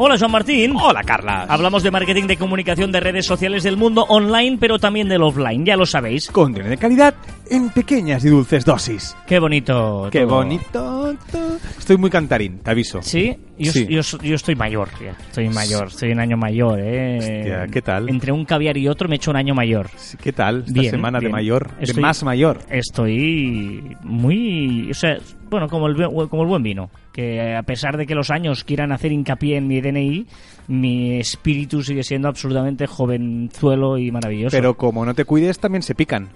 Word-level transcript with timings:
Hola, 0.00 0.16
Joan 0.16 0.30
Martín. 0.30 0.74
Hola, 0.80 1.02
Carla. 1.02 1.44
Hablamos 1.48 1.82
de 1.82 1.90
marketing 1.90 2.28
de 2.28 2.36
comunicación 2.36 2.92
de 2.92 3.00
redes 3.00 3.26
sociales 3.26 3.64
del 3.64 3.76
mundo 3.76 4.04
online, 4.08 4.56
pero 4.60 4.78
también 4.78 5.08
del 5.08 5.22
offline, 5.22 5.64
ya 5.66 5.76
lo 5.76 5.86
sabéis. 5.86 6.30
Contenido 6.30 6.70
de 6.70 6.76
calidad 6.76 7.14
en 7.50 7.70
pequeñas 7.70 8.24
y 8.24 8.28
dulces 8.28 8.64
dosis. 8.64 9.16
Qué 9.26 9.40
bonito. 9.40 10.08
Qué 10.12 10.20
todo. 10.20 10.36
bonito. 10.36 11.16
to- 11.32 11.58
Estoy 11.76 11.96
muy 11.96 12.10
cantarín, 12.10 12.58
te 12.60 12.70
aviso. 12.70 13.00
Sí, 13.02 13.36
yo, 13.58 13.72
Sí. 13.72 13.86
yo, 13.88 14.00
yo 14.22 14.34
estoy 14.36 14.54
mayor, 14.54 14.88
ya. 15.02 15.16
Estoy 15.26 15.48
mayor, 15.48 15.88
estoy 15.88 16.12
un 16.12 16.20
año 16.20 16.36
mayor, 16.36 16.78
¿eh? 16.80 17.16
Hostia, 17.18 17.66
¿qué 17.72 17.82
tal? 17.82 18.08
Entre 18.08 18.30
un 18.30 18.44
caviar 18.44 18.76
y 18.76 18.86
otro 18.86 19.08
me 19.08 19.14
he 19.14 19.16
hecho 19.16 19.32
un 19.32 19.36
año 19.38 19.54
mayor. 19.54 19.88
¿Qué 20.22 20.32
tal 20.32 20.60
esta 20.66 20.72
Bien, 20.80 20.90
semana 20.92 21.18
bien. 21.18 21.32
de 21.32 21.36
mayor? 21.36 21.70
Estoy- 21.80 21.96
De 21.96 22.00
más 22.02 22.22
mayor. 22.22 22.60
Estoy 22.70 23.96
muy... 24.04 24.90
O 24.90 24.94
sea, 24.94 25.16
bueno, 25.50 25.68
como 25.68 25.86
el, 25.88 25.96
como 26.28 26.42
el 26.42 26.48
buen 26.48 26.62
vino. 26.62 26.90
Que 27.12 27.54
a 27.56 27.62
pesar 27.62 27.96
de 27.96 28.06
que 28.06 28.14
los 28.14 28.30
años 28.30 28.64
quieran 28.64 28.92
hacer 28.92 29.12
hincapié 29.12 29.56
en 29.56 29.66
mi 29.66 29.80
DNI, 29.80 30.26
mi 30.68 31.18
espíritu 31.18 31.82
sigue 31.82 32.02
siendo 32.02 32.28
absolutamente 32.28 32.86
jovenzuelo 32.86 33.98
y 33.98 34.10
maravilloso. 34.10 34.56
Pero 34.56 34.76
como 34.76 35.04
no 35.04 35.14
te 35.14 35.24
cuides, 35.24 35.58
también 35.58 35.82
se 35.82 35.94
pican. 35.94 36.28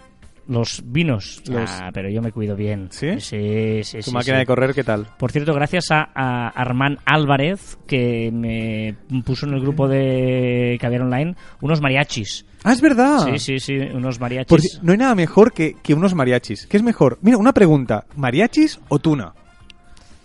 Los 0.48 0.82
vinos... 0.84 1.40
Los- 1.48 1.70
Ah, 1.70 1.90
pero 1.94 2.10
yo 2.10 2.20
me 2.20 2.32
cuido 2.32 2.56
bien. 2.56 2.88
¿Sí? 2.90 3.20
Sí, 3.20 3.80
sí, 3.84 3.98
Tu 3.98 4.02
sí, 4.02 4.10
máquina 4.12 4.36
sí. 4.36 4.40
de 4.40 4.46
correr, 4.46 4.74
¿qué 4.74 4.82
tal? 4.82 5.06
Por 5.16 5.30
cierto, 5.30 5.54
gracias 5.54 5.92
a, 5.92 6.08
a 6.14 6.48
Armán 6.48 6.98
Álvarez, 7.04 7.78
que 7.86 8.30
me 8.32 8.96
puso 9.22 9.46
en 9.46 9.54
el 9.54 9.60
grupo 9.60 9.86
de 9.86 10.78
Caviar 10.80 11.02
Online 11.02 11.36
unos 11.60 11.80
mariachis. 11.80 12.44
Ah, 12.64 12.72
es 12.72 12.80
verdad. 12.80 13.26
Sí, 13.32 13.38
sí, 13.38 13.58
sí, 13.60 13.76
unos 13.76 14.20
mariachis. 14.20 14.48
Porque 14.48 14.68
no 14.82 14.92
hay 14.92 14.98
nada 14.98 15.14
mejor 15.14 15.52
que, 15.52 15.74
que 15.82 15.94
unos 15.94 16.14
mariachis. 16.14 16.66
¿Qué 16.66 16.76
es 16.76 16.82
mejor? 16.82 17.18
Mira, 17.22 17.36
una 17.38 17.52
pregunta. 17.52 18.04
¿Mariachis 18.16 18.78
o 18.88 18.98
tuna? 18.98 19.34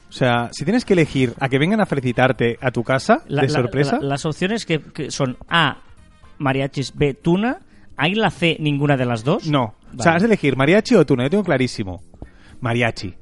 O 0.09 0.11
sea, 0.11 0.49
si 0.53 0.63
tienes 0.63 0.85
que 0.85 0.93
elegir 0.93 1.33
a 1.39 1.49
que 1.49 1.57
vengan 1.59 1.81
a 1.81 1.85
felicitarte 1.85 2.57
a 2.61 2.71
tu 2.71 2.83
casa 2.83 3.23
La- 3.27 3.41
de 3.41 3.47
la- 3.49 3.53
sorpresa... 3.53 3.99
la- 3.99 4.07
las 4.09 4.25
opciones 4.25 4.65
que, 4.65 4.79
que 4.81 5.09
son 5.11 5.37
A, 5.49 5.77
mariachis, 6.37 6.93
B, 6.95 7.13
tuna. 7.15 7.59
¿Hay 7.97 8.13
la 8.13 8.29
C 8.29 8.55
ninguna 8.59 8.95
de 8.95 9.05
las 9.05 9.23
dos? 9.23 9.47
No. 9.47 9.63
O 9.63 9.73
Vale. 9.87 10.03
sea, 10.03 10.13
has 10.13 10.21
de 10.21 10.27
elegir 10.27 10.55
mariachi 10.55 10.93
o 10.95 11.05
tuna. 11.05 11.23
Yo 11.23 11.29
tengo 11.31 11.43
clarísimo. 11.43 12.01
Mariachi. 12.61 13.15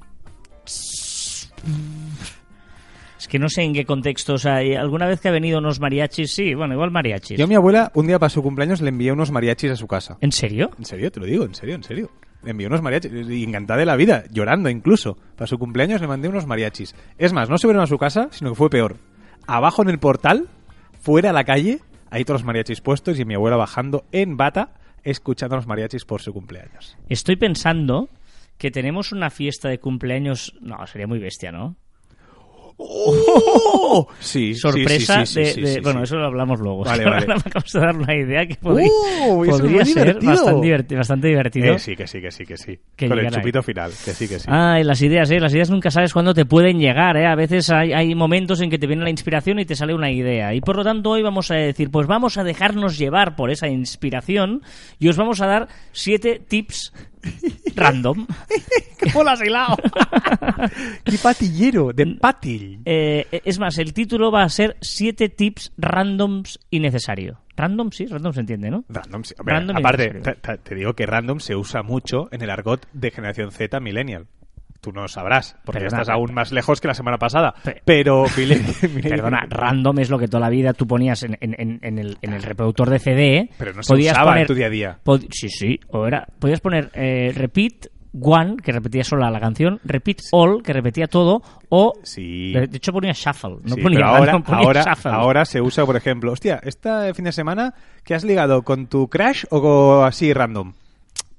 Que 3.36 3.39
no 3.39 3.50
sé 3.50 3.64
en 3.64 3.73
qué 3.73 3.83
contexto. 3.83 4.36
O 4.36 4.38
sea, 4.38 4.59
¿alguna 4.80 5.08
vez 5.08 5.19
que 5.19 5.28
ha 5.28 5.31
venido 5.31 5.59
unos 5.59 5.81
mariachis? 5.81 6.31
Sí, 6.31 6.53
bueno, 6.53 6.73
igual 6.73 6.89
mariachis. 6.89 7.38
Yo 7.38 7.44
a 7.44 7.47
mi 7.47 7.55
abuela, 7.55 7.91
un 7.94 8.08
día 8.08 8.17
para 8.17 8.30
su 8.30 8.41
cumpleaños, 8.41 8.80
le 8.80 8.88
envié 8.88 9.11
unos 9.11 9.30
mariachis 9.30 9.72
a 9.72 9.75
su 9.75 9.88
casa. 9.88 10.17
¿En 10.22 10.31
serio? 10.31 10.72
En 10.80 10.86
serio, 10.86 11.11
te 11.11 11.19
lo 11.19 11.25
digo, 11.25 11.44
en 11.44 11.53
serio, 11.53 11.75
en 11.75 11.83
serio. 11.83 12.09
Le 12.44 12.52
envié 12.52 12.67
unos 12.67 12.81
mariachis, 12.81 13.11
y 13.11 13.44
encantada 13.44 13.81
de 13.81 13.86
la 13.86 13.97
vida, 13.97 14.23
llorando 14.31 14.69
incluso. 14.69 15.17
Para 15.36 15.47
su 15.47 15.58
cumpleaños 15.58 16.00
le 16.00 16.08
mandé 16.08 16.30
unos 16.30 16.47
mariachis. 16.47 16.95
Es 17.17 17.33
más, 17.33 17.50
no 17.50 17.58
se 17.58 17.67
fueron 17.67 17.83
a 17.83 17.88
su 17.88 17.97
casa, 17.97 18.30
sino 18.31 18.52
que 18.52 18.56
fue 18.56 18.69
peor. 18.69 19.00
Abajo 19.47 19.81
en 19.81 19.89
el 19.89 20.00
portal, 20.00 20.47
fuera 21.02 21.31
a 21.31 21.33
la 21.33 21.44
calle, 21.44 21.81
hay 22.11 22.23
todos 22.23 22.39
los 22.39 22.45
mariachis 22.45 22.80
puestos 22.80 23.19
y 23.19 23.25
mi 23.25 23.33
abuela 23.33 23.58
bajando 23.58 24.06
en 24.13 24.38
bata, 24.38 24.75
escuchando 25.03 25.56
a 25.56 25.58
los 25.58 25.67
mariachis 25.67 26.06
por 26.06 26.22
su 26.22 26.31
cumpleaños. 26.31 26.97
Estoy 27.09 27.36
pensando 27.36 28.08
que 28.58 28.72
tenemos 28.72 29.11
una 29.11 29.30
fiesta 29.30 29.67
de 29.67 29.80
cumpleaños... 29.80 30.53
No, 30.61 30.88
sería 30.88 31.06
muy 31.06 31.19
bestia, 31.19 31.52
¿no? 31.52 31.75
¡Oh! 32.77 34.07
Sí, 34.19 34.53
sorpresa 34.55 35.25
sí, 35.25 35.45
sí, 35.45 35.61
de, 35.61 35.71
de- 35.75 35.81
bueno 35.81 36.03
eso 36.03 36.17
lo 36.17 36.25
hablamos 36.25 36.59
luego 36.59 36.83
Vale, 36.83 37.03
Ahora 37.05 37.15
vale. 37.21 37.27
me 37.27 37.33
acabas 37.45 37.71
de 37.71 37.79
dar 37.79 37.95
una 37.95 38.15
idea 38.15 38.45
que 38.45 38.55
podría, 38.55 38.89
¡Uh! 39.27 39.35
muy 39.45 39.51
ser 39.85 39.85
divertido. 39.95 40.31
bastante, 40.31 40.67
diverti- 40.67 40.97
bastante 40.97 41.27
divertido 41.27 41.73
Eh, 41.75 41.79
sí, 41.79 41.95
que 41.95 42.07
sí, 42.07 42.21
que 42.21 42.31
sí, 42.31 42.45
que 42.45 42.57
sí. 42.57 42.79
Que 42.95 43.07
Con 43.07 43.19
el 43.19 43.25
ahí. 43.25 43.31
chupito 43.31 43.63
final, 43.63 43.91
que 43.91 44.11
sí, 44.11 44.27
que 44.27 44.39
sí. 44.39 44.47
Ay, 44.49 44.83
las 44.83 45.01
ideas, 45.01 45.29
¿eh? 45.31 45.39
Las 45.39 45.53
ideas 45.53 45.69
nunca 45.69 45.89
sabes 45.91 46.11
cuándo 46.13 46.33
te 46.33 46.45
pueden 46.45 46.79
llegar, 46.79 47.15
¿eh? 47.17 47.25
A 47.27 47.35
veces 47.35 47.69
hay, 47.69 47.93
hay 47.93 48.13
momentos 48.16 48.59
en 48.61 48.69
que 48.69 48.77
te 48.77 48.88
viene 48.88 49.03
la 49.03 49.09
inspiración 49.09 49.59
y 49.59 49.66
te 49.66 49.75
sale 49.75 49.94
una 49.94 50.11
idea. 50.11 50.53
Y 50.53 50.61
por 50.61 50.75
lo 50.77 50.83
tanto 50.83 51.11
hoy 51.11 51.21
vamos 51.21 51.51
a 51.51 51.55
decir, 51.55 51.89
pues 51.91 52.07
vamos 52.07 52.38
a 52.38 52.44
dejarnos 52.44 52.97
llevar 52.97 53.35
por 53.35 53.51
esa 53.51 53.67
inspiración 53.67 54.61
y 55.00 55.07
os 55.09 55.17
vamos 55.17 55.41
a 55.41 55.47
dar 55.47 55.67
siete 55.91 56.41
tips 56.45 56.94
random. 57.75 58.28
¡Qué 58.97 59.12
bolas 59.12 59.41
hilado! 59.41 59.75
¡Qué 61.03 61.18
patillero! 61.18 61.91
De 61.94 62.06
patil. 62.19 62.81
Eh, 62.86 63.41
es 63.44 63.59
más, 63.59 63.78
el 63.78 63.94
título 63.94 64.31
va 64.31 64.44
a 64.44 64.50
ser 64.50 64.78
siete 64.81 65.30
tips 65.30 65.74
randoms 65.78 66.59
innecesario. 66.69 67.40
Random, 67.58 67.90
sí, 67.91 68.06
random 68.06 68.34
se 68.34 68.40
entiende, 68.41 68.69
¿no? 68.69 68.84
Random, 68.90 69.24
sí. 69.24 69.34
Hombre, 69.40 69.56
Random 69.56 69.78
aparte, 69.78 70.22
te 70.63 70.75
digo 70.75 70.94
que 70.94 71.06
random 71.06 71.40
se 71.40 71.56
usa 71.56 71.84
mucho 71.84 72.28
en 72.31 72.41
el 72.41 72.50
argot 72.50 72.86
de 72.91 73.12
generación 73.12 73.52
Z 73.52 73.80
millennial. 73.80 74.28
Tú 74.81 74.91
no 74.91 75.08
sabrás, 75.08 75.56
porque 75.66 75.80
Perdona. 75.81 76.02
estás 76.03 76.13
aún 76.13 76.34
más 76.34 76.52
lejos 76.52 76.80
que 76.80 76.88
la 76.88 76.94
semana 76.94 77.18
pasada. 77.18 77.56
Pe- 77.63 77.81
Pero, 77.84 78.25
Perdona, 79.03 79.46
random 79.50 80.00
es 80.00 80.09
lo 80.09 80.19
que 80.19 80.28
toda 80.28 80.41
la 80.41 80.50
vida 80.50 80.74
tú 80.74 80.86
ponías 80.86 81.24
en, 81.24 81.38
en- 81.41 81.56
en- 81.58 81.80
en 81.81 81.97
el, 82.00 82.18
en 82.22 82.34
el 82.34 82.44
reproductor 82.44 82.90
de 82.90 83.00
CD. 83.00 83.50
Pero 83.58 83.74
no 83.74 83.81
se 83.84 83.94
usaba 83.96 84.40
en 84.40 84.46
tu 84.47 84.53
día 84.53 84.68
a 84.68 84.69
día. 84.69 85.00
sí, 85.31 85.50
sí. 85.50 85.80
O 85.90 86.06
era, 86.06 86.28
podías 86.40 86.62
poner 86.62 86.91
eh, 86.94 87.31
repeat 87.36 87.88
one, 88.22 88.56
que 88.63 88.72
repetía 88.72 89.03
solo 89.03 89.30
la 89.30 89.40
canción, 89.41 89.80
repeat 89.84 90.19
all, 90.31 90.63
que 90.63 90.72
repetía 90.72 91.07
todo, 91.07 91.42
o... 91.68 91.94
Sí. 92.03 92.53
De, 92.53 92.69
hecho 92.78 92.94
ponía 92.94 93.12
shuffle, 93.12 93.57
no 93.63 93.75
Sí, 93.75 93.81
ponía 93.81 93.97
pero 93.97 94.07
ahora, 94.09 94.40
ponía 94.40 94.62
ahora, 94.66 94.84
shuffle. 94.84 95.12
ahora 95.12 95.46
se 95.46 95.59
usa, 95.62 95.86
por 95.86 95.97
ejemplo, 95.97 96.31
hostia, 96.31 96.62
este 96.63 97.13
fin 97.13 97.25
de 97.25 97.34
semana 97.34 97.74
que 98.06 98.13
has 98.16 98.24
ligado 98.24 98.62
con 98.62 98.88
tu 98.88 99.09
crash 99.09 99.44
o 99.50 100.03
así 100.03 100.31
random. 100.31 100.72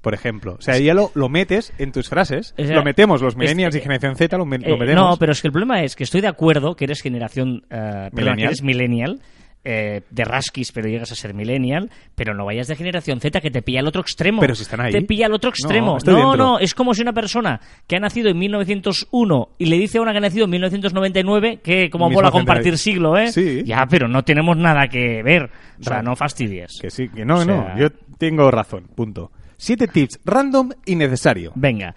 Por 0.06 0.14
ejemplo, 0.14 0.54
o 0.56 0.62
sea, 0.62 0.78
ya 0.78 0.94
lo, 0.94 1.10
lo 1.16 1.28
metes 1.28 1.72
en 1.78 1.90
tus 1.90 2.08
frases, 2.08 2.54
O 2.56 2.64
sea, 2.64 2.76
lo 2.76 2.84
metemos, 2.84 3.20
los 3.22 3.34
millennials 3.36 3.74
y 3.74 3.80
generación 3.80 4.14
Z 4.14 4.38
lo, 4.38 4.46
me- 4.46 4.54
Eh, 4.54 4.68
lo 4.68 4.76
metemos. 4.78 5.10
no, 5.10 5.16
pero 5.16 5.32
es 5.32 5.42
que 5.42 5.48
el 5.48 5.52
problema 5.52 5.82
es 5.82 5.96
que 5.96 6.04
estoy 6.04 6.20
de 6.20 6.28
acuerdo 6.28 6.76
que 6.76 6.84
eres 6.84 7.02
generación... 7.02 7.64
perdón, 7.68 8.36
que 8.36 8.44
eres 8.44 8.62
millennial, 8.62 9.20
eh, 9.68 10.02
de 10.10 10.24
Raskis, 10.24 10.70
pero 10.70 10.86
llegas 10.88 11.10
a 11.10 11.16
ser 11.16 11.34
millennial, 11.34 11.90
pero 12.14 12.34
no 12.34 12.44
vayas 12.44 12.68
de 12.68 12.76
generación 12.76 13.18
Z 13.18 13.40
que 13.40 13.50
te 13.50 13.62
pilla 13.62 13.80
al 13.80 13.88
otro 13.88 14.00
extremo. 14.00 14.40
Pero 14.40 14.54
si 14.54 14.62
están 14.62 14.80
ahí. 14.80 14.92
Te 14.92 15.02
pilla 15.02 15.26
al 15.26 15.32
otro 15.34 15.50
extremo. 15.50 15.98
No, 16.06 16.36
no, 16.36 16.58
es 16.60 16.72
como 16.72 16.94
si 16.94 17.02
una 17.02 17.12
persona 17.12 17.60
que 17.88 17.96
ha 17.96 17.98
nacido 17.98 18.28
en 18.30 18.38
1901 18.38 19.48
y 19.58 19.66
le 19.66 19.76
dice 19.76 19.98
a 19.98 20.02
una 20.02 20.12
que 20.12 20.18
ha 20.18 20.20
nacido 20.20 20.44
en 20.44 20.50
1999 20.52 21.58
que 21.64 21.90
como 21.90 22.08
mola 22.10 22.30
compartir 22.30 22.78
siglo, 22.78 23.18
¿eh? 23.18 23.32
Sí. 23.32 23.64
Ya, 23.64 23.86
pero 23.90 24.06
no 24.06 24.22
tenemos 24.22 24.56
nada 24.56 24.86
que 24.86 25.22
ver. 25.24 25.50
O 25.80 25.82
sea, 25.82 26.00
no 26.00 26.14
fastidies. 26.14 26.78
Que 26.80 26.90
sí, 26.90 27.08
que 27.08 27.24
no, 27.24 27.38
O 27.38 27.44
sea- 27.44 27.74
no, 27.74 27.78
yo 27.78 27.88
tengo 28.18 28.48
razón, 28.52 28.84
punto. 28.94 29.32
Siete 29.56 29.88
tips 29.88 30.20
random 30.24 30.70
y 30.84 30.96
necesario. 30.96 31.52
Venga. 31.54 31.94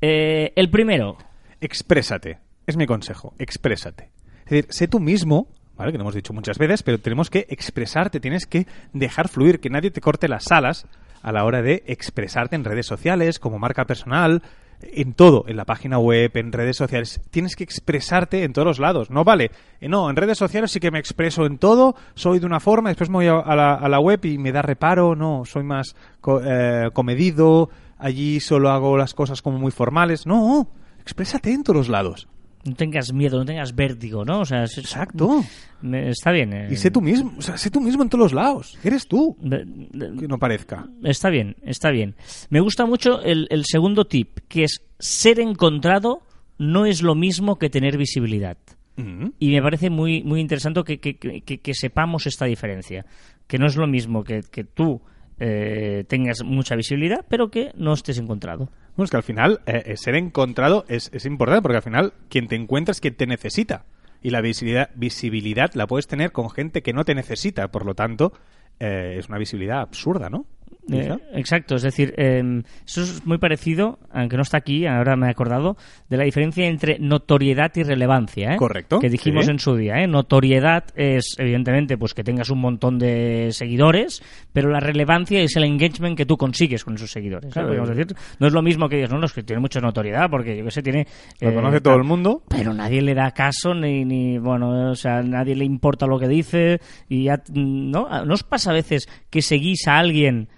Eh, 0.00 0.52
el 0.56 0.70
primero. 0.70 1.16
Exprésate. 1.60 2.38
Es 2.66 2.76
mi 2.76 2.86
consejo, 2.86 3.34
exprésate. 3.38 4.10
Es 4.44 4.50
decir, 4.50 4.66
sé 4.70 4.88
tú 4.88 5.00
mismo, 5.00 5.48
¿vale? 5.76 5.92
Que 5.92 5.98
lo 5.98 6.02
hemos 6.02 6.14
dicho 6.14 6.32
muchas 6.32 6.58
veces, 6.58 6.82
pero 6.82 6.98
tenemos 6.98 7.30
que 7.30 7.46
expresarte, 7.48 8.20
tienes 8.20 8.46
que 8.46 8.66
dejar 8.92 9.28
fluir, 9.28 9.60
que 9.60 9.70
nadie 9.70 9.90
te 9.90 10.00
corte 10.00 10.28
las 10.28 10.50
alas 10.50 10.86
a 11.22 11.32
la 11.32 11.44
hora 11.44 11.62
de 11.62 11.82
expresarte 11.86 12.56
en 12.56 12.64
redes 12.64 12.86
sociales, 12.86 13.38
como 13.38 13.58
marca 13.58 13.84
personal, 13.84 14.42
en 14.82 15.14
todo, 15.14 15.44
en 15.48 15.56
la 15.56 15.64
página 15.64 15.98
web, 15.98 16.30
en 16.34 16.52
redes 16.52 16.76
sociales. 16.76 17.20
Tienes 17.30 17.56
que 17.56 17.64
expresarte 17.64 18.44
en 18.44 18.52
todos 18.52 18.66
los 18.66 18.78
lados. 18.78 19.10
No 19.10 19.24
vale, 19.24 19.50
eh, 19.80 19.88
no, 19.88 20.10
en 20.10 20.16
redes 20.16 20.38
sociales 20.38 20.70
sí 20.70 20.80
que 20.80 20.90
me 20.90 20.98
expreso 20.98 21.46
en 21.46 21.58
todo, 21.58 21.94
soy 22.14 22.38
de 22.38 22.46
una 22.46 22.60
forma, 22.60 22.90
después 22.90 23.10
me 23.10 23.16
voy 23.16 23.26
a, 23.28 23.88
la 23.88 24.00
web 24.00 24.24
y 24.24 24.38
me 24.38 24.52
da 24.52 24.62
reparo, 24.62 25.14
no, 25.16 25.44
soy 25.44 25.62
más 25.62 25.96
co- 26.20 26.40
eh, 26.44 26.90
comedido, 26.92 27.70
allí 27.98 28.40
solo 28.40 28.70
hago 28.70 28.96
las 28.96 29.14
cosas 29.14 29.42
como 29.42 29.58
muy 29.58 29.70
formales. 29.72 30.26
No, 30.26 30.68
exprésate 31.00 31.52
en 31.52 31.62
todos 31.62 31.76
los 31.76 31.88
lados. 31.88 32.28
No 32.66 32.74
tengas 32.74 33.12
miedo, 33.12 33.38
no 33.38 33.44
tengas 33.44 33.74
vértigo, 33.74 34.24
¿no? 34.24 34.40
O 34.40 34.44
sea, 34.44 34.64
Exacto. 34.64 35.44
me- 35.82 36.10
está 36.10 36.32
bien. 36.32 36.52
eh. 36.52 36.68
Y 36.70 36.76
sé 36.76 36.90
tú 36.90 37.00
mismo, 37.00 37.32
o 37.38 37.42
sea, 37.42 37.56
sé 37.56 37.70
tú 37.70 37.80
mismo 37.80 38.02
en 38.02 38.08
todos 38.08 38.22
los 38.24 38.32
lados. 38.32 38.78
Eres 38.82 39.06
tú. 39.06 39.36
De- 39.40 39.64
de- 39.66 40.16
Que 40.20 40.28
no 40.28 40.38
parezca. 40.38 40.88
Está 41.04 41.30
bien, 41.30 41.56
está 41.62 41.90
bien. 41.90 42.14
Me 42.50 42.60
gusta 42.60 42.86
mucho 42.86 43.20
el, 43.22 43.46
el 43.50 43.64
segundo 43.64 44.04
tip, 44.06 44.38
que 44.48 44.64
es 44.64 44.82
ser 44.98 45.40
encontrado 45.40 46.22
no 46.58 46.86
es 46.86 47.02
lo 47.02 47.14
mismo 47.14 47.58
que 47.58 47.68
tener 47.70 47.96
visibilidad. 47.98 48.56
Mm. 48.96 49.26
Y 49.38 49.50
me 49.50 49.60
parece 49.62 49.90
muy, 49.90 50.22
muy 50.24 50.40
interesante 50.40 50.82
que, 50.84 50.98
que- 50.98 51.42
que- 51.42 51.74
sepamos 51.74 52.26
esta 52.26 52.46
diferencia. 52.46 53.04
Que 53.46 53.58
no 53.58 53.66
es 53.66 53.76
lo 53.76 53.86
mismo 53.86 54.24
que, 54.24 54.40
que 54.50 54.64
tú 54.64 55.02
eh, 55.38 56.04
tengas 56.08 56.42
mucha 56.42 56.74
visibilidad, 56.76 57.24
pero 57.28 57.50
que 57.50 57.70
no 57.76 57.92
estés 57.92 58.16
encontrado. 58.18 58.70
Bueno, 58.96 59.04
es 59.04 59.10
que 59.10 59.16
al 59.18 59.22
final 59.22 59.60
eh, 59.66 59.82
eh, 59.86 59.96
ser 59.98 60.14
encontrado 60.14 60.86
es, 60.88 61.10
es 61.12 61.26
importante 61.26 61.60
porque 61.60 61.76
al 61.76 61.82
final 61.82 62.14
quien 62.30 62.48
te 62.48 62.56
encuentra 62.56 62.92
es 62.92 63.00
quien 63.00 63.14
te 63.14 63.26
necesita. 63.26 63.84
Y 64.22 64.30
la 64.30 64.40
visibilidad, 64.40 64.90
visibilidad 64.94 65.70
la 65.74 65.86
puedes 65.86 66.06
tener 66.06 66.32
con 66.32 66.48
gente 66.50 66.82
que 66.82 66.94
no 66.94 67.04
te 67.04 67.14
necesita. 67.14 67.68
Por 67.68 67.84
lo 67.84 67.94
tanto, 67.94 68.32
eh, 68.80 69.16
es 69.18 69.28
una 69.28 69.36
visibilidad 69.36 69.80
absurda, 69.80 70.30
¿no? 70.30 70.46
¿Ya 70.88 71.14
Eh, 71.14 71.18
exacto, 71.34 71.74
es 71.76 71.82
decir, 71.82 72.14
eh, 72.16 72.62
eso 72.86 73.02
es 73.02 73.26
muy 73.26 73.38
parecido, 73.38 73.98
aunque 74.12 74.36
no 74.36 74.42
está 74.42 74.58
aquí, 74.58 74.86
ahora 74.86 75.16
me 75.16 75.26
he 75.26 75.30
acordado, 75.30 75.76
de 76.08 76.16
la 76.16 76.24
diferencia 76.24 76.66
entre 76.66 76.98
notoriedad 76.98 77.72
y 77.74 77.82
relevancia. 77.82 78.54
¿eh? 78.54 78.56
Correcto, 78.56 79.00
Que 79.00 79.08
dijimos 79.08 79.46
sí. 79.46 79.50
en 79.50 79.58
su 79.58 79.76
día. 79.76 80.02
¿eh? 80.02 80.06
Notoriedad 80.06 80.84
es, 80.94 81.36
evidentemente, 81.38 81.98
pues 81.98 82.14
que 82.14 82.22
tengas 82.22 82.50
un 82.50 82.60
montón 82.60 82.98
de 82.98 83.48
seguidores, 83.52 84.22
pero 84.52 84.70
la 84.70 84.80
relevancia 84.80 85.40
es 85.40 85.56
el 85.56 85.64
engagement 85.64 86.16
que 86.16 86.26
tú 86.26 86.36
consigues 86.36 86.84
con 86.84 86.94
esos 86.94 87.10
seguidores. 87.10 87.50
¿eh? 87.50 87.52
Claro. 87.52 87.86
Decir, 87.86 88.16
no 88.38 88.46
es 88.46 88.52
lo 88.52 88.62
mismo 88.62 88.88
que 88.88 88.96
digas, 88.96 89.10
no, 89.10 89.18
no, 89.18 89.26
es 89.26 89.32
que 89.32 89.42
tiene 89.42 89.60
mucha 89.60 89.80
notoriedad, 89.80 90.28
porque 90.30 90.56
yo 90.56 90.64
que 90.64 90.70
sé, 90.70 90.82
tiene. 90.82 91.06
Lo 91.40 91.54
conoce 91.54 91.80
todo 91.80 91.94
el 91.94 92.04
mundo. 92.04 92.42
pero 92.48 92.72
nadie 92.72 93.02
le 93.02 93.14
da 93.14 93.30
caso 93.32 93.74
ni, 93.74 94.04
ni 94.04 94.38
bueno, 94.38 94.90
o 94.90 94.94
sea, 94.94 95.22
nadie 95.22 95.54
le 95.54 95.64
importa 95.64 96.06
lo 96.06 96.18
que 96.18 96.28
dice 96.28 96.80
y 97.08 97.24
ya, 97.24 97.42
¿no? 97.52 98.24
¿No 98.24 98.34
os 98.34 98.42
pasa 98.42 98.70
a 98.70 98.74
veces 98.74 99.08
que 99.30 99.42
seguís 99.42 99.86
a 99.88 99.98
alguien 99.98 100.48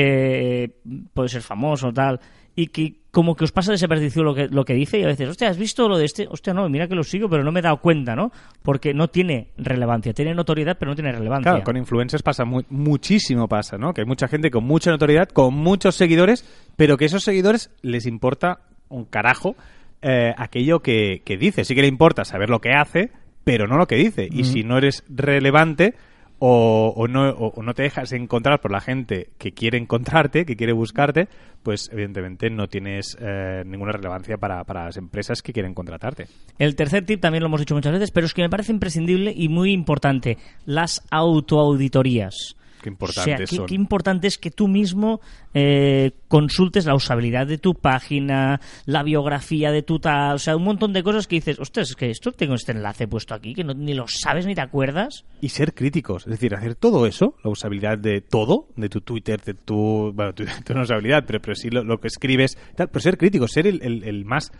que 0.00 0.64
eh, 0.64 0.70
puede 1.14 1.30
ser 1.30 1.40
famoso 1.40 1.88
o 1.88 1.92
tal 1.92 2.20
y 2.54 2.66
que 2.68 2.94
como 3.10 3.34
que 3.34 3.44
os 3.44 3.52
pasa 3.52 3.72
desapercibido 3.72 4.22
lo 4.24 4.34
que, 4.34 4.48
lo 4.48 4.64
que 4.64 4.74
dice 4.74 4.98
y 4.98 5.02
a 5.04 5.06
veces, 5.06 5.28
hostia, 5.30 5.48
¿has 5.48 5.56
visto 5.58 5.88
lo 5.88 5.96
de 5.96 6.04
este? 6.04 6.26
Hostia, 6.28 6.52
no, 6.52 6.68
mira 6.68 6.86
que 6.86 6.94
lo 6.94 7.02
sigo, 7.02 7.28
pero 7.30 7.42
no 7.42 7.50
me 7.52 7.60
he 7.60 7.62
dado 7.62 7.78
cuenta, 7.78 8.14
¿no? 8.14 8.30
Porque 8.62 8.92
no 8.92 9.08
tiene 9.08 9.48
relevancia, 9.56 10.12
tiene 10.12 10.34
notoriedad, 10.34 10.76
pero 10.78 10.90
no 10.90 10.94
tiene 10.96 11.12
relevancia. 11.12 11.50
Claro, 11.52 11.64
con 11.64 11.76
influencers 11.78 12.22
pasa 12.22 12.44
mu- 12.44 12.62
muchísimo 12.68 13.48
pasa, 13.48 13.78
¿no? 13.78 13.94
Que 13.94 14.02
hay 14.02 14.06
mucha 14.06 14.28
gente 14.28 14.50
con 14.50 14.64
mucha 14.64 14.90
notoriedad, 14.90 15.28
con 15.30 15.54
muchos 15.54 15.94
seguidores, 15.96 16.44
pero 16.76 16.96
que 16.98 17.06
esos 17.06 17.24
seguidores 17.24 17.70
les 17.82 18.04
importa 18.06 18.60
un 18.90 19.06
carajo 19.06 19.56
eh, 20.02 20.32
aquello 20.36 20.80
que, 20.80 21.22
que 21.24 21.36
dice. 21.38 21.64
Sí 21.64 21.74
que 21.74 21.80
le 21.82 21.88
importa 21.88 22.24
saber 22.26 22.50
lo 22.50 22.60
que 22.60 22.72
hace, 22.72 23.10
pero 23.44 23.66
no 23.66 23.76
lo 23.78 23.86
que 23.86 23.96
dice. 23.96 24.28
Y 24.30 24.44
si 24.44 24.62
no 24.62 24.76
eres 24.78 25.04
relevante 25.08 25.94
o, 26.38 27.06
no, 27.08 27.30
o 27.30 27.62
no 27.62 27.74
te 27.74 27.82
dejas 27.82 28.12
encontrar 28.12 28.60
por 28.60 28.70
la 28.70 28.80
gente 28.80 29.30
que 29.38 29.52
quiere 29.52 29.78
encontrarte, 29.78 30.44
que 30.44 30.56
quiere 30.56 30.72
buscarte, 30.72 31.28
pues 31.62 31.88
evidentemente 31.92 32.50
no 32.50 32.68
tienes 32.68 33.16
eh, 33.20 33.62
ninguna 33.66 33.92
relevancia 33.92 34.36
para, 34.36 34.62
para 34.64 34.84
las 34.84 34.96
empresas 34.96 35.42
que 35.42 35.52
quieren 35.52 35.74
contratarte. 35.74 36.26
El 36.58 36.76
tercer 36.76 37.04
tip 37.06 37.20
también 37.20 37.42
lo 37.42 37.48
hemos 37.48 37.60
dicho 37.60 37.74
muchas 37.74 37.92
veces, 37.92 38.10
pero 38.10 38.26
es 38.26 38.34
que 38.34 38.42
me 38.42 38.50
parece 38.50 38.72
imprescindible 38.72 39.32
y 39.34 39.48
muy 39.48 39.72
importante, 39.72 40.38
las 40.66 41.02
autoauditorías. 41.10 42.56
Qué 42.86 42.90
O 42.90 42.92
importantes 42.92 43.50
sea, 43.50 43.66
qué, 43.66 43.74
importante 43.74 44.28
es 44.28 44.38
que 44.38 44.52
tú 44.52 44.68
mismo 44.68 45.20
eh, 45.54 46.12
consultes 46.28 46.86
la 46.86 46.94
usabilidad 46.94 47.46
de 47.46 47.58
tu 47.58 47.74
página, 47.74 48.60
la 48.84 49.02
biografía 49.02 49.72
de 49.72 49.82
tu 49.82 49.98
tal, 49.98 50.36
o 50.36 50.38
sea, 50.38 50.56
un 50.56 50.62
montón 50.62 50.92
de 50.92 51.02
cosas 51.02 51.26
que 51.26 51.34
dices, 51.36 51.58
ostras, 51.58 51.90
es 51.90 51.96
que 51.96 52.10
esto 52.10 52.30
tengo 52.30 52.54
este 52.54 52.70
enlace 52.72 53.08
puesto 53.08 53.34
aquí, 53.34 53.54
que 53.54 53.64
no- 53.64 53.74
ni 53.74 53.92
lo 53.94 54.04
sabes 54.08 54.46
ni 54.46 54.54
te 54.54 54.60
acuerdas. 54.60 55.24
y 55.40 55.48
ser 55.48 55.74
críticos, 55.74 56.22
es 56.26 56.30
decir, 56.30 56.54
hacer 56.54 56.76
todo 56.76 57.06
eso, 57.06 57.34
la 57.42 57.50
usabilidad 57.50 57.98
de 57.98 58.20
todo, 58.20 58.68
de 58.76 58.88
tu 58.88 59.00
Twitter, 59.00 59.40
de 59.42 59.54
tu, 59.54 60.12
bueno, 60.14 60.32
tu, 60.32 60.44
tu 60.64 60.74
no 60.74 60.82
usabilidad, 60.82 61.24
pero, 61.26 61.40
pero 61.40 61.54
sí 61.56 61.70
lo, 61.70 61.82
lo 61.82 61.98
que 61.98 62.06
escribes, 62.08 62.56
tal, 62.76 62.88
pero 62.88 63.00
ser 63.00 63.18
crítico, 63.18 63.48
ser 63.48 63.66
el, 63.66 63.82
el- 63.82 64.04
el 64.04 64.24
más, 64.24 64.52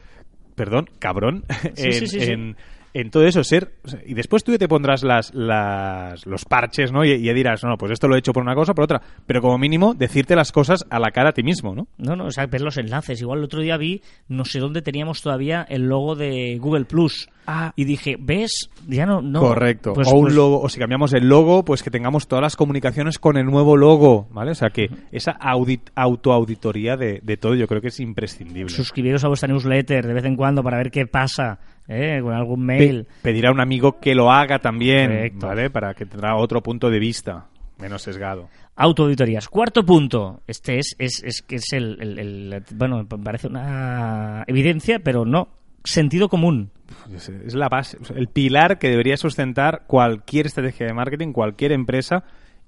perdón, 0.55 0.87
cabrón, 0.99 1.44
Sí, 1.76 1.82
en, 1.84 1.93
sí, 1.93 2.06
sí, 2.08 2.20
sí. 2.20 2.31
en- 2.32 2.56
en 3.00 3.10
todo 3.10 3.26
eso, 3.26 3.44
ser, 3.44 3.72
y 4.06 4.14
después 4.14 4.43
tú 4.43 4.56
te 4.56 4.69
pondrás 4.69 5.02
las, 5.02 5.34
las, 5.34 6.25
los 6.25 6.46
parches, 6.46 6.93
¿no? 6.93 7.04
Y, 7.04 7.19
dirás, 7.34 7.62
no, 7.62 7.69
no, 7.70 7.76
pues 7.76 7.93
esto 7.93 8.08
lo 8.08 8.16
he 8.16 8.20
hecho 8.20 8.32
por 8.32 8.43
una 8.43 8.54
cosa, 8.54 8.72
por 8.72 8.84
otra, 8.84 9.02
pero 9.26 9.43
como 9.43 9.58
mínimo 9.58 9.93
decirte 9.93 10.34
las 10.34 10.50
cosas 10.50 10.87
a 10.88 10.98
la 10.98 11.10
cara 11.10 11.28
a 11.31 11.32
ti 11.32 11.43
mismo, 11.43 11.75
¿no? 11.75 11.88
No, 11.98 12.16
no, 12.16 12.25
o 12.25 12.31
sea, 12.31 12.46
ver 12.46 12.62
los 12.62 12.78
enlaces. 12.78 13.20
Igual 13.20 13.40
el 13.40 13.44
otro 13.44 13.60
día 13.60 13.76
vi, 13.76 14.00
no 14.28 14.46
sé 14.46 14.60
dónde 14.60 14.81
teníamos 14.81 15.20
todavía 15.20 15.62
el 15.69 15.82
logo 15.82 16.16
de 16.16 16.56
Google 16.58 16.87
Plus. 16.87 17.28
Ah. 17.46 17.72
Y 17.76 17.84
dije, 17.84 18.16
¿ves? 18.19 18.70
Ya 18.88 19.06
no. 19.06 19.22
no. 19.22 19.40
Correcto. 19.40 19.93
Pues- 19.94 20.08
o 20.08 20.16
un 20.16 20.22
pues- 20.25 20.34
logo, 20.34 20.60
o 20.60 20.69
si 20.69 20.78
cambiamos 20.81 21.12
el 21.14 21.28
logo, 21.28 21.64
pues 21.64 21.82
que 21.82 21.90
tengamos 21.90 22.26
todas 22.26 22.43
las 22.43 22.56
comunicaciones 22.56 23.19
con 23.19 23.37
el 23.37 23.46
nuevo 23.46 23.76
logo, 23.76 24.28
¿vale? 24.32 24.50
O 24.50 24.54
sea 24.54 24.70
que 24.70 24.90
esa 25.12 25.31
audit, 25.32 25.90
autoauditoría 25.94 26.96
de, 26.96 27.20
de 27.22 27.37
todo 27.37 27.54
yo 27.54 27.66
creo 27.69 27.81
que 27.81 27.88
es 27.88 28.00
imprescindible. 28.00 28.69
Suscribiros 28.70 29.25
a 29.25 29.28
vuestra 29.28 29.48
newsletter 29.48 30.06
de 30.06 30.12
vez 30.14 30.25
en 30.25 30.37
cuando 30.37 30.62
para 30.62 30.78
ver 30.78 30.90
qué 30.90 31.06
pasa, 31.06 31.58
¿eh? 31.88 32.19
con 32.22 32.32
algún 32.34 32.60
Pe- 32.66 32.78
mail. 32.78 33.06
pedir 33.22 33.46
a 33.46 33.52
un 33.52 33.60
amigo 33.60 34.00
que 34.00 34.14
lo 34.14 34.31
haga 34.32 34.58
también, 34.58 35.06
Correcto. 35.08 35.46
¿vale? 35.46 35.70
Para 35.70 35.94
que 35.94 36.06
tendrá 36.06 36.37
otro 36.37 36.62
punto 36.62 36.90
de 36.90 36.98
vista 36.98 37.46
menos 37.78 38.02
sesgado. 38.02 38.48
Autoauditorías. 38.75 39.48
Cuarto 39.48 39.84
punto. 39.84 40.40
Este 40.46 40.78
es, 40.78 40.96
es, 40.98 41.22
es 41.25 41.43
que 41.43 41.56
es 41.56 41.72
el, 41.72 41.96
el- 42.00 42.19
el- 42.19 42.62
Bueno, 42.75 43.06
parece 43.06 43.46
una 43.48 44.44
evidencia, 44.46 44.98
pero 44.98 45.25
no. 45.25 45.48
Sentido 45.86 46.28
común. 46.28 46.70
Es, 47.14 47.54
la 47.54 47.68
base, 47.68 47.96
el 48.14 48.28
pilar 48.28 48.78
que 48.78 48.88
debería 48.88 49.16
sustentar 49.16 49.84
cualquier 49.86 50.46
estrategia 50.46 50.86
de 50.86 50.92
marketing, 50.92 51.32
cualquier 51.32 51.72
empresa 51.72 52.24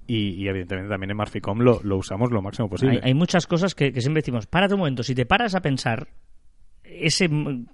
y, 0.07 0.31
y 0.41 0.47
evidentemente 0.47 0.89
también 0.89 1.11
en 1.11 1.17
Marficom 1.17 1.59
lo, 1.59 1.81
lo 1.83 1.97
usamos 1.97 2.31
lo 2.31 2.41
máximo 2.41 2.69
posible. 2.69 2.95
Hay, 3.03 3.09
hay 3.09 3.13
muchas 3.13 3.45
cosas 3.45 3.75
que, 3.75 3.91
que 3.91 4.01
siempre 4.01 4.21
decimos, 4.21 4.47
párate 4.47 4.73
un 4.73 4.79
momento, 4.79 5.03
si 5.03 5.13
te 5.15 5.25
paras 5.25 5.53
a 5.55 5.61
pensar, 5.61 6.07
ese 6.83 7.29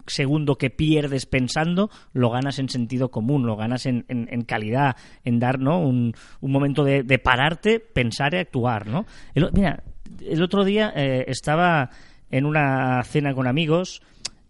segundo 0.07 0.55
que 0.57 0.69
pierdes 0.69 1.25
pensando, 1.25 1.89
lo 2.13 2.29
ganas 2.31 2.59
en 2.59 2.69
sentido 2.69 3.09
común, 3.09 3.45
lo 3.45 3.55
ganas 3.55 3.85
en, 3.85 4.05
en- 4.09 4.27
en 4.31 4.41
calidad, 4.43 4.95
en 5.23 5.39
dar 5.39 5.59
¿no? 5.59 5.79
un, 5.79 6.13
un 6.41 6.51
momento 6.51 6.83
de, 6.83 7.03
de 7.03 7.19
pararte, 7.19 7.79
pensar 7.79 8.33
y 8.33 8.37
actuar. 8.37 8.87
¿no? 8.87 9.05
El 9.33 9.49
mira, 9.53 9.83
el 10.21 10.43
otro 10.43 10.63
día 10.65 10.91
eh, 10.95 11.25
estaba 11.27 11.89
en 12.29 12.45
una 12.45 13.01
cena 13.03 13.33
con 13.33 13.47
amigos 13.47 14.01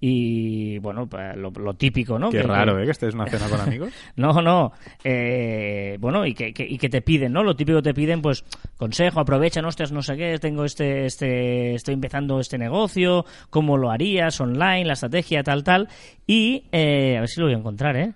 y, 0.07 0.77
bueno, 0.77 1.07
pues, 1.07 1.35
lo, 1.35 1.49
lo 1.49 1.73
típico, 1.73 2.19
¿no? 2.19 2.29
Qué 2.29 2.37
Que- 2.37 2.43
raro, 2.43 2.79
¿eh? 2.79 2.85
Que 2.85 2.91
estés 2.91 3.13
en 3.15 3.19
una 3.21 3.29
cena 3.29 3.49
con 3.49 3.59
amigos. 3.59 3.91
no, 4.15 4.33
no. 4.41 4.71
Eh, 5.03 5.97
bueno, 5.99 6.25
y 6.27 6.33
que, 6.35 6.53
que- 6.53 6.67
y 6.67 6.77
que 6.77 6.89
te 6.89 7.01
piden, 7.01 7.33
¿no? 7.33 7.41
Lo 7.43 7.55
típico 7.55 7.81
te 7.81 7.93
piden, 7.93 8.21
pues, 8.21 8.43
consejo, 8.77 9.19
aprovecha, 9.19 9.61
no 9.63 9.69
hostias, 9.69 9.91
no 9.91 10.03
sé 10.03 10.15
qué, 10.15 10.37
tengo 10.39 10.63
este, 10.63 11.05
este, 11.07 11.73
estoy 11.73 11.95
empezando 11.95 12.39
este 12.39 12.57
negocio, 12.59 13.25
cómo 13.49 13.77
lo 13.77 13.89
harías, 13.89 14.39
online, 14.39 14.85
la 14.85 14.93
estrategia, 14.93 15.41
tal, 15.41 15.63
tal. 15.63 15.87
Y, 16.27 16.65
eh, 16.71 17.17
a 17.17 17.21
ver 17.21 17.29
si 17.29 17.39
lo 17.39 17.47
voy 17.47 17.55
a 17.55 17.57
encontrar, 17.59 17.97
¿eh? 17.97 18.13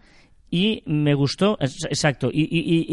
Y 0.52 0.82
me 0.88 1.14
gustó, 1.14 1.58
exacto, 1.60 2.30
y, 2.34 2.42
y- 2.42 2.60
y- 2.60 2.86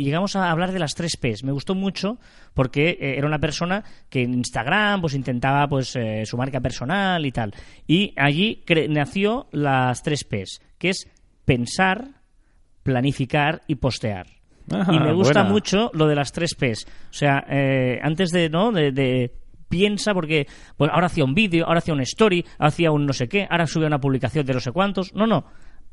y 0.00 0.04
llegamos 0.04 0.36
a 0.36 0.50
hablar 0.50 0.72
de 0.72 0.78
las 0.78 0.94
tres 0.94 1.16
P's. 1.18 1.44
Me 1.44 1.52
gustó 1.52 1.74
mucho 1.74 2.18
porque 2.54 2.90
eh, 2.98 3.14
era 3.18 3.26
una 3.26 3.38
persona 3.38 3.84
que 4.08 4.22
en 4.22 4.32
Instagram 4.34 5.02
pues 5.02 5.12
intentaba 5.14 5.68
pues 5.68 5.94
eh, 5.96 6.22
su 6.24 6.36
marca 6.38 6.60
personal 6.60 7.26
y 7.26 7.30
tal. 7.32 7.52
Y 7.86 8.14
allí 8.16 8.62
cre- 8.66 8.88
nació 8.88 9.48
las 9.52 10.02
tres 10.02 10.24
P's, 10.24 10.62
que 10.78 10.88
es 10.90 11.06
pensar, 11.44 12.08
planificar 12.82 13.62
y 13.66 13.74
postear. 13.76 14.26
Ah, 14.70 14.86
y 14.90 14.98
me 14.98 15.12
gusta 15.12 15.40
buena. 15.40 15.50
mucho 15.52 15.90
lo 15.92 16.06
de 16.06 16.14
las 16.14 16.32
tres 16.32 16.54
P's. 16.54 16.86
O 17.10 17.12
sea, 17.12 17.44
eh, 17.50 17.98
antes 18.02 18.30
de, 18.30 18.48
¿no? 18.48 18.72
De, 18.72 18.92
de- 18.92 19.30
piensa 19.68 20.14
porque 20.14 20.46
pues 20.76 20.88
ahora 20.92 21.06
hacía 21.06 21.24
un 21.24 21.34
vídeo, 21.34 21.66
ahora 21.66 21.78
hacía 21.78 21.94
una 21.94 22.04
story, 22.04 22.44
ahora 22.58 22.68
hacía 22.68 22.92
un 22.92 23.06
no 23.06 23.12
sé 23.12 23.28
qué, 23.28 23.46
ahora 23.50 23.66
sube 23.66 23.86
una 23.86 23.98
publicación 23.98 24.46
de 24.46 24.54
no 24.54 24.60
sé 24.60 24.70
cuántos. 24.72 25.12
No, 25.14 25.26
no. 25.26 25.44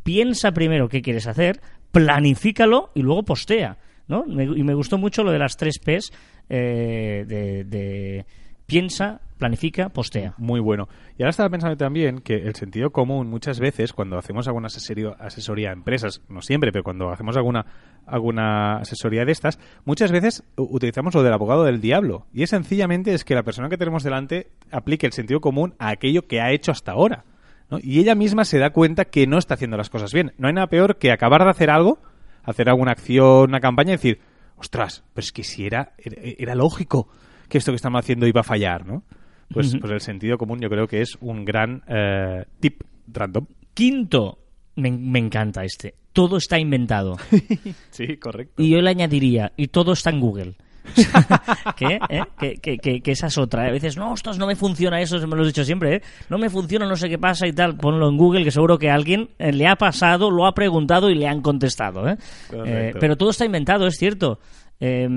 Piensa 0.03 0.51
primero 0.51 0.89
qué 0.89 1.01
quieres 1.01 1.27
hacer, 1.27 1.62
planifícalo 1.92 2.92
y 2.95 3.01
luego 3.01 3.24
postea. 3.24 3.77
¿no? 4.07 4.25
Y 4.27 4.63
me 4.63 4.74
gustó 4.74 4.98
mucho 4.98 5.24
lo 5.24 5.31
de 5.31 5.39
las 5.39 5.57
tres 5.57 5.80
P's 5.80 6.12
eh, 6.50 7.24
de, 7.27 8.25
piensa, 8.65 9.21
planifica, 9.38 9.89
postea. 9.89 10.34
Muy 10.38 10.60
bueno. 10.60 10.89
Y 11.17 11.24
ahora 11.24 11.29
estaba 11.29 11.50
pensando 11.50 11.77
también 11.77 12.20
que 12.20 12.36
el 12.36 12.55
sentido 12.55 12.91
común 12.91 13.27
muchas 13.27 13.60
veces 13.60 13.93
cuando 13.93 14.17
hacemos 14.17 14.48
alguna 14.48 14.67
asesoría, 14.67 15.70
a 15.70 15.74
empresas, 15.74 16.22
no 16.27 16.41
siempre, 16.41 16.72
pero 16.72 16.84
cuando 16.84 17.10
hacemos 17.10 17.38
alguna, 17.38 17.65
alguna 18.05 18.77
asesoría 18.77 19.24
de 19.24 19.31
estas, 19.31 19.60
muchas 19.86 20.12
veces 20.12 20.43
utilizamos 20.58 21.15
lo 21.15 21.24
del 21.24 21.34
abogado 21.34 21.63
del 21.63 21.79
diablo. 21.79 22.27
Y 22.34 22.43
es 22.43 22.50
sencillamente 22.50 23.13
es 23.13 23.24
que 23.24 23.36
la 23.36 23.43
persona 23.43 23.70
que 23.70 23.77
tenemos 23.77 24.03
delante 24.03 24.51
aplique 24.72 25.05
el 25.05 25.13
sentido 25.13 25.39
común 25.39 25.74
a 25.79 25.89
aquello 25.89 26.27
que 26.27 26.41
ha 26.41 26.51
hecho 26.51 26.72
hasta 26.72 26.91
ahora. 26.91 27.24
¿No? 27.72 27.80
Y 27.82 28.00
ella 28.00 28.13
misma 28.13 28.46
se 28.46 28.60
da 28.60 28.72
cuenta 28.72 29.06
que 29.06 29.25
no 29.25 29.38
está 29.38 29.56
haciendo 29.56 29.78
las 29.78 29.90
cosas 29.90 30.13
bien. 30.13 30.34
No 30.38 30.48
hay 30.48 30.54
nada 30.54 30.68
peor 30.68 30.98
que 30.98 31.12
acabar 31.12 31.44
de 31.44 31.50
hacer 31.50 31.70
algo, 31.70 32.00
hacer 32.44 32.70
alguna 32.70 32.92
acción, 32.92 33.50
una 33.50 33.60
campaña 33.60 33.90
y 33.90 33.94
decir, 33.94 34.20
ostras, 34.58 35.04
pero 35.13 35.24
es 35.24 35.32
que 35.32 35.44
si 35.44 35.66
era, 35.66 35.94
era, 35.98 36.54
lógico 36.54 37.10
que 37.50 37.58
esto 37.58 37.72
que 37.72 37.78
estamos 37.78 38.00
haciendo 38.00 38.28
iba 38.28 38.42
a 38.42 38.44
fallar, 38.44 38.86
¿no? 38.86 39.04
Pues, 39.51 39.75
pues 39.80 39.92
el 39.92 40.01
sentido 40.01 40.38
común 40.38 40.60
yo 40.62 40.70
creo 40.70 40.88
que 40.88 41.01
es 41.01 41.18
un 41.20 41.44
gran 41.44 41.84
eh, 41.88 42.46
tip 42.60 42.84
random. 43.08 43.48
Quinto, 43.74 44.40
me, 44.75 44.92
me 44.92 45.20
encanta 45.20 45.63
este. 45.63 45.96
Todo 46.13 46.38
está 46.38 46.60
inventado. 46.60 47.18
Sí, 47.90 48.18
correcto. 48.18 48.62
Y 48.62 48.70
yo 48.70 48.82
le 48.82 48.90
añadiría, 48.90 49.51
y 49.58 49.68
todo 49.68 49.94
está 49.94 50.10
en 50.10 50.20
Google. 50.22 50.56
¿Qué? 51.77 52.00
¿Eh? 52.09 52.79
Que 53.01 53.11
esa 53.11 53.27
es 53.27 53.38
otra. 53.38 53.65
¿eh? 53.65 53.69
A 53.69 53.71
veces, 53.71 53.97
no, 53.97 54.11
ostras, 54.11 54.38
no 54.38 54.47
me 54.47 54.55
funciona 54.55 55.00
eso, 55.01 55.15
me 55.27 55.35
lo 55.35 55.43
he 55.43 55.47
dicho 55.47 55.63
siempre, 55.63 55.95
¿eh? 55.95 56.01
No 56.29 56.38
me 56.38 56.50
funciona, 56.50 56.88
no 56.88 56.95
sé 56.95 57.09
qué 57.09 57.17
pasa 57.17 57.47
y 57.47 57.53
tal. 57.53 57.77
Ponlo 57.77 58.09
en 58.09 58.17
Google, 58.17 58.43
que 58.43 58.51
seguro 58.51 58.77
que 58.77 58.89
alguien 58.89 59.29
eh, 59.39 59.51
le 59.51 59.67
ha 59.67 59.75
pasado, 59.75 60.29
lo 60.31 60.45
ha 60.45 60.53
preguntado 60.53 61.09
y 61.09 61.15
le 61.15 61.27
han 61.27 61.41
contestado, 61.41 62.07
¿eh? 62.07 62.17
Eh, 62.65 62.93
pero 63.00 63.15
todo 63.15 63.29
está 63.29 63.45
inventado, 63.45 63.88
es 63.88 63.95
cierto. 63.97 64.39
Eh, 64.83 65.07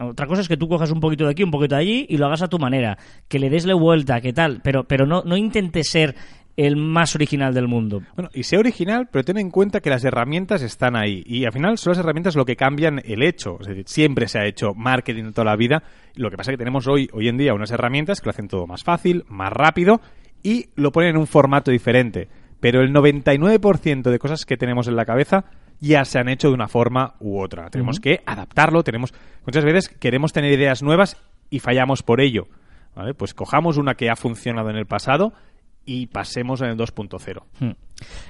otra 0.00 0.28
cosa 0.28 0.42
es 0.42 0.48
que 0.48 0.56
tú 0.56 0.68
cojas 0.68 0.92
un 0.92 1.00
poquito 1.00 1.24
de 1.24 1.32
aquí, 1.32 1.42
un 1.42 1.50
poquito 1.50 1.74
de 1.74 1.80
allí 1.80 2.06
y 2.08 2.16
lo 2.16 2.26
hagas 2.26 2.42
a 2.42 2.48
tu 2.48 2.58
manera. 2.58 2.96
Que 3.26 3.40
le 3.40 3.50
des 3.50 3.66
la 3.66 3.74
vuelta, 3.74 4.20
que 4.20 4.32
tal. 4.32 4.60
Pero, 4.62 4.84
pero 4.84 5.06
no, 5.06 5.22
no 5.24 5.36
intentes 5.36 5.90
ser 5.90 6.14
el 6.58 6.74
más 6.74 7.14
original 7.14 7.54
del 7.54 7.68
mundo. 7.68 8.02
Bueno, 8.16 8.30
y 8.34 8.42
sea 8.42 8.58
original, 8.58 9.08
pero 9.12 9.22
ten 9.22 9.38
en 9.38 9.48
cuenta 9.48 9.80
que 9.80 9.90
las 9.90 10.04
herramientas 10.04 10.60
están 10.60 10.96
ahí. 10.96 11.22
Y 11.24 11.44
al 11.44 11.52
final 11.52 11.78
son 11.78 11.92
las 11.92 12.00
herramientas 12.00 12.34
lo 12.34 12.44
que 12.44 12.56
cambian 12.56 13.00
el 13.04 13.22
hecho. 13.22 13.58
Es 13.60 13.68
decir, 13.68 13.84
siempre 13.86 14.26
se 14.26 14.40
ha 14.40 14.44
hecho 14.44 14.74
marketing 14.74 15.30
toda 15.30 15.44
la 15.44 15.54
vida. 15.54 15.84
Lo 16.16 16.30
que 16.30 16.36
pasa 16.36 16.50
es 16.50 16.54
que 16.54 16.58
tenemos 16.58 16.88
hoy, 16.88 17.08
hoy 17.12 17.28
en 17.28 17.36
día 17.36 17.54
unas 17.54 17.70
herramientas 17.70 18.20
que 18.20 18.26
lo 18.26 18.30
hacen 18.30 18.48
todo 18.48 18.66
más 18.66 18.82
fácil, 18.82 19.24
más 19.28 19.52
rápido 19.52 20.00
y 20.42 20.70
lo 20.74 20.90
ponen 20.90 21.10
en 21.10 21.18
un 21.18 21.28
formato 21.28 21.70
diferente. 21.70 22.28
Pero 22.58 22.82
el 22.82 22.92
99% 22.92 24.10
de 24.10 24.18
cosas 24.18 24.44
que 24.44 24.56
tenemos 24.56 24.88
en 24.88 24.96
la 24.96 25.04
cabeza 25.04 25.44
ya 25.78 26.04
se 26.04 26.18
han 26.18 26.28
hecho 26.28 26.48
de 26.48 26.54
una 26.54 26.66
forma 26.66 27.14
u 27.20 27.40
otra. 27.40 27.70
Tenemos 27.70 28.00
que 28.00 28.20
adaptarlo, 28.26 28.82
tenemos 28.82 29.14
muchas 29.46 29.64
veces 29.64 29.88
queremos 29.88 30.32
tener 30.32 30.52
ideas 30.52 30.82
nuevas 30.82 31.18
y 31.50 31.60
fallamos 31.60 32.02
por 32.02 32.20
ello. 32.20 32.48
¿vale? 32.96 33.14
Pues 33.14 33.32
cojamos 33.32 33.76
una 33.76 33.94
que 33.94 34.10
ha 34.10 34.16
funcionado 34.16 34.70
en 34.70 34.76
el 34.76 34.86
pasado 34.86 35.34
y 35.88 36.06
pasemos 36.06 36.60
en 36.60 36.68
el 36.68 36.76
2.0. 36.76 37.42
Hmm. 37.60 37.70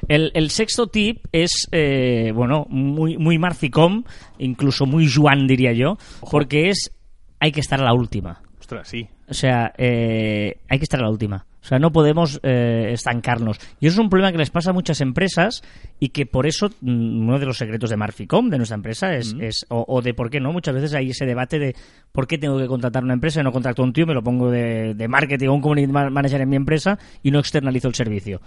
El, 0.06 0.30
el 0.34 0.50
sexto 0.50 0.86
tip 0.86 1.26
es, 1.32 1.66
eh, 1.72 2.30
bueno, 2.32 2.66
muy, 2.70 3.18
muy 3.18 3.36
marficom, 3.36 4.04
incluso 4.38 4.86
muy 4.86 5.10
Juan 5.10 5.48
diría 5.48 5.72
yo, 5.72 5.98
porque 6.30 6.68
es 6.68 6.92
hay 7.40 7.50
que 7.50 7.60
estar 7.60 7.80
a 7.80 7.84
la 7.84 7.94
última. 7.94 8.40
Ostras, 8.60 8.86
sí. 8.88 9.08
O 9.28 9.34
sea, 9.34 9.72
eh, 9.76 10.60
hay 10.68 10.78
que 10.78 10.84
estar 10.84 11.00
a 11.00 11.02
la 11.02 11.10
última. 11.10 11.46
O 11.68 11.70
sea, 11.70 11.78
no 11.78 11.92
podemos 11.92 12.40
eh, 12.42 12.92
estancarnos. 12.94 13.58
Y 13.78 13.88
eso 13.88 13.96
es 13.96 13.98
un 13.98 14.08
problema 14.08 14.32
que 14.32 14.38
les 14.38 14.48
pasa 14.48 14.70
a 14.70 14.72
muchas 14.72 15.02
empresas 15.02 15.62
y 16.00 16.08
que 16.08 16.24
por 16.24 16.46
eso 16.46 16.70
mm, 16.80 17.20
uno 17.28 17.38
de 17.38 17.44
los 17.44 17.58
secretos 17.58 17.90
de 17.90 17.98
Marficom, 17.98 18.48
de 18.48 18.56
nuestra 18.56 18.76
empresa, 18.76 19.14
es, 19.14 19.36
es 19.38 19.66
o, 19.68 19.84
o 19.86 20.00
de 20.00 20.14
por 20.14 20.30
qué 20.30 20.40
no. 20.40 20.50
Muchas 20.50 20.74
veces 20.74 20.94
hay 20.94 21.10
ese 21.10 21.26
debate 21.26 21.58
de 21.58 21.76
por 22.10 22.26
qué 22.26 22.38
tengo 22.38 22.56
que 22.56 22.66
contratar 22.66 23.04
una 23.04 23.12
empresa 23.12 23.42
y 23.42 23.44
no 23.44 23.52
contrato 23.52 23.82
a 23.82 23.84
un 23.84 23.92
tío, 23.92 24.06
me 24.06 24.14
lo 24.14 24.22
pongo 24.22 24.50
de, 24.50 24.94
de 24.94 25.08
marketing 25.08 25.48
o 25.48 25.54
un 25.54 25.60
community 25.60 25.92
ma- 25.92 26.08
manager 26.08 26.40
en 26.40 26.48
mi 26.48 26.56
empresa 26.56 26.98
y 27.22 27.30
no 27.30 27.38
externalizo 27.38 27.88
el 27.88 27.94
servicio. 27.94 28.40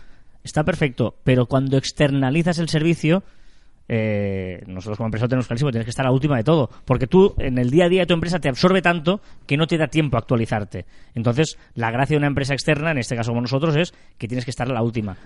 Está 0.44 0.64
perfecto, 0.64 1.16
pero 1.24 1.46
cuando 1.46 1.78
externalizas 1.78 2.58
el 2.58 2.70
servicio, 2.70 3.22
eh, 3.88 4.64
nosotros 4.68 4.98
como 4.98 5.08
empresa 5.08 5.28
tenemos 5.28 5.48
clarísimo, 5.48 5.72
tienes 5.72 5.86
que 5.86 5.90
estar 5.90 6.06
a 6.06 6.10
la 6.10 6.14
última 6.14 6.38
de 6.38 6.44
todo, 6.44 6.70
porque 6.86 7.08
tú 7.08 7.36
en 7.38 7.58
el 7.58 7.70
día 7.70 7.86
a 7.86 7.90
día 7.90 8.02
de 8.02 8.06
tu 8.06 8.14
empresa 8.14 8.40
te 8.40 8.50
absorbe 8.50 8.82
tanto 8.82 9.22
que 9.46 9.58
no 9.58 9.68
te 9.68 9.78
da 9.78 9.88
tiempo 9.88 10.18
a 10.18 10.20
actualizarte. 10.20 10.86
Entonces, 11.14 11.58
la 11.74 11.92
gracia 11.92 12.16
de 12.16 12.20
una 12.20 12.28
empresa 12.28 12.54
externa, 12.54 12.92
en 12.92 13.00
este 13.00 13.16
caso 13.16 13.32
como 13.32 13.42
nosotros, 13.42 13.76
es 13.76 13.94
que 14.18 14.28
tienes 14.28 14.46
que 14.46 14.52
estar 14.52 14.70
a 14.70 14.74
la 14.74 14.82
última. 14.82 15.18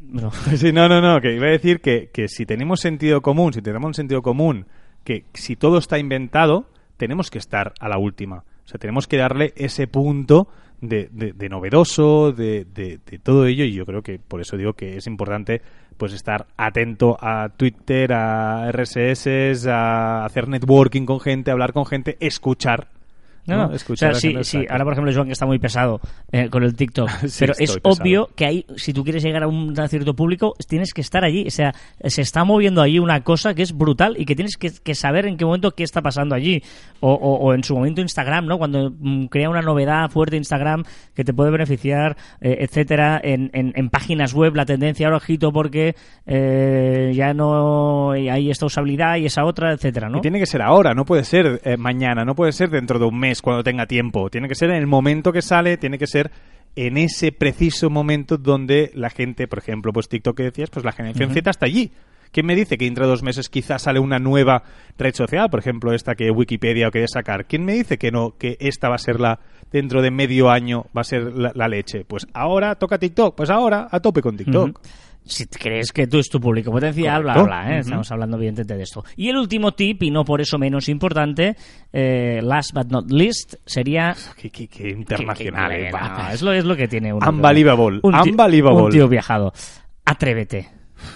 No. 0.00 0.30
Sí, 0.56 0.72
no, 0.72 0.88
no, 0.88 1.00
no, 1.00 1.20
que 1.20 1.34
iba 1.34 1.46
a 1.46 1.50
decir 1.50 1.80
que, 1.80 2.10
que 2.12 2.28
si 2.28 2.46
tenemos 2.46 2.80
sentido 2.80 3.20
común, 3.20 3.52
si 3.52 3.60
tenemos 3.60 3.88
un 3.88 3.94
sentido 3.94 4.22
común, 4.22 4.66
que 5.04 5.24
si 5.34 5.56
todo 5.56 5.78
está 5.78 5.98
inventado, 5.98 6.70
tenemos 6.96 7.30
que 7.30 7.38
estar 7.38 7.74
a 7.80 7.88
la 7.88 7.98
última. 7.98 8.44
O 8.64 8.68
sea, 8.68 8.78
tenemos 8.78 9.06
que 9.06 9.16
darle 9.16 9.52
ese 9.56 9.86
punto 9.86 10.48
de, 10.80 11.08
de- 11.12 11.32
de 11.32 11.48
novedoso, 11.48 12.32
de, 12.32 12.64
de- 12.64 12.98
todo 13.22 13.46
ello, 13.46 13.64
y 13.64 13.72
yo 13.72 13.86
creo 13.86 14.02
que 14.02 14.18
por 14.18 14.40
eso 14.40 14.56
digo 14.56 14.74
que 14.74 14.96
es 14.96 15.06
importante 15.06 15.62
pues 15.96 16.12
estar 16.12 16.46
atento 16.56 17.16
a 17.20 17.48
Twitter, 17.56 18.12
a 18.12 18.70
RSS, 18.70 19.66
a 19.66 20.24
hacer 20.26 20.46
networking 20.48 21.06
con 21.06 21.20
gente, 21.20 21.50
hablar 21.50 21.72
con 21.72 21.86
gente, 21.86 22.16
escuchar. 22.20 22.88
No, 23.46 23.56
¿no? 23.56 23.68
no. 23.68 23.74
Escuchar 23.74 24.10
o 24.10 24.14
sea, 24.14 24.18
a 24.18 24.20
sí, 24.20 24.28
gente, 24.28 24.44
sí. 24.44 24.56
exacto. 24.58 24.72
Ahora, 24.72 24.84
por 24.84 24.92
ejemplo, 24.94 25.12
Joan, 25.14 25.26
que 25.26 25.32
está 25.32 25.46
muy 25.46 25.58
pesado 25.58 26.00
eh, 26.32 26.48
con 26.50 26.62
el 26.62 26.74
TikTok. 26.74 27.08
Sí, 27.26 27.36
pero 27.40 27.52
es 27.58 27.58
pesado. 27.78 27.80
obvio 27.84 28.28
que 28.34 28.46
ahí, 28.46 28.66
si 28.76 28.92
tú 28.92 29.04
quieres 29.04 29.22
llegar 29.22 29.42
a 29.42 29.48
un 29.48 29.74
cierto 29.88 30.14
público, 30.14 30.54
tienes 30.68 30.92
que 30.92 31.00
estar 31.00 31.24
allí. 31.24 31.44
O 31.46 31.50
sea, 31.50 31.74
se 32.04 32.22
está 32.22 32.44
moviendo 32.44 32.82
allí 32.82 32.98
una 32.98 33.22
cosa 33.22 33.54
que 33.54 33.62
es 33.62 33.72
brutal 33.76 34.14
y 34.18 34.24
que 34.24 34.34
tienes 34.34 34.56
que, 34.56 34.70
que 34.82 34.94
saber 34.94 35.26
en 35.26 35.36
qué 35.36 35.44
momento 35.44 35.72
qué 35.72 35.82
está 35.84 36.02
pasando 36.02 36.34
allí. 36.34 36.62
O, 37.00 37.12
o- 37.12 37.36
o 37.38 37.54
en 37.54 37.62
su 37.62 37.74
momento 37.74 38.00
Instagram, 38.00 38.46
¿no? 38.46 38.58
Cuando 38.58 38.90
mm, 38.98 39.26
crea 39.26 39.50
una 39.50 39.60
novedad 39.62 40.08
fuerte 40.10 40.36
Instagram 40.36 40.84
que 41.14 41.24
te 41.24 41.32
puede 41.34 41.50
beneficiar, 41.50 42.16
eh, 42.40 42.56
etcétera. 42.60 43.20
En, 43.22 43.50
en- 43.52 43.72
en 43.76 43.90
páginas 43.90 44.32
web, 44.34 44.54
la 44.56 44.64
tendencia 44.66 45.06
ahora, 45.06 45.18
ojito, 45.18 45.52
porque 45.52 45.94
eh, 46.26 47.12
ya 47.14 47.32
no 47.34 48.10
hay 48.12 48.50
esta 48.50 48.66
usabilidad 48.66 49.16
y 49.16 49.26
esa 49.26 49.44
otra, 49.44 49.72
etcétera, 49.72 50.08
¿no? 50.08 50.18
Y 50.18 50.20
tiene 50.22 50.38
que 50.38 50.46
ser 50.46 50.62
ahora, 50.62 50.94
no 50.94 51.04
puede 51.04 51.24
ser 51.24 51.60
eh, 51.64 51.76
mañana, 51.76 52.24
no 52.24 52.34
puede 52.34 52.52
ser 52.52 52.70
dentro 52.70 52.98
de 52.98 53.04
un 53.06 53.18
mes 53.18 53.35
cuando 53.42 53.62
tenga 53.62 53.86
tiempo. 53.86 54.30
Tiene 54.30 54.48
que 54.48 54.54
ser 54.54 54.70
en 54.70 54.76
el 54.76 54.86
momento 54.86 55.32
que 55.32 55.42
sale, 55.42 55.76
tiene 55.76 55.98
que 55.98 56.06
ser 56.06 56.30
en 56.74 56.98
ese 56.98 57.32
preciso 57.32 57.88
momento 57.90 58.36
donde 58.36 58.90
la 58.94 59.10
gente, 59.10 59.48
por 59.48 59.58
ejemplo, 59.58 59.92
pues 59.92 60.08
TikTok 60.08 60.36
que 60.36 60.42
decías, 60.44 60.70
pues 60.70 60.84
la 60.84 60.92
generación 60.92 61.32
Z 61.32 61.50
está 61.50 61.66
allí. 61.66 61.90
¿Quién 62.32 62.44
me 62.44 62.54
dice 62.54 62.76
que 62.76 62.84
dentro 62.84 63.06
de 63.06 63.10
dos 63.10 63.22
meses 63.22 63.48
quizás 63.48 63.82
sale 63.82 63.98
una 63.98 64.18
nueva 64.18 64.62
red 64.98 65.14
social? 65.14 65.48
Por 65.48 65.60
ejemplo, 65.60 65.94
esta 65.94 66.14
que 66.14 66.30
Wikipedia 66.30 66.88
o 66.88 66.90
quiere 66.90 67.08
sacar. 67.08 67.46
¿Quién 67.46 67.64
me 67.64 67.72
dice 67.72 67.98
que 67.98 68.10
no, 68.10 68.34
que 68.36 68.58
esta 68.60 68.88
va 68.88 68.96
a 68.96 68.98
ser 68.98 69.20
la, 69.20 69.40
dentro 69.72 70.02
de 70.02 70.10
medio 70.10 70.50
año 70.50 70.84
va 70.94 71.00
a 71.00 71.04
ser 71.04 71.32
la, 71.32 71.52
la 71.54 71.68
leche? 71.68 72.04
Pues 72.04 72.26
ahora 72.34 72.74
toca 72.74 72.98
TikTok, 72.98 73.34
pues 73.34 73.48
ahora 73.48 73.88
a 73.90 74.00
tope 74.00 74.20
con 74.20 74.36
TikTok. 74.36 74.80
Si 75.26 75.46
crees 75.46 75.90
que 75.92 76.06
tú 76.06 76.18
es 76.18 76.28
tu 76.28 76.40
público 76.40 76.70
potencial, 76.70 77.22
bla, 77.22 77.34
Correcto. 77.34 77.46
bla, 77.48 77.68
¿eh? 77.68 77.72
Ujú. 77.72 77.80
Estamos 77.80 78.12
hablando 78.12 78.36
evidentemente 78.36 78.76
de 78.76 78.82
esto. 78.84 79.04
Y 79.16 79.28
el 79.28 79.36
último 79.36 79.72
tip, 79.72 80.02
y 80.04 80.10
no 80.10 80.24
por 80.24 80.40
eso 80.40 80.56
menos 80.58 80.88
importante, 80.88 81.56
eh, 81.92 82.40
last 82.42 82.72
but 82.72 82.86
not 82.90 83.10
least, 83.10 83.54
sería... 83.66 84.14
Qué, 84.40 84.50
qué- 84.50 84.68
qué 84.68 84.90
internacional. 84.90 85.72
eh, 85.72 85.90
no, 85.90 86.28
es, 86.30 86.42
lo, 86.42 86.52
es 86.52 86.64
lo 86.64 86.76
que 86.76 86.86
tiene 86.88 87.12
uno. 87.12 87.28
Unbelievable, 87.28 88.00
Un 88.02 88.12
tío, 88.22 88.32
unbelievable. 88.32 88.82
un 88.84 88.90
tío 88.90 89.08
viajado. 89.08 89.52
Atrévete, 90.04 90.68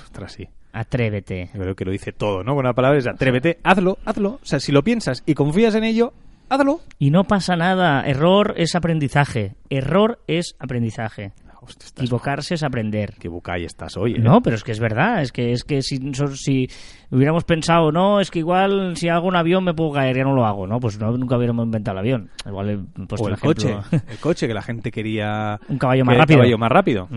Ostras, 0.05 0.33
sí. 0.33 0.49
atrévete. 0.73 1.51
Creo 1.53 1.75
que 1.77 1.85
lo 1.85 1.93
dice 1.93 2.13
todo, 2.13 2.43
¿no? 2.43 2.55
Con 2.55 2.65
una 2.65 2.75
palabra 2.75 2.99
es 2.99 3.07
atrévete, 3.07 3.59
hazlo, 3.63 3.99
hazlo. 4.05 4.31
O 4.35 4.41
sea, 4.45 4.59
si 4.61 4.73
lo 4.73 4.83
piensas 4.83 5.23
y 5.27 5.35
confías 5.35 5.75
en 5.77 5.85
ello, 5.85 6.13
hazlo. 6.49 6.81
Y 6.99 7.11
no 7.11 7.25
pasa 7.25 7.55
nada. 7.57 8.03
Error 8.05 8.55
es 8.57 8.75
aprendizaje. 8.75 9.55
Error 9.69 10.19
es 10.27 10.57
aprendizaje. 10.59 11.33
Hostia, 11.63 11.89
Equivocarse 11.97 12.55
es 12.55 12.63
aprender. 12.63 13.15
Qué 13.19 13.29
bucay 13.29 13.65
estás 13.65 13.97
hoy, 13.99 14.15
¿eh? 14.15 14.19
No, 14.19 14.41
pero 14.41 14.57
es 14.57 14.65
que 14.65 14.73
es 14.73 14.81
verdad, 14.81 15.21
es 15.21 15.31
que 15.31 15.53
es 15.53 15.63
que 15.65 15.83
si, 15.83 15.99
si 16.35 16.69
hubiéramos 17.11 17.45
pensado, 17.45 17.93
no, 17.93 18.19
es 18.21 18.31
que 18.31 18.39
igual 18.39 18.97
si 18.97 19.09
hago 19.09 19.29
un 19.29 19.37
avión 19.37 19.65
me 19.65 19.75
puedo 19.75 19.93
caer, 19.93 20.17
ya 20.17 20.25
no 20.25 20.35
lo 20.35 20.47
hago, 20.47 20.67
¿no? 20.67 20.81
Pues 20.81 20.99
no, 20.99 21.11
nunca 21.19 21.37
hubiéramos 21.37 21.67
inventado 21.67 21.97
el 21.97 22.01
avión. 22.01 22.31
Igual 22.47 22.71
he 22.71 23.05
puesto 23.07 23.27
O 23.27 23.29
el 23.29 23.39
coche, 23.39 23.77
el 24.09 24.19
coche 24.19 24.49
que 24.49 24.55
la 24.55 24.63
gente 24.63 24.91
quería... 24.91 25.61
Un 25.69 25.77
caballo 25.79 26.05
más 26.05 26.17
rápido. 26.17 26.39
caballo 26.39 26.59
más 26.59 26.71
rápido. 26.73 27.09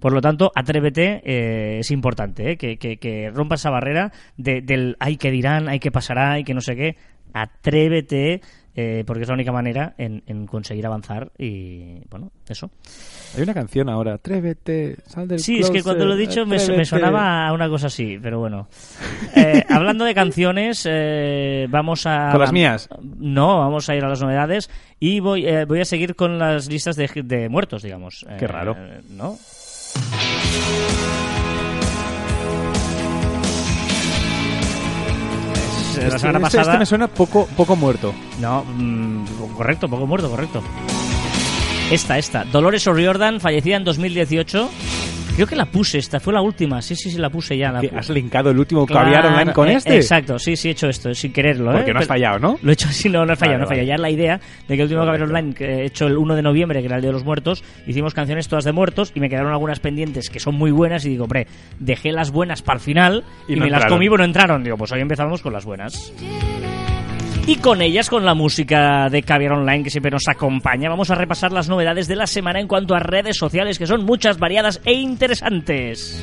Por 0.00 0.12
lo 0.12 0.20
tanto, 0.20 0.50
atrévete, 0.54 1.22
eh, 1.24 1.78
es 1.78 1.90
importante, 1.92 2.52
¿eh? 2.52 2.56
que, 2.56 2.78
que, 2.78 2.96
que 2.96 3.30
rompas 3.32 3.60
esa 3.60 3.70
barrera 3.70 4.10
de- 4.36 4.60
del 4.60 4.96
ay 4.98 5.16
que 5.16 5.30
dirán, 5.30 5.68
ay 5.68 5.78
que 5.78 5.92
pasará, 5.92 6.32
ay 6.32 6.44
que 6.44 6.54
no 6.54 6.60
sé 6.60 6.74
qué. 6.74 6.96
Atrévete, 7.32 8.40
eh, 8.80 9.02
porque 9.04 9.22
es 9.22 9.28
la 9.28 9.34
única 9.34 9.50
manera 9.50 9.94
en, 9.98 10.22
en 10.28 10.46
conseguir 10.46 10.86
avanzar 10.86 11.32
y, 11.36 11.98
bueno, 12.10 12.30
eso. 12.48 12.70
Hay 13.36 13.42
una 13.42 13.52
canción 13.52 13.88
ahora, 13.88 14.14
atrévete, 14.14 14.98
sal 15.04 15.26
del 15.26 15.40
Sí, 15.40 15.58
es 15.58 15.66
que 15.66 15.82
closet, 15.82 15.84
cuando 15.84 16.06
lo 16.06 16.14
he 16.14 16.16
dicho 16.16 16.46
me, 16.46 16.58
me 16.68 16.84
sonaba 16.84 17.48
a 17.48 17.52
una 17.52 17.68
cosa 17.68 17.88
así, 17.88 18.18
pero 18.22 18.38
bueno. 18.38 18.68
Eh, 19.34 19.64
hablando 19.68 20.04
de 20.04 20.14
canciones, 20.14 20.86
eh, 20.88 21.66
vamos 21.68 22.06
a... 22.06 22.30
¿Con 22.30 22.40
las 22.40 22.52
mías? 22.52 22.88
No, 23.02 23.58
vamos 23.58 23.88
a 23.88 23.96
ir 23.96 24.04
a 24.04 24.08
las 24.08 24.22
novedades 24.22 24.70
y 25.00 25.18
voy, 25.18 25.44
eh, 25.44 25.64
voy 25.64 25.80
a 25.80 25.84
seguir 25.84 26.14
con 26.14 26.38
las 26.38 26.68
listas 26.68 26.94
de, 26.94 27.10
de 27.24 27.48
muertos, 27.48 27.82
digamos. 27.82 28.24
Qué 28.38 28.44
Eh, 28.44 28.48
raro. 28.48 28.76
¿No? 29.10 29.36
Este- 35.98 36.10
La 36.12 36.18
semana 36.18 36.38
este- 36.38 36.56
pasada... 36.58 36.72
este 36.72 36.78
me 36.78 36.86
suena 36.86 37.08
poco, 37.08 37.46
poco 37.56 37.76
muerto. 37.76 38.14
No, 38.40 38.64
mm, 38.64 39.24
correcto, 39.56 39.88
poco 39.88 40.06
muerto, 40.06 40.30
correcto. 40.30 40.62
Esta, 41.90 42.18
esta. 42.18 42.44
Dolores 42.44 42.86
O'Riordan, 42.86 43.40
fallecida 43.40 43.76
en 43.76 43.84
2018. 43.84 44.70
Creo 45.38 45.46
que 45.46 45.56
la 45.56 45.66
puse 45.66 45.98
esta, 45.98 46.18
fue 46.18 46.32
la 46.32 46.40
última. 46.42 46.82
Sí, 46.82 46.96
sí, 46.96 47.10
sí, 47.12 47.16
la 47.18 47.30
puse 47.30 47.56
ya. 47.56 47.70
La 47.70 47.80
¿Qué, 47.80 47.92
pu- 47.92 47.98
¿Has 47.98 48.10
linkado 48.10 48.50
el 48.50 48.58
último 48.58 48.84
Claro, 48.86 49.04
caviar 49.06 49.26
online 49.26 49.52
con 49.52 49.68
eh, 49.68 49.74
este? 49.74 49.94
Exacto, 49.96 50.36
sí, 50.38 50.56
sí, 50.56 50.68
he 50.68 50.70
hecho 50.72 50.88
esto, 50.88 51.14
sin 51.14 51.32
quererlo. 51.32 51.70
Porque 51.72 51.90
¿eh? 51.90 51.94
no 51.94 52.00
has 52.00 52.06
fallado, 52.08 52.38
¿no? 52.40 52.58
Lo 52.60 52.70
he 52.70 52.72
hecho 52.74 52.88
así, 52.90 53.08
no, 53.08 53.24
no 53.24 53.32
he 53.32 53.36
fallado, 53.36 53.58
Vale, 53.58 53.58
no 53.60 53.64
he 53.64 53.68
fallado. 53.68 53.78
vale. 53.82 53.86
Ya 53.86 53.94
es 53.94 54.00
la 54.00 54.10
idea 54.10 54.40
de 54.66 54.66
que 54.66 54.74
el 54.74 54.82
último 54.82 55.04
Correcto. 55.04 55.24
Online 55.26 55.54
que 55.54 55.64
he 55.64 55.84
hecho 55.86 56.06
el 56.08 56.16
1 56.18 56.34
de 56.34 56.42
noviembre, 56.42 56.80
que 56.80 56.86
era 56.86 56.96
el 56.96 57.02
Día 57.02 57.10
de 57.10 57.14
los 57.14 57.24
Muertos, 57.24 57.62
hicimos 57.86 58.14
canciones 58.14 58.48
todas 58.48 58.64
de 58.64 58.72
muertos 58.72 59.12
y 59.14 59.20
me 59.20 59.28
quedaron 59.30 59.52
algunas 59.52 59.78
pendientes 59.80 60.28
que 60.28 60.40
son 60.40 60.56
muy 60.56 60.72
buenas 60.72 61.04
y 61.06 61.10
digo, 61.10 61.24
hombre, 61.24 61.46
dejé 61.78 62.10
las 62.10 62.30
buenas 62.32 62.62
para 62.62 62.78
el 62.78 62.80
final 62.84 63.24
y, 63.46 63.52
Y 63.52 63.56
no 63.56 63.64
me 63.66 63.70
las 63.70 63.86
comí, 63.86 64.06
pero 64.06 64.18
no 64.18 64.24
entraron. 64.24 64.64
Digo, 64.64 64.76
pues 64.76 64.90
hoy 64.92 65.00
empezamos 65.00 65.40
con 65.40 65.52
las 65.52 65.64
buenas. 65.64 66.12
Y 67.48 67.56
con 67.56 67.80
ellas, 67.80 68.10
con 68.10 68.26
la 68.26 68.34
música 68.34 69.08
de 69.08 69.22
Caviar 69.22 69.52
Online 69.52 69.82
que 69.82 69.88
siempre 69.88 70.10
nos 70.10 70.28
acompaña, 70.28 70.90
vamos 70.90 71.10
a 71.10 71.14
repasar 71.14 71.50
las 71.50 71.66
novedades 71.66 72.06
de 72.06 72.14
la 72.14 72.26
semana 72.26 72.60
en 72.60 72.68
cuanto 72.68 72.94
a 72.94 72.98
redes 72.98 73.38
sociales, 73.38 73.78
que 73.78 73.86
son 73.86 74.04
muchas, 74.04 74.38
variadas 74.38 74.82
e 74.84 74.92
interesantes. 74.92 76.22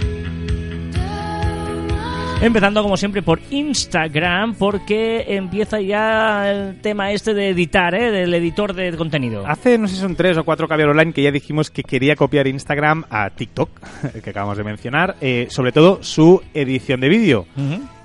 Empezando 2.42 2.84
como 2.84 2.98
siempre 2.98 3.24
por 3.24 3.40
Instagram, 3.50 4.56
porque 4.56 5.26
empieza 5.30 5.80
ya 5.82 6.52
el 6.52 6.80
tema 6.82 7.12
este 7.12 7.34
de 7.34 7.50
editar, 7.50 7.96
¿eh? 7.96 8.12
del 8.12 8.34
editor 8.34 8.74
de 8.74 8.92
contenido. 8.98 9.48
Hace, 9.48 9.78
no 9.78 9.88
sé 9.88 9.96
si 9.96 10.02
son 10.02 10.16
tres 10.16 10.38
o 10.38 10.44
cuatro 10.44 10.68
caviar 10.68 10.90
online 10.90 11.14
que 11.14 11.24
ya 11.24 11.32
dijimos 11.32 11.72
que 11.72 11.82
quería 11.82 12.16
copiar 12.16 12.46
Instagram 12.46 13.06
a 13.10 13.30
TikTok, 13.32 13.70
que 14.24 14.30
acabamos 14.30 14.58
de 14.58 14.64
mencionar, 14.64 15.16
eh, 15.22 15.48
sobre 15.50 15.72
todo 15.72 16.04
su 16.04 16.42
edición 16.54 17.00
de 17.00 17.10
vídeo. 17.10 17.48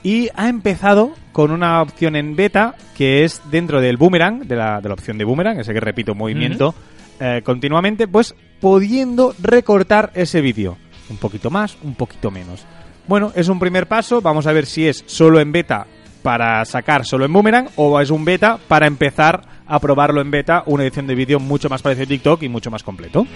Y 0.02 0.28
ha 0.34 0.48
empezado 0.48 1.12
con 1.32 1.50
una 1.50 1.82
opción 1.82 2.16
en 2.16 2.34
beta 2.34 2.76
que 2.96 3.24
es 3.24 3.42
dentro 3.50 3.80
del 3.80 3.98
boomerang, 3.98 4.46
de 4.46 4.56
la, 4.56 4.80
de 4.80 4.88
la 4.88 4.94
opción 4.94 5.18
de 5.18 5.24
boomerang, 5.24 5.58
ese 5.60 5.74
que 5.74 5.80
repito 5.80 6.14
movimiento, 6.14 6.74
eh, 7.18 7.42
continuamente, 7.44 8.08
pues 8.08 8.34
pudiendo 8.60 9.34
recortar 9.42 10.12
ese 10.14 10.40
vídeo. 10.40 10.78
Un 11.10 11.16
poquito 11.18 11.50
más, 11.50 11.76
un 11.82 11.94
poquito 11.94 12.30
menos. 12.30 12.64
Bueno, 13.10 13.32
es 13.34 13.48
un 13.48 13.58
primer 13.58 13.88
paso, 13.88 14.20
vamos 14.20 14.46
a 14.46 14.52
ver 14.52 14.66
si 14.66 14.86
es 14.86 15.02
solo 15.04 15.40
en 15.40 15.50
beta 15.50 15.84
para 16.22 16.64
sacar 16.64 17.04
solo 17.04 17.24
en 17.24 17.32
Boomerang 17.32 17.68
o 17.74 18.00
es 18.00 18.08
un 18.08 18.24
beta 18.24 18.56
para 18.68 18.86
empezar 18.86 19.42
a 19.66 19.80
probarlo 19.80 20.20
en 20.20 20.30
beta, 20.30 20.62
una 20.66 20.84
edición 20.84 21.08
de 21.08 21.16
vídeo 21.16 21.40
mucho 21.40 21.68
más 21.68 21.82
parecida 21.82 22.04
a 22.04 22.06
TikTok 22.06 22.44
y 22.44 22.48
mucho 22.48 22.70
más 22.70 22.84
completo. 22.84 23.26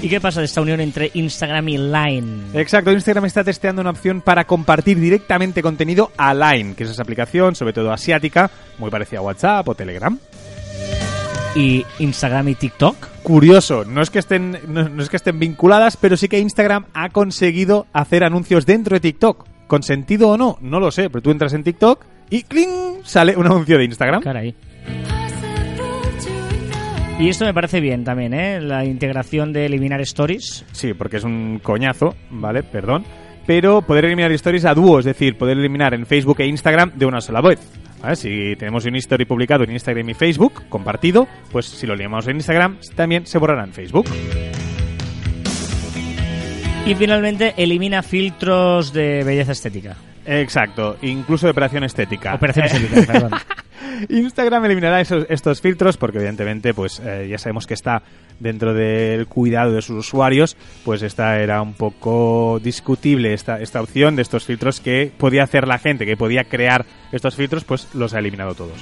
¿Y 0.00 0.08
qué 0.08 0.22
pasa 0.22 0.40
de 0.40 0.46
esta 0.46 0.62
unión 0.62 0.80
entre 0.80 1.10
Instagram 1.12 1.68
y 1.68 1.76
Line? 1.76 2.44
Exacto, 2.54 2.92
Instagram 2.92 3.26
está 3.26 3.44
testeando 3.44 3.82
una 3.82 3.90
opción 3.90 4.22
para 4.22 4.46
compartir 4.46 4.98
directamente 4.98 5.60
contenido 5.60 6.10
a 6.16 6.32
Line, 6.32 6.76
que 6.76 6.84
es 6.84 6.90
esa 6.90 7.02
aplicación, 7.02 7.56
sobre 7.56 7.74
todo 7.74 7.92
asiática, 7.92 8.50
muy 8.78 8.88
parecida 8.88 9.18
a 9.18 9.22
WhatsApp 9.22 9.68
o 9.68 9.74
Telegram. 9.74 10.18
¿Y 11.58 11.84
Instagram 11.98 12.50
y 12.50 12.54
TikTok? 12.54 12.94
Curioso, 13.24 13.84
no 13.84 14.00
es 14.00 14.10
que 14.10 14.20
estén 14.20 14.60
no, 14.68 14.88
no 14.88 15.02
es 15.02 15.08
que 15.08 15.16
estén 15.16 15.40
vinculadas, 15.40 15.96
pero 15.96 16.16
sí 16.16 16.28
que 16.28 16.38
Instagram 16.38 16.84
ha 16.94 17.08
conseguido 17.08 17.88
hacer 17.92 18.22
anuncios 18.22 18.64
dentro 18.64 18.94
de 18.94 19.00
TikTok. 19.00 19.44
¿Con 19.66 19.82
sentido 19.82 20.28
o 20.28 20.36
no? 20.36 20.58
No 20.60 20.78
lo 20.78 20.92
sé, 20.92 21.10
pero 21.10 21.20
tú 21.20 21.32
entras 21.32 21.54
en 21.54 21.64
TikTok 21.64 22.04
y 22.30 22.44
¡cling! 22.44 23.02
sale 23.02 23.36
un 23.36 23.46
anuncio 23.46 23.76
de 23.76 23.86
Instagram. 23.86 24.22
Caray. 24.22 24.54
Y 27.18 27.28
esto 27.28 27.44
me 27.44 27.52
parece 27.52 27.80
bien 27.80 28.04
también, 28.04 28.34
¿eh? 28.34 28.60
La 28.60 28.84
integración 28.84 29.52
de 29.52 29.66
eliminar 29.66 30.00
stories. 30.02 30.64
Sí, 30.70 30.94
porque 30.94 31.16
es 31.16 31.24
un 31.24 31.58
coñazo, 31.60 32.14
¿vale? 32.30 32.62
Perdón. 32.62 33.04
Pero 33.48 33.82
poder 33.82 34.04
eliminar 34.04 34.30
stories 34.30 34.64
a 34.64 34.74
dúo, 34.74 35.00
es 35.00 35.06
decir, 35.06 35.36
poder 35.36 35.58
eliminar 35.58 35.92
en 35.92 36.06
Facebook 36.06 36.38
e 36.38 36.46
Instagram 36.46 36.92
de 36.94 37.06
una 37.06 37.20
sola 37.20 37.40
vez. 37.40 37.58
¿Vale? 38.00 38.16
Si 38.16 38.54
tenemos 38.56 38.84
un 38.84 38.96
story 38.96 39.24
publicado 39.24 39.64
en 39.64 39.72
Instagram 39.72 40.08
y 40.10 40.14
Facebook, 40.14 40.64
compartido, 40.68 41.26
pues 41.50 41.66
si 41.66 41.86
lo 41.86 41.94
eliminamos 41.94 42.26
en 42.28 42.36
Instagram, 42.36 42.78
también 42.94 43.26
se 43.26 43.38
borrará 43.38 43.64
en 43.64 43.72
Facebook. 43.72 44.06
Y 46.86 46.94
finalmente 46.94 47.54
elimina 47.56 48.02
filtros 48.02 48.92
de 48.92 49.22
belleza 49.24 49.52
estética. 49.52 49.96
Exacto, 50.28 50.98
incluso 51.00 51.46
de 51.46 51.52
operación 51.52 51.84
estética. 51.84 52.34
Operación 52.34 52.66
estética, 52.66 53.12
perdón. 53.12 53.30
Instagram 54.08 54.64
eliminará 54.66 55.00
esos, 55.00 55.26
estos 55.28 55.60
filtros 55.60 55.96
porque 55.96 56.18
evidentemente 56.18 56.74
pues 56.74 57.00
eh, 57.04 57.26
ya 57.30 57.38
sabemos 57.38 57.66
que 57.66 57.74
está 57.74 58.02
dentro 58.38 58.74
del 58.74 59.26
cuidado 59.26 59.72
de 59.72 59.82
sus 59.82 60.06
usuarios 60.06 60.56
pues 60.84 61.02
esta 61.02 61.40
era 61.40 61.62
un 61.62 61.74
poco 61.74 62.60
discutible 62.62 63.32
esta, 63.32 63.60
esta 63.60 63.80
opción 63.80 64.16
de 64.16 64.22
estos 64.22 64.44
filtros 64.44 64.80
que 64.80 65.10
podía 65.16 65.42
hacer 65.42 65.66
la 65.66 65.78
gente 65.78 66.06
que 66.06 66.16
podía 66.16 66.44
crear 66.44 66.84
estos 67.12 67.34
filtros 67.34 67.64
pues 67.64 67.88
los 67.94 68.14
ha 68.14 68.18
eliminado 68.18 68.54
todos 68.54 68.78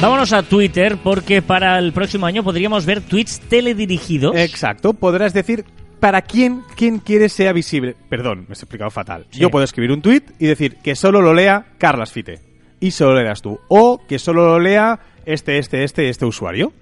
Vámonos 0.00 0.32
a 0.32 0.44
Twitter 0.44 0.96
porque 1.02 1.42
para 1.42 1.76
el 1.80 1.92
próximo 1.92 2.26
año 2.26 2.44
podríamos 2.44 2.86
ver 2.86 3.00
tweets 3.00 3.40
teledirigidos. 3.40 4.36
exacto 4.36 4.94
podrás 4.94 5.32
decir 5.34 5.64
para 6.00 6.22
quién, 6.22 6.62
quién 6.76 6.98
quiere 6.98 7.28
sea 7.28 7.52
visible. 7.52 7.96
Perdón, 8.08 8.40
me 8.40 8.50
he 8.50 8.52
explicado 8.52 8.90
fatal. 8.90 9.26
Sí. 9.30 9.40
Yo 9.40 9.50
puedo 9.50 9.64
escribir 9.64 9.92
un 9.92 10.02
tweet 10.02 10.22
y 10.38 10.46
decir 10.46 10.76
que 10.76 10.94
solo 10.96 11.20
lo 11.22 11.34
lea 11.34 11.66
Carlas 11.78 12.12
Fite. 12.12 12.40
Y 12.80 12.92
solo 12.92 13.14
lo 13.14 13.22
leas 13.22 13.42
tú. 13.42 13.58
O 13.68 14.00
que 14.06 14.18
solo 14.18 14.46
lo 14.46 14.60
lea 14.60 15.00
este, 15.26 15.58
este, 15.58 15.84
este, 15.84 16.08
este 16.08 16.24
usuario. 16.24 16.72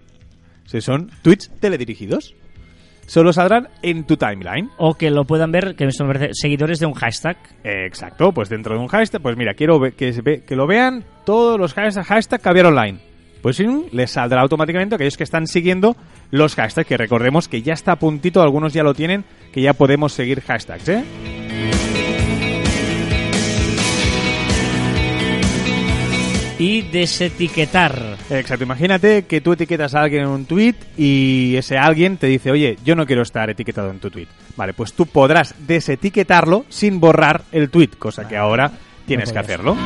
Si 0.66 0.80
son 0.80 1.10
tweets 1.22 1.50
teledirigidos. 1.60 2.34
Solo 3.06 3.32
saldrán 3.32 3.68
en 3.82 4.04
tu 4.04 4.16
timeline. 4.16 4.68
O 4.78 4.94
que 4.94 5.10
lo 5.12 5.24
puedan 5.24 5.52
ver, 5.52 5.76
que 5.76 5.88
parece, 5.96 6.30
seguidores 6.32 6.80
de 6.80 6.86
un 6.86 6.94
hashtag. 6.94 7.36
Eh, 7.62 7.86
Exacto, 7.86 8.32
pues 8.32 8.48
dentro 8.48 8.74
de 8.74 8.80
un 8.80 8.88
hashtag, 8.88 9.22
pues 9.22 9.36
mira, 9.36 9.54
quiero 9.54 9.80
que, 9.96 10.12
se 10.12 10.22
ve- 10.22 10.42
que 10.44 10.56
lo 10.56 10.66
vean 10.66 11.04
todos 11.24 11.58
los 11.58 11.72
hashtags 11.72 12.04
hashtag 12.08 12.40
caviar 12.40 12.66
online. 12.66 12.98
Pues 13.42 13.56
sí, 13.56 13.66
les 13.92 14.10
saldrá 14.10 14.40
automáticamente 14.40 14.94
a 14.94 14.96
aquellos 14.96 15.16
que 15.16 15.24
están 15.24 15.46
siguiendo 15.46 15.96
los 16.30 16.54
hashtags, 16.54 16.88
que 16.88 16.96
recordemos 16.96 17.48
que 17.48 17.62
ya 17.62 17.74
está 17.74 17.92
a 17.92 17.96
puntito, 17.96 18.42
algunos 18.42 18.72
ya 18.72 18.82
lo 18.82 18.94
tienen, 18.94 19.24
que 19.52 19.60
ya 19.60 19.72
podemos 19.72 20.12
seguir 20.12 20.40
hashtags, 20.40 20.88
¿eh? 20.88 21.04
Y 26.58 26.82
desetiquetar. 26.82 28.16
Exacto, 28.30 28.64
imagínate 28.64 29.26
que 29.26 29.42
tú 29.42 29.52
etiquetas 29.52 29.94
a 29.94 30.00
alguien 30.00 30.22
en 30.22 30.28
un 30.28 30.46
tweet 30.46 30.74
y 30.96 31.54
ese 31.56 31.76
alguien 31.76 32.16
te 32.16 32.28
dice, 32.28 32.50
oye, 32.50 32.78
yo 32.82 32.94
no 32.96 33.04
quiero 33.04 33.22
estar 33.22 33.50
etiquetado 33.50 33.90
en 33.90 33.98
tu 33.98 34.10
tweet. 34.10 34.28
Vale, 34.56 34.72
pues 34.72 34.94
tú 34.94 35.04
podrás 35.04 35.54
desetiquetarlo 35.66 36.64
sin 36.70 36.98
borrar 36.98 37.42
el 37.52 37.68
tweet, 37.68 37.90
cosa 37.98 38.26
que 38.26 38.38
ahora 38.38 38.72
tienes 39.06 39.32
que 39.32 39.38
hacerlo. 39.38 39.76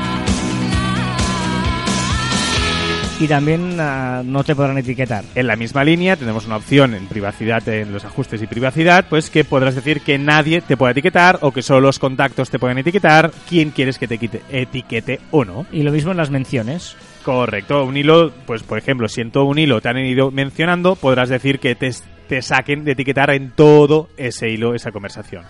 Y 3.21 3.29
también 3.29 3.77
ah, 3.79 4.23
no 4.25 4.43
te 4.45 4.57
podrán 4.57 4.79
etiquetar. 4.79 5.25
En 5.35 5.47
la 5.47 5.55
misma 5.55 5.85
línea 5.85 6.17
tenemos 6.17 6.47
una 6.47 6.57
opción 6.57 6.95
en 6.95 7.07
privacidad, 7.07 7.69
en 7.69 7.93
los 7.93 8.07
ajustes 8.07 8.41
y 8.41 8.47
privacidad, 8.47 9.05
pues 9.11 9.29
que 9.29 9.45
podrás 9.45 9.75
decir 9.75 10.01
que 10.01 10.17
nadie 10.19 10.63
te 10.63 10.79
puede 10.79 10.93
etiquetar 10.93 11.39
o 11.43 11.53
que 11.53 11.61
solo 11.61 11.83
los 11.83 11.99
contactos 11.99 12.49
te 12.49 12.59
pueden 12.59 12.79
etiquetar, 12.79 13.31
quién 13.47 13.73
quieres 13.73 13.99
que 13.99 14.09
te 14.09 14.17
quite- 14.17 14.41
etiquete 14.51 15.21
o 15.33 15.45
no. 15.45 15.67
Y 15.71 15.83
lo 15.83 15.93
mismo 15.93 16.13
en 16.13 16.17
las 16.17 16.31
menciones. 16.31 16.97
Correcto, 17.23 17.85
un 17.85 17.99
hilo, 17.99 18.33
pues 18.47 18.63
por 18.63 18.79
ejemplo, 18.79 19.07
si 19.07 19.21
en 19.21 19.31
todo 19.31 19.45
un 19.45 19.59
hilo 19.59 19.83
te 19.83 19.91
han 19.91 19.99
ido 19.99 20.31
mencionando, 20.31 20.97
podrás 20.97 21.29
decir 21.29 21.59
que 21.59 21.75
te, 21.75 21.91
te 22.27 22.41
saquen 22.41 22.85
de 22.85 22.93
etiquetar 22.93 23.31
en 23.33 23.51
todo 23.51 24.09
ese 24.17 24.49
hilo, 24.49 24.75
esa 24.75 24.93
conversación. 24.93 25.45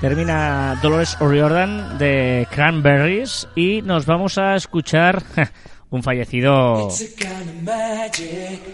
Termina 0.00 0.78
Dolores 0.82 1.16
O'Riordan 1.20 1.96
de 1.98 2.46
Cranberries 2.50 3.48
y 3.56 3.80
nos 3.82 4.04
vamos 4.04 4.36
a 4.36 4.54
escuchar 4.54 5.22
un 5.90 6.02
fallecido 6.02 6.88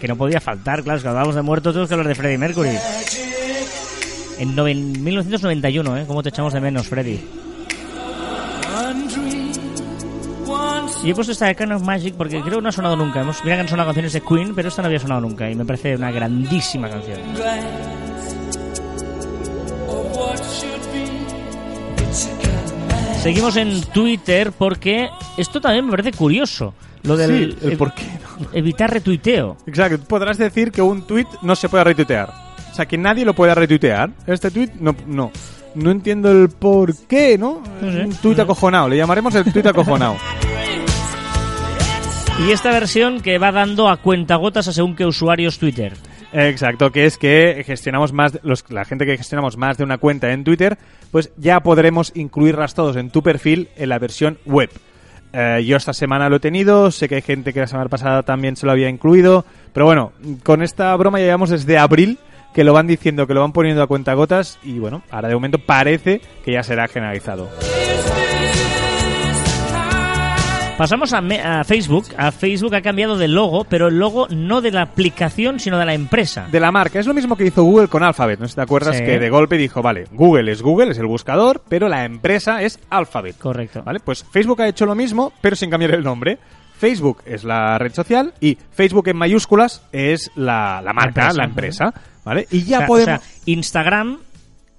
que 0.01 0.07
no 0.07 0.17
podía 0.17 0.41
faltar, 0.41 0.83
claro, 0.83 0.97
es 0.97 1.03
que 1.03 1.09
hablábamos 1.09 1.35
de 1.35 1.41
muertos 1.41 1.73
tenemos 1.73 1.87
que 1.87 1.93
hablar 1.93 2.07
de 2.09 2.15
Freddie 2.15 2.37
Mercury. 2.37 2.77
En 4.39 4.55
noven- 4.55 5.01
1991, 5.01 5.97
¿eh? 5.97 6.03
¿Cómo 6.07 6.21
te 6.21 6.29
echamos 6.29 6.53
de 6.53 6.59
menos, 6.59 6.87
Freddie? 6.87 7.23
Y 11.05 11.09
he 11.11 11.15
puesto 11.15 11.31
esta 11.33 11.47
de 11.47 11.55
Kind 11.55 11.71
of 11.71 11.81
Magic 11.83 12.15
porque 12.15 12.41
creo 12.41 12.55
que 12.57 12.61
no 12.61 12.69
ha 12.69 12.71
sonado 12.71 12.95
nunca. 12.97 13.21
Hemos, 13.21 13.43
mira 13.43 13.55
que 13.55 13.61
han 13.61 13.67
sonado 13.69 13.87
canciones 13.87 14.13
de 14.13 14.21
Queen, 14.21 14.53
pero 14.55 14.67
esta 14.69 14.81
no 14.81 14.87
había 14.87 14.99
sonado 14.99 15.21
nunca 15.21 15.49
y 15.49 15.55
me 15.55 15.63
parece 15.65 15.95
una 15.95 16.11
grandísima 16.11 16.89
canción. 16.89 17.19
Seguimos 23.23 23.55
en 23.55 23.81
Twitter 23.93 24.51
porque 24.51 25.09
esto 25.37 25.61
también 25.61 25.85
me 25.85 25.91
parece 25.91 26.11
curioso. 26.11 26.73
Lo 27.03 27.15
del 27.15 27.29
Sí, 27.59 27.65
el 27.65 27.73
ev- 27.73 27.77
por 27.77 27.93
qué 27.93 28.03
no. 28.03 28.47
evitar 28.53 28.91
retuiteo. 28.91 29.57
Exacto, 29.65 30.03
podrás 30.05 30.37
decir 30.37 30.71
que 30.71 30.81
un 30.81 31.03
tweet 31.03 31.25
no 31.41 31.55
se 31.55 31.69
puede 31.69 31.85
retuitear. 31.85 32.29
O 32.71 32.75
sea, 32.75 32.85
que 32.85 32.97
nadie 32.97 33.23
lo 33.23 33.33
pueda 33.33 33.55
retuitear. 33.55 34.09
Este 34.27 34.51
tweet 34.51 34.71
no, 34.79 34.95
no. 35.07 35.31
No 35.75 35.89
entiendo 35.91 36.31
el 36.31 36.49
por 36.49 36.95
qué, 37.07 37.37
¿no? 37.37 37.61
No 37.81 37.91
sé. 37.91 38.03
Un 38.05 38.13
tweet 38.15 38.39
acojonado. 38.41 38.89
Le 38.89 38.97
llamaremos 38.97 39.33
el 39.35 39.51
tweet 39.51 39.67
acojonado. 39.67 40.15
Y 42.45 42.51
esta 42.51 42.71
versión 42.71 43.21
que 43.21 43.37
va 43.37 43.51
dando 43.51 43.87
a 43.89 43.97
cuentagotas 43.97 44.67
a 44.67 44.73
según 44.73 44.95
qué 44.95 45.05
usuarios 45.05 45.59
Twitter. 45.59 45.93
Exacto, 46.33 46.91
que 46.91 47.05
es 47.05 47.17
que 47.17 47.63
gestionamos 47.65 48.11
más, 48.11 48.39
los, 48.43 48.65
la 48.69 48.85
gente 48.85 49.05
que 49.05 49.17
gestionamos 49.17 49.55
más 49.55 49.77
de 49.77 49.83
una 49.83 49.99
cuenta 49.99 50.31
en 50.31 50.43
Twitter, 50.43 50.77
pues 51.11 51.31
ya 51.37 51.61
podremos 51.61 52.11
incluirlas 52.15 52.73
todos 52.73 52.95
en 52.95 53.11
tu 53.11 53.21
perfil 53.21 53.69
en 53.75 53.89
la 53.89 53.99
versión 53.99 54.39
web. 54.45 54.71
Eh, 55.31 55.63
yo 55.65 55.77
esta 55.77 55.93
semana 55.93 56.29
lo 56.29 56.37
he 56.37 56.39
tenido, 56.39 56.91
sé 56.91 57.07
que 57.07 57.15
hay 57.15 57.21
gente 57.21 57.53
que 57.53 57.59
la 57.59 57.67
semana 57.67 57.89
pasada 57.89 58.23
también 58.23 58.55
se 58.55 58.65
lo 58.65 58.71
había 58.71 58.89
incluido, 58.89 59.45
pero 59.73 59.85
bueno, 59.85 60.11
con 60.43 60.63
esta 60.63 60.95
broma 60.95 61.19
ya 61.19 61.25
llevamos 61.25 61.49
desde 61.51 61.77
abril 61.77 62.17
que 62.53 62.63
lo 62.63 62.73
van 62.73 62.87
diciendo, 62.87 63.27
que 63.27 63.33
lo 63.33 63.41
van 63.41 63.51
poniendo 63.51 63.81
a 63.81 63.87
cuentagotas 63.87 64.59
y 64.63 64.79
bueno, 64.79 65.03
ahora 65.09 65.27
de 65.27 65.33
momento 65.35 65.59
parece 65.59 66.21
que 66.45 66.51
ya 66.51 66.63
será 66.63 66.87
generalizado. 66.87 67.49
Pasamos 70.77 71.13
a, 71.13 71.21
me- 71.21 71.39
a 71.39 71.63
Facebook. 71.63 72.05
A 72.17 72.31
Facebook 72.31 72.73
ha 72.75 72.81
cambiado 72.81 73.15
de 73.15 73.27
logo, 73.27 73.63
pero 73.63 73.87
el 73.89 73.99
logo 73.99 74.27
no 74.29 74.59
de 74.59 74.71
la 74.71 74.81
aplicación, 74.81 75.59
sino 75.59 75.77
de 75.77 75.85
la 75.85 75.93
empresa. 75.93 76.47
De 76.51 76.59
la 76.59 76.71
marca, 76.71 76.99
es 76.99 77.05
lo 77.05 77.13
mismo 77.13 77.37
que 77.37 77.45
hizo 77.45 77.63
Google 77.63 77.87
con 77.87 78.03
Alphabet, 78.03 78.39
¿no 78.39 78.47
sé 78.47 78.49
si 78.51 78.55
te 78.55 78.61
acuerdas? 78.63 78.97
Sí. 78.97 79.03
Que 79.05 79.19
de 79.19 79.29
golpe 79.29 79.57
dijo, 79.57 79.81
vale, 79.83 80.05
Google 80.11 80.51
es 80.51 80.61
Google, 80.63 80.91
es 80.91 80.97
el 80.97 81.05
buscador, 81.05 81.61
pero 81.69 81.87
la 81.87 82.05
empresa 82.05 82.63
es 82.63 82.79
Alphabet. 82.89 83.37
Correcto. 83.37 83.83
¿Vale? 83.83 83.99
Pues 83.99 84.25
Facebook 84.31 84.61
ha 84.63 84.67
hecho 84.67 84.85
lo 84.87 84.95
mismo, 84.95 85.31
pero 85.41 85.55
sin 85.55 85.69
cambiar 85.69 85.91
el 85.93 86.03
nombre. 86.03 86.39
Facebook 86.75 87.21
es 87.25 87.43
la 87.43 87.77
red 87.77 87.93
social 87.93 88.33
y 88.41 88.57
Facebook 88.71 89.07
en 89.07 89.17
mayúsculas 89.17 89.83
es 89.91 90.31
la, 90.35 90.81
la 90.83 90.91
marca, 90.91 91.07
empresa. 91.29 91.33
la 91.37 91.45
empresa. 91.45 91.93
¿Vale? 92.25 92.47
Y 92.49 92.63
ya 92.63 92.77
O 92.77 92.79
sea- 92.79 92.87
podemos. 92.87 93.19
o 93.19 93.23
sea, 93.23 93.31
Instagram 93.45 94.17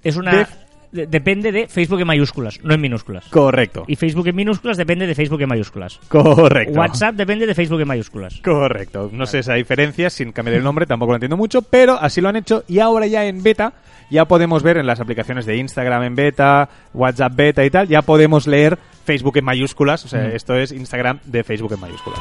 es 0.03 0.17
una... 0.17 0.31
De- 0.35 0.47
de- 0.95 1.07
depende 1.07 1.51
de 1.51 1.67
Facebook 1.67 1.99
en 2.01 2.07
mayúsculas, 2.07 2.59
no 2.63 2.73
en 2.73 2.81
minúsculas. 2.81 3.25
Correcto. 3.29 3.83
Y 3.87 3.95
Facebook 3.95 4.27
en 4.27 4.35
minúsculas 4.35 4.77
depende 4.77 5.05
de 5.05 5.13
Facebook 5.15 5.41
en 5.41 5.49
mayúsculas. 5.49 5.99
Correcto. 6.07 6.73
WhatsApp 6.79 7.15
depende 7.15 7.45
de 7.45 7.53
Facebook 7.53 7.81
en 7.81 7.87
mayúsculas. 7.87 8.39
Correcto. 8.43 9.09
No 9.13 9.25
sé 9.25 9.39
esa 9.39 9.53
diferencia, 9.53 10.09
sin 10.09 10.31
cambiar 10.31 10.57
el 10.57 10.63
nombre, 10.63 10.85
tampoco 10.85 11.11
lo 11.11 11.17
entiendo 11.17 11.37
mucho, 11.37 11.61
pero 11.61 11.93
así 11.99 12.21
lo 12.21 12.29
han 12.29 12.35
hecho 12.37 12.63
y 12.67 12.79
ahora 12.79 13.05
ya 13.07 13.25
en 13.25 13.43
beta 13.43 13.73
ya 14.09 14.25
podemos 14.25 14.61
ver 14.63 14.77
en 14.77 14.85
las 14.85 14.99
aplicaciones 14.99 15.45
de 15.45 15.57
Instagram 15.57 16.03
en 16.03 16.15
beta, 16.15 16.69
WhatsApp 16.93 17.35
beta 17.35 17.65
y 17.65 17.69
tal, 17.71 17.87
ya 17.87 18.01
podemos 18.03 18.45
leer 18.47 18.77
Facebook 19.03 19.37
en 19.37 19.45
mayúsculas, 19.45 20.05
o 20.05 20.07
sea, 20.07 20.21
Mm. 20.27 20.35
esto 20.35 20.55
es 20.55 20.71
Instagram 20.71 21.19
de 21.25 21.43
Facebook 21.43 21.73
en 21.73 21.79
mayúsculas. 21.79 22.19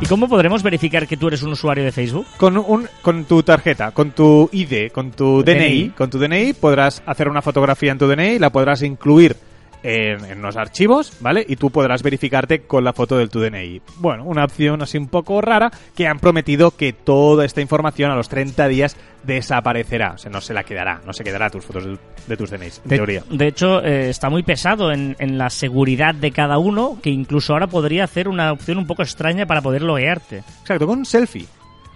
¿Y 0.00 0.06
cómo 0.06 0.28
podremos 0.28 0.62
verificar 0.62 1.06
que 1.06 1.16
tú 1.16 1.28
eres 1.28 1.42
un 1.42 1.52
usuario 1.52 1.84
de 1.84 1.92
Facebook? 1.92 2.26
Con, 2.36 2.56
un, 2.58 2.88
con 3.00 3.24
tu 3.24 3.42
tarjeta, 3.42 3.92
con 3.92 4.10
tu 4.10 4.50
ID, 4.52 4.90
con 4.92 5.12
tu 5.12 5.42
DNI, 5.42 5.54
DNI. 5.54 5.88
con 5.90 6.10
tu 6.10 6.18
DNI 6.18 6.52
podrás 6.52 7.02
hacer 7.06 7.28
una 7.28 7.40
fotografía 7.40 7.92
en 7.92 7.98
tu 7.98 8.06
DNI, 8.06 8.38
la 8.38 8.50
podrás 8.50 8.82
incluir 8.82 9.36
en, 9.84 10.24
en 10.24 10.42
los 10.42 10.56
archivos, 10.56 11.12
¿vale? 11.20 11.44
Y 11.46 11.54
tú 11.56 11.70
podrás 11.70 12.02
verificarte 12.02 12.62
con 12.62 12.82
la 12.82 12.92
foto 12.92 13.16
del 13.16 13.28
tu 13.30 13.38
DNI. 13.38 13.82
Bueno, 13.98 14.24
una 14.24 14.44
opción 14.44 14.82
así 14.82 14.98
un 14.98 15.06
poco 15.08 15.40
rara 15.40 15.70
que 15.94 16.08
han 16.08 16.18
prometido 16.18 16.72
que 16.72 16.92
toda 16.92 17.44
esta 17.44 17.60
información 17.60 18.10
a 18.10 18.16
los 18.16 18.28
30 18.28 18.66
días 18.66 18.96
desaparecerá. 19.22 20.12
O 20.14 20.18
sea, 20.18 20.30
no 20.30 20.40
se 20.40 20.54
la 20.54 20.64
quedará, 20.64 21.00
no 21.06 21.12
se 21.12 21.22
quedará 21.22 21.50
tus 21.50 21.64
fotos 21.64 21.84
de, 21.84 21.98
de 22.26 22.36
tus 22.36 22.50
DNIs, 22.50 22.80
en 22.84 22.88
De, 22.90 22.96
teoría. 22.96 23.22
de 23.30 23.46
hecho, 23.46 23.82
eh, 23.84 24.08
está 24.10 24.30
muy 24.30 24.42
pesado 24.42 24.90
en, 24.90 25.16
en 25.18 25.36
la 25.38 25.50
seguridad 25.50 26.14
de 26.14 26.30
cada 26.30 26.58
uno, 26.58 26.98
que 27.02 27.10
incluso 27.10 27.52
ahora 27.52 27.66
podría 27.66 28.04
hacer 28.04 28.28
una 28.28 28.52
opción 28.52 28.78
un 28.78 28.86
poco 28.86 29.02
extraña 29.02 29.46
para 29.46 29.60
poder 29.60 29.82
loguearte. 29.82 30.38
Exacto, 30.62 30.86
con 30.86 30.98
un 31.00 31.04
selfie. 31.04 31.46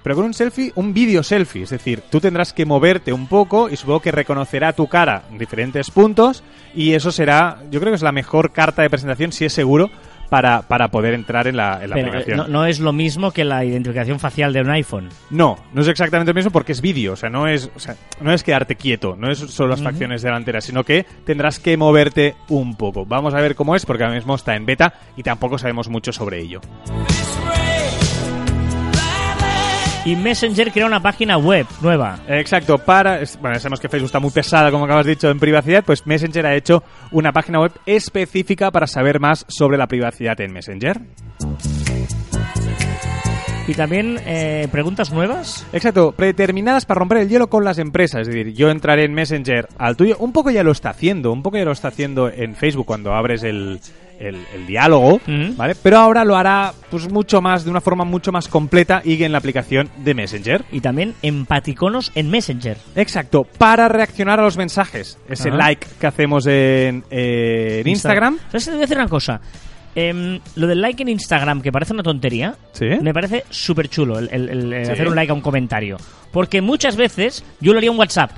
Pero 0.03 0.17
con 0.17 0.25
un 0.25 0.35
selfie, 0.35 0.73
un 0.77 0.95
vídeo 0.95 1.23
selfie. 1.23 1.63
Es 1.65 1.71
decir, 1.71 2.03
tú 2.11 2.21
tendrás 2.21 2.53
que 2.53 2.65
moverte 2.67 3.13
un 3.13 3.27
poco 3.27 3.69
y 3.69 3.77
supongo 3.77 4.01
que 4.01 4.13
reconocerá 4.13 4.73
tu 4.73 4.87
cara 4.87 5.25
en 5.31 5.39
diferentes 5.39 5.91
puntos. 5.91 6.43
Y 6.75 6.95
eso 6.95 7.11
será, 7.13 7.59
yo 7.71 7.81
creo 7.81 7.93
que 7.93 7.97
es 7.97 8.03
la 8.03 8.13
mejor 8.13 8.53
carta 8.53 8.83
de 8.83 8.91
presentación, 8.91 9.33
si 9.33 9.45
es 9.45 9.53
seguro, 9.53 9.91
para, 10.29 10.61
para 10.63 10.89
poder 10.91 11.15
entrar 11.15 11.47
en 11.47 11.57
la, 11.57 11.83
en 11.83 11.89
la 11.91 11.95
Pero 11.97 12.07
eh, 12.09 12.11
aplicación. 12.11 12.37
no, 12.37 12.49
no 12.49 12.67
es 12.67 12.81
lo 12.81 12.93
mismo 12.93 13.31
que 13.31 13.45
la 13.45 13.65
identificación 13.65 14.21
facial 14.21 14.53
de 14.53 14.61
un 14.61 14.71
iPhone. 14.71 15.09
No, 15.31 15.57
no 15.73 15.81
es 15.81 15.89
exactamente 15.89 16.33
lo 16.33 16.35
mismo 16.35 16.51
porque 16.51 16.73
es 16.73 16.83
vídeo, 16.83 17.15
o 17.15 17.17
sea, 17.17 17.31
no 17.31 17.49
es, 17.49 17.71
o 17.75 17.79
sea, 17.81 17.97
no 18.21 18.33
es 18.35 18.43
quedarte 18.43 18.77
quieto, 18.77 19.17
no 19.17 19.31
es 19.31 19.39
solo 19.39 19.71
las 19.71 19.83
facciones 19.83 20.21
delanteras, 20.21 20.65
sino 20.65 20.85
que 20.85 21.07
tendrás 21.25 21.59
que 21.59 21.77
moverte 21.79 22.35
un 22.49 22.77
poco. 22.77 23.07
Vamos 23.07 23.33
a 23.33 23.41
ver 23.41 23.55
cómo 23.55 23.75
es 23.75 23.87
porque 23.87 24.05
ahora 24.05 24.17
mismo 24.17 24.35
está 24.35 24.55
en 24.55 24.67
beta 24.67 24.93
y 25.17 25.23
tampoco 25.23 25.57
sabemos 25.57 25.89
mucho 25.89 26.13
sobre 26.13 26.41
ello. 26.41 26.61
Y 30.09 30.17
Messenger 30.17 30.73
crea 30.73 30.87
una 30.87 31.03
página 31.03 31.37
web 31.37 31.67
nueva. 31.83 32.19
Exacto, 32.29 32.79
para, 32.79 33.21
bueno, 33.43 33.59
sabemos 33.59 33.79
que 33.79 33.91
Facebook 33.91 34.07
está 34.07 34.19
muy 34.19 34.31
pesada, 34.31 34.71
como 34.71 34.87
acabas 34.87 35.05
dicho, 35.05 35.29
en 35.29 35.39
privacidad, 35.39 35.85
pues 35.85 36.07
Messenger 36.07 36.47
ha 36.47 36.57
hecho 36.57 36.83
una 37.11 37.31
página 37.31 37.61
web 37.61 37.73
específica 37.85 38.71
para 38.71 38.87
saber 38.87 39.21
más 39.21 39.45
sobre 39.49 39.77
la 39.77 39.87
privacidad 39.87 40.41
en 40.41 40.55
Messenger. 40.55 40.99
Y 43.67 43.75
también 43.75 44.19
eh, 44.25 44.67
preguntas 44.73 45.13
nuevas. 45.13 45.67
Exacto, 45.75 46.13
predeterminadas 46.13 46.87
para 46.87 47.01
romper 47.01 47.19
el 47.19 47.29
hielo 47.29 47.51
con 47.51 47.63
las 47.63 47.77
empresas. 47.77 48.23
Es 48.23 48.29
decir, 48.29 48.55
yo 48.55 48.71
entraré 48.71 49.05
en 49.05 49.13
Messenger 49.13 49.69
al 49.77 49.95
tuyo. 49.95 50.17
Un 50.21 50.33
poco 50.33 50.49
ya 50.51 50.63
lo 50.63 50.73
está 50.73 50.89
haciendo, 50.89 51.33
un 51.33 51.43
poco 51.43 51.59
ya 51.59 51.67
lo 51.67 51.73
está 51.73 51.89
haciendo 51.89 52.31
en 52.31 52.55
Facebook 52.55 52.87
cuando 52.87 53.13
abres 53.13 53.43
el, 53.43 53.79
el- 54.19 54.45
el 54.55 54.67
diálogo. 54.67 55.21
¿vale? 55.57 55.75
Pero 55.83 55.99
ahora 55.99 56.25
lo 56.25 56.37
hará 56.37 56.73
pues 56.91 57.11
mucho 57.11 57.41
más, 57.41 57.65
de 57.65 57.71
una 57.71 57.81
forma 57.81 58.05
mucho 58.05 58.33
más 58.33 58.49
completa 58.49 59.01
y 59.05 59.23
en 59.23 59.33
la 59.33 59.39
aplicación 59.39 59.89
de 59.99 60.15
Messenger. 60.15 60.65
Y 60.73 60.81
también 60.81 61.15
empaticonos 61.23 62.13
en 62.15 62.31
Messenger. 62.31 62.77
Exacto, 62.97 63.45
para 63.45 63.89
reaccionar 63.89 64.41
a 64.41 64.43
los 64.43 64.57
mensajes. 64.57 65.19
Ese 65.29 65.51
like 65.51 65.87
que 66.01 66.07
hacemos 66.07 66.47
en, 66.47 67.05
eh, 67.11 67.81
en 67.85 67.89
Instagram. 67.89 68.39
¿Sabes? 68.49 68.65
Te 68.67 68.71
voy 68.73 68.79
a 68.79 68.83
decir 68.83 68.97
una 68.99 69.09
cosa. 69.09 69.41
Em, 69.95 70.39
lo 70.55 70.67
del 70.69 70.81
like 70.81 71.03
en 71.03 71.09
Instagram, 71.09 71.61
que 71.61 71.73
parece 71.73 71.93
una 71.93 72.03
tontería, 72.05 72.55
Sí. 72.73 72.87
me 73.03 73.13
parece 73.13 73.45
súper 73.51 73.89
chulo 73.89 74.19
el, 74.19 74.29
el- 74.31 74.73
el, 74.73 74.87
Sí. 74.87 74.93
hacer 74.93 75.09
un 75.09 75.17
like 75.17 75.33
a 75.33 75.35
un 75.35 75.41
comentario. 75.41 75.97
Porque 76.31 76.61
muchas 76.61 76.95
veces 76.97 77.45
yo 77.61 77.73
lo 77.73 77.79
haría 77.79 77.91
en 77.91 77.99
WhatsApp. 77.99 78.31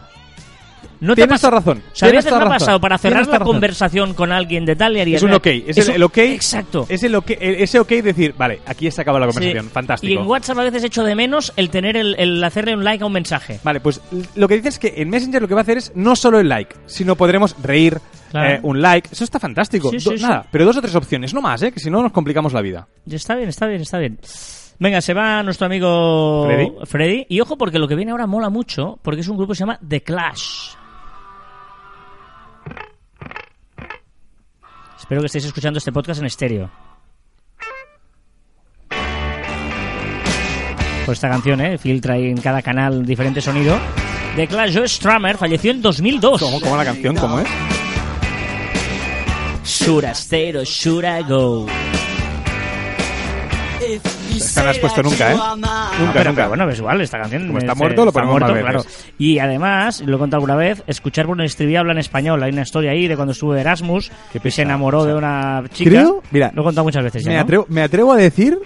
No 1.01 1.15
te 1.15 1.23
Tienes 1.23 1.41
toda 1.41 1.53
razón, 1.53 1.83
toda 1.99 2.13
me 2.13 2.19
ha 2.19 2.21
razón, 2.21 2.49
pasado 2.49 2.81
para 2.81 2.99
cerrar 2.99 3.27
la 3.27 3.41
conversación 3.41 4.13
con 4.13 4.33
alguien 4.33 4.67
de 4.67 4.77
tal 4.77 4.97
y 4.97 5.01
haría 5.01 5.17
Es 5.17 5.23
un 5.23 5.33
ok, 5.33 5.47
es, 5.47 5.89
el, 5.89 6.03
ok. 6.03 6.19
Exacto. 6.19 6.85
Es 6.91 7.03
el 7.03 7.15
ok, 7.15 7.31
el- 7.41 7.55
ese 7.55 7.81
ok 7.81 7.89
decir, 7.89 8.35
vale, 8.37 8.61
aquí 8.67 8.91
se 8.91 9.01
acaba 9.01 9.19
la 9.19 9.27
Sí. 9.27 9.33
conversación, 9.33 9.71
fantástico. 9.71 10.13
Y 10.13 10.17
en 10.17 10.27
WhatsApp 10.27 10.59
a 10.59 10.63
veces 10.65 10.85
echo 10.85 11.03
de 11.03 11.15
menos 11.15 11.53
el 11.57 11.71
tener 11.71 11.97
el, 11.97 12.15
el 12.19 12.45
hacerle 12.45 12.75
un 12.75 12.85
like 12.85 13.03
a 13.03 13.07
un 13.07 13.13
mensaje. 13.15 13.61
Vale, 13.65 13.81
pues 13.81 14.01
lo 14.35 14.47
que 14.47 14.57
dice 14.57 14.69
es 14.69 14.79
que 14.79 14.93
en 14.99 15.09
Messenger 15.09 15.41
lo 15.41 15.49
que 15.49 15.55
va 15.55 15.61
a 15.61 15.63
hacer 15.63 15.79
es 15.79 15.93
no 15.95 16.15
solo 16.17 16.39
el 16.39 16.49
like, 16.51 16.77
sino 16.85 17.17
podremos 17.17 17.57
reír, 17.63 17.99
Claro. 18.31 18.51
eh, 18.57 18.61
un 18.63 18.83
like. 18.83 19.09
Eso 19.11 19.25
está 19.25 19.39
fantástico. 19.39 19.89
Sí, 19.91 19.97
Do- 19.97 20.11
sí, 20.11 20.19
sí. 20.19 20.23
nada, 20.23 20.45
pero 20.53 20.67
dos 20.67 20.77
o 20.77 20.83
tres 20.83 20.95
opciones, 20.95 21.33
no 21.33 21.41
más, 21.41 21.63
¿eh? 21.63 21.73
Que 21.73 21.81
si 21.81 21.89
no 21.91 22.03
nos 22.03 22.13
complicamos 22.13 22.53
la 22.53 22.61
vida. 22.61 22.87
Está 23.11 23.35
bien, 23.37 23.49
está 23.49 23.67
bien, 23.67 23.81
está 23.81 23.99
bien. 23.99 24.19
Venga, 24.79 25.01
se 25.01 25.13
va 25.15 25.43
nuestro 25.43 25.67
amigo 25.67 26.47
Freddy. 26.87 27.27
Y 27.29 27.41
ojo, 27.41 27.57
porque 27.59 27.79
lo 27.79 27.87
que 27.89 27.95
viene 27.95 28.13
ahora 28.13 28.27
mola 28.27 28.49
mucho, 28.51 28.99
porque 29.03 29.21
es 29.23 29.29
un 29.29 29.37
grupo 29.37 29.53
que 29.53 29.57
se 29.57 29.61
llama 29.61 29.79
The 29.87 30.03
Clash. 30.03 30.75
Espero 35.01 35.23
que 35.23 35.27
estéis 35.27 35.47
escuchando 35.47 35.79
este 35.79 35.91
podcast 35.93 36.21
en 36.21 36.27
estéreo. 36.27 36.71
Pues 41.07 41.17
esta 41.17 41.29
canción, 41.29 41.61
¿eh? 41.63 41.79
Filtra 41.79 42.15
ahí 42.15 42.27
en 42.27 42.37
cada 42.37 42.63
canal 42.63 43.05
diferente 43.05 43.41
sonido. 43.41 43.77
The 44.37 44.47
Clash, 44.47 44.77
Joe 44.77 44.87
Strummer 44.87 45.37
falleció 45.39 45.73
en 45.73 45.83
2002. 45.83 46.41
¿Cómo, 46.41 46.61
cómo 46.61 46.77
la 46.77 46.85
canción? 46.85 47.17
¿Cómo 47.17 47.41
es? 47.41 47.49
Or 49.89 50.65
should 50.65 51.05
I 51.05 51.23
go? 51.23 51.67
Esta 54.41 54.61
no 54.61 54.65
la 54.67 54.71
has 54.73 54.79
puesto 54.79 55.03
nunca, 55.03 55.33
¿eh? 55.33 55.35
No, 55.37 55.57
Nunca, 55.57 56.13
pero, 56.13 56.31
nunca. 56.31 56.35
pero 56.35 56.49
bueno, 56.49 56.71
es 56.71 56.79
igual, 56.79 57.01
esta 57.01 57.19
canción. 57.21 57.47
Como 57.47 57.59
está 57.59 57.73
es, 57.73 57.79
muerto, 57.79 58.03
lo 58.05 58.09
está 58.11 58.21
ponemos 58.21 58.41
muerto, 58.41 58.61
claro. 58.61 58.85
Y 59.19 59.39
además, 59.39 60.01
lo 60.05 60.17
he 60.17 60.19
contado 60.19 60.39
alguna 60.39 60.57
vez, 60.57 60.83
escuchar 60.87 61.27
Bruno 61.27 61.45
Estribi 61.45 61.77
habla 61.77 61.93
en 61.93 61.99
español. 61.99 62.43
Hay 62.43 62.53
una 62.53 62.63
historia 62.63 62.93
ahí 62.93 63.07
de 63.09 63.17
cuando 63.17 63.33
estuvo 63.33 63.53
de 63.55 63.61
Erasmus, 63.61 64.11
que 64.33 64.51
se 64.51 64.63
enamoró 64.63 65.05
de 65.05 65.15
una 65.15 65.63
chica. 65.73 65.91
Creo- 65.91 66.23
mira, 66.31 66.51
lo 66.55 66.63
he 66.63 66.65
contado 66.65 66.85
muchas 66.85 67.05
veces 67.05 67.25
ya, 67.25 67.31
Me, 67.31 67.37
¿no? 67.37 67.43
atrevo, 67.43 67.67
me 67.69 67.83
atrevo 67.83 68.13
a 68.13 68.17
decir 68.17 68.59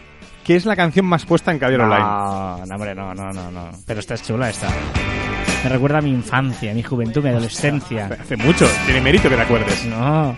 que 0.45 0.57
es 0.57 0.67
la 0.67 0.77
canción 0.77 1.07
más 1.07 1.25
puesta 1.25 1.51
en 1.53 1.59
Caviar 1.59 1.81
Online. 1.83 2.01
No, 2.01 2.67
no, 2.67 2.75
hombre, 2.75 2.95
no, 2.95 3.15
no, 3.15 3.31
no, 3.33 3.51
no. 3.51 3.71
Pero 3.87 4.01
esta 4.01 4.15
es 4.15 4.23
chula, 4.23 4.51
esta. 4.51 4.69
Me 5.65 5.71
recuerda 5.71 5.99
a 5.99 6.03
mi 6.03 6.11
infancia, 6.11 6.75
mi 6.75 6.83
juventud, 6.83 7.23
mi 7.23 7.31
adolescencia. 7.31 8.11
Hace 8.21 8.37
mucho, 8.37 8.69
tiene 8.85 9.01
mérito 9.01 9.31
que 9.31 9.37
te 9.37 9.41
acuerdes. 9.43 9.87
No. 9.87 10.37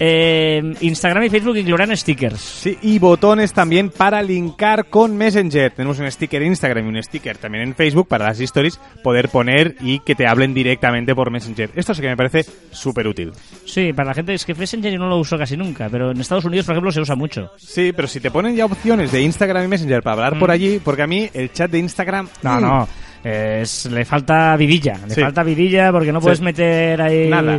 Eh, 0.00 0.74
Instagram 0.80 1.24
y 1.24 1.30
Facebook 1.30 1.56
incluirán 1.56 1.96
stickers. 1.96 2.40
Sí, 2.40 2.78
y 2.82 2.98
botones 2.98 3.52
también 3.52 3.90
para 3.90 4.22
linkar 4.22 4.86
con 4.86 5.16
Messenger. 5.16 5.72
Tenemos 5.72 5.98
un 5.98 6.10
sticker 6.10 6.42
en 6.42 6.48
Instagram 6.48 6.86
y 6.86 6.88
un 6.88 7.02
sticker 7.02 7.36
también 7.38 7.64
en 7.64 7.74
Facebook 7.74 8.08
para 8.08 8.26
las 8.26 8.40
stories 8.40 8.78
poder 9.02 9.28
poner 9.28 9.76
y 9.80 10.00
que 10.00 10.14
te 10.14 10.26
hablen 10.26 10.54
directamente 10.54 11.14
por 11.14 11.30
Messenger. 11.30 11.70
Esto 11.74 11.94
sí 11.94 12.02
que 12.02 12.08
me 12.08 12.16
parece 12.16 12.44
súper 12.70 13.08
útil. 13.08 13.32
Sí, 13.64 13.92
para 13.92 14.08
la 14.08 14.14
gente 14.14 14.34
es 14.34 14.44
que 14.44 14.54
Messenger 14.54 14.92
yo 14.92 14.98
no 14.98 15.08
lo 15.08 15.18
uso 15.18 15.36
casi 15.36 15.56
nunca, 15.56 15.88
pero 15.90 16.12
en 16.12 16.20
Estados 16.20 16.44
Unidos, 16.44 16.66
por 16.66 16.74
ejemplo, 16.74 16.92
se 16.92 17.00
usa 17.00 17.16
mucho. 17.16 17.50
Sí, 17.56 17.92
pero 17.94 18.08
si 18.08 18.20
te 18.20 18.30
ponen 18.30 18.54
ya 18.54 18.66
opciones 18.66 19.12
de 19.12 19.22
Instagram 19.22 19.64
y 19.64 19.68
Messenger 19.68 20.02
para 20.02 20.14
hablar 20.14 20.38
por 20.38 20.50
allí, 20.50 20.80
porque 20.82 21.02
a 21.02 21.06
mí 21.06 21.28
el 21.32 21.52
chat 21.52 21.70
de 21.70 21.78
Instagram... 21.78 22.28
No, 22.42 22.58
mm, 22.58 22.62
no. 22.62 22.88
Es, 23.24 23.86
le 23.86 24.04
falta 24.04 24.56
vidilla. 24.56 24.98
Le 25.06 25.14
Sí. 25.14 25.20
falta 25.20 25.42
vidilla 25.42 25.90
porque 25.92 26.12
no 26.12 26.20
Sí. 26.20 26.24
puedes 26.24 26.40
meter 26.40 27.02
ahí 27.02 27.28
Nada. 27.28 27.58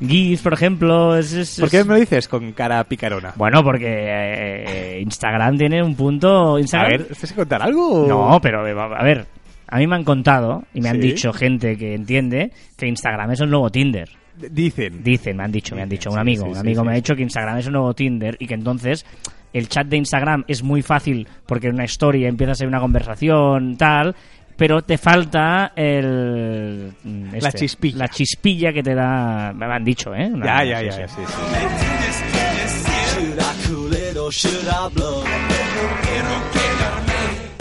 GIFs, 0.00 0.42
por 0.42 0.52
ejemplo. 0.52 1.16
Es, 1.16 1.32
es- 1.32 1.60
¿Por 1.60 1.70
qué 1.70 1.84
me 1.84 1.94
lo 1.94 2.00
dices 2.00 2.26
con 2.28 2.52
cara 2.52 2.82
picarona? 2.84 3.32
Bueno, 3.36 3.62
porque 3.62 3.86
eh, 3.88 5.00
Instagram 5.02 5.56
tiene 5.58 5.82
un 5.82 5.94
punto... 5.94 6.56
A 6.56 6.60
Instagram... 6.60 6.90
ver, 6.90 7.02
¿tienes 7.06 7.30
que 7.30 7.36
contar 7.36 7.62
algo? 7.62 8.04
o- 8.04 8.08
No, 8.08 8.40
pero 8.40 8.66
eh, 8.66 8.74
a 8.78 9.02
ver, 9.04 9.26
a 9.68 9.78
mí 9.78 9.86
me 9.86 9.96
han 9.96 10.04
contado 10.04 10.64
y 10.74 10.80
me 10.80 10.88
han 10.88 11.00
dicho 11.00 11.32
gente 11.32 11.76
que 11.76 11.94
entiende 11.94 12.50
que 12.76 12.86
Instagram 12.86 13.30
es 13.32 13.40
el 13.40 13.50
nuevo 13.50 13.70
Tinder. 13.70 14.08
Dicen. 14.50 15.02
Dicen, 15.02 15.36
me 15.38 15.44
han 15.44 15.52
dicho, 15.52 15.74
me 15.74 15.82
han 15.82 15.88
dicho. 15.88 16.10
Un 16.10 16.18
amigo, 16.18 16.44
un 16.44 16.56
amigo 16.58 16.84
me 16.84 16.92
ha 16.92 16.94
dicho 16.96 17.16
que 17.16 17.22
Instagram 17.22 17.56
es 17.58 17.66
un 17.68 17.72
nuevo 17.72 17.94
Tinder 17.94 18.36
y 18.38 18.46
que 18.46 18.52
entonces 18.54 19.06
el 19.54 19.68
chat 19.68 19.86
de 19.86 19.96
Instagram 19.96 20.44
es 20.46 20.62
muy 20.62 20.82
fácil 20.82 21.26
porque 21.46 21.68
en 21.68 21.74
una 21.74 21.84
historia 21.84 22.28
empieza 22.28 22.52
a 22.52 22.54
ser 22.54 22.68
una 22.68 22.80
conversación, 22.80 23.76
tal, 23.78 24.14
pero 24.56 24.82
te 24.82 24.96
falta 24.98 25.72
el... 25.76 26.92
mm, 27.04 27.34
La 27.40 27.52
chispilla. 27.52 27.98
La 27.98 28.08
chispilla 28.08 28.72
que 28.72 28.82
te 28.82 28.94
da... 28.94 29.52
Me 29.54 29.66
han 29.66 29.84
dicho, 29.84 30.14
¿eh? 30.14 30.26
Una- 30.32 30.44
Ya, 30.64 30.82
ya, 30.82 30.92
sí, 30.92 30.98
ya, 31.00 31.08
sí. 31.08 31.20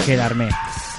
Quedarme. 0.06 0.50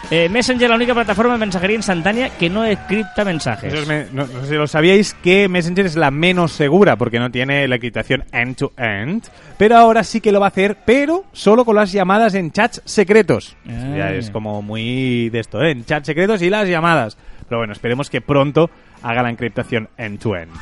Eh, 0.08 0.28
Messenger, 0.28 0.68
la 0.70 0.76
única 0.76 0.94
plataforma 0.94 1.32
de 1.32 1.38
mensajería 1.40 1.74
instantánea 1.76 2.30
que 2.38 2.48
no 2.48 2.64
encripta 2.64 3.24
mensajes. 3.24 3.72
Eso 3.72 3.82
es 3.82 3.88
me- 3.88 4.04
no, 4.12 4.24
no 4.26 4.40
sé 4.42 4.48
si 4.50 4.54
lo 4.54 4.66
sabíais 4.68 5.14
que 5.14 5.48
Messenger 5.48 5.84
es 5.86 5.96
la 5.96 6.12
menos 6.12 6.52
segura 6.52 6.94
porque 6.96 7.18
no 7.18 7.30
tiene 7.32 7.66
la 7.66 7.74
encriptación 7.74 8.24
end-to-end, 8.30 9.24
pero 9.58 9.76
ahora 9.76 10.04
sí 10.04 10.20
que 10.20 10.30
lo 10.30 10.38
va 10.38 10.46
a 10.46 10.50
hacer, 10.50 10.76
pero 10.86 11.24
solo 11.32 11.64
con 11.64 11.74
las 11.74 11.90
llamadas 11.90 12.34
en 12.34 12.52
chats 12.52 12.82
secretos. 12.84 13.56
Ah. 13.68 13.94
Ya 13.96 14.12
es 14.12 14.30
como 14.30 14.62
muy 14.62 15.28
de 15.30 15.40
esto, 15.40 15.60
¿eh? 15.60 15.72
en 15.72 15.84
chats 15.84 16.06
secretos 16.06 16.40
y 16.40 16.50
las 16.50 16.68
llamadas. 16.68 17.18
Pero 17.48 17.58
bueno, 17.58 17.72
esperemos 17.72 18.08
que 18.08 18.20
pronto 18.20 18.70
haga 19.02 19.22
la 19.24 19.30
encriptación 19.30 19.88
end-to-end. 19.98 20.52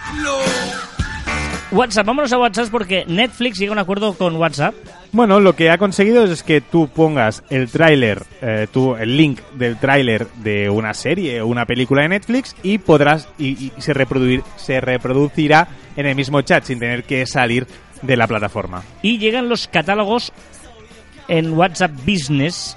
WhatsApp, 1.74 2.06
vámonos 2.06 2.32
a 2.32 2.38
WhatsApp 2.38 2.68
porque 2.70 3.04
Netflix 3.06 3.58
llega 3.58 3.72
a 3.72 3.74
un 3.74 3.78
acuerdo 3.80 4.14
con 4.14 4.36
WhatsApp. 4.36 4.74
Bueno, 5.10 5.40
lo 5.40 5.56
que 5.56 5.70
ha 5.70 5.78
conseguido 5.78 6.24
es 6.24 6.44
que 6.44 6.60
tú 6.60 6.88
pongas 6.88 7.42
el 7.50 7.68
tráiler, 7.68 8.22
eh, 8.40 8.68
tú 8.70 8.94
el 8.94 9.16
link 9.16 9.40
del 9.54 9.76
tráiler 9.76 10.28
de 10.36 10.70
una 10.70 10.94
serie 10.94 11.40
o 11.40 11.48
una 11.48 11.66
película 11.66 12.02
de 12.02 12.10
Netflix 12.10 12.54
y 12.62 12.78
podrás 12.78 13.28
y, 13.38 13.72
y 13.76 13.80
se 13.80 13.92
reproducir 13.92 14.42
se 14.56 14.80
reproducirá 14.80 15.66
en 15.96 16.06
el 16.06 16.14
mismo 16.14 16.40
chat 16.42 16.64
sin 16.64 16.78
tener 16.78 17.02
que 17.02 17.26
salir 17.26 17.66
de 18.02 18.16
la 18.16 18.28
plataforma. 18.28 18.82
Y 19.02 19.18
llegan 19.18 19.48
los 19.48 19.66
catálogos 19.66 20.32
en 21.26 21.52
WhatsApp 21.52 21.92
Business, 22.06 22.76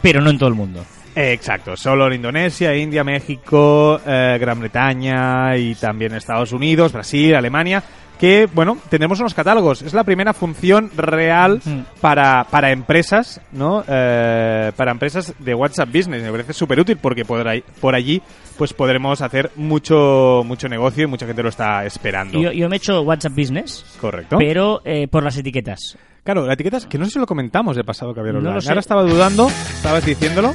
pero 0.00 0.20
no 0.20 0.30
en 0.30 0.38
todo 0.38 0.48
el 0.48 0.54
mundo. 0.54 0.84
Exacto, 1.14 1.76
solo 1.76 2.06
en 2.06 2.14
Indonesia, 2.14 2.76
India, 2.76 3.02
México, 3.02 4.00
eh, 4.06 4.38
Gran 4.40 4.60
Bretaña 4.60 5.56
y 5.56 5.74
también 5.74 6.14
Estados 6.14 6.52
Unidos, 6.52 6.92
Brasil, 6.92 7.34
Alemania, 7.34 7.82
que, 8.18 8.48
bueno, 8.52 8.76
tenemos 8.90 9.20
unos 9.20 9.32
catálogos. 9.34 9.82
Es 9.82 9.94
la 9.94 10.04
primera 10.04 10.32
función 10.32 10.90
real 10.96 11.60
Mm. 11.64 11.80
para, 12.00 12.44
para 12.50 12.70
empresas, 12.72 13.40
¿no? 13.52 13.84
Eh, 13.86 14.72
para 14.76 14.90
empresas 14.90 15.34
de 15.38 15.54
WhatsApp 15.54 15.88
Business. 15.92 16.22
Me 16.22 16.30
parece 16.30 16.52
súper 16.52 16.80
útil 16.80 16.96
porque 16.96 17.24
por, 17.24 17.46
ahí- 17.46 17.62
por 17.80 17.94
allí 17.94 18.20
pues 18.56 18.72
podremos 18.72 19.20
hacer 19.22 19.52
mucho, 19.54 20.42
mucho 20.44 20.68
negocio 20.68 21.04
y 21.04 21.06
mucha 21.06 21.26
gente 21.26 21.42
lo 21.44 21.48
está 21.48 21.84
esperando. 21.86 22.40
Yo, 22.40 22.50
yo 22.50 22.68
me 22.68 22.76
he 22.76 22.78
hecho 22.78 23.02
WhatsApp 23.02 23.34
Business, 23.36 23.84
Correcto. 24.00 24.36
pero 24.38 24.82
eh, 24.84 25.06
por 25.06 25.22
las 25.22 25.36
etiquetas. 25.36 25.96
Claro, 26.24 26.44
la 26.44 26.54
etiqueta 26.54 26.76
es 26.78 26.86
que 26.86 26.98
no 26.98 27.04
sé 27.04 27.12
si 27.12 27.18
lo 27.20 27.26
comentamos 27.26 27.76
de 27.76 27.84
pasado 27.84 28.12
que 28.12 28.20
había 28.20 28.32
No 28.32 28.40
lo 28.40 28.48
Online. 28.48 28.60
sé. 28.62 28.68
Ahora 28.70 28.80
estaba 28.80 29.02
dudando, 29.02 29.46
estabas 29.48 30.04
diciéndolo. 30.04 30.54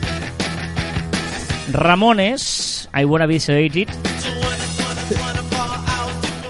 Ramones, 1.72 2.90
I 2.94 3.06
Wanna 3.06 3.26
Be 3.26 3.40
Sedated, 3.40 3.88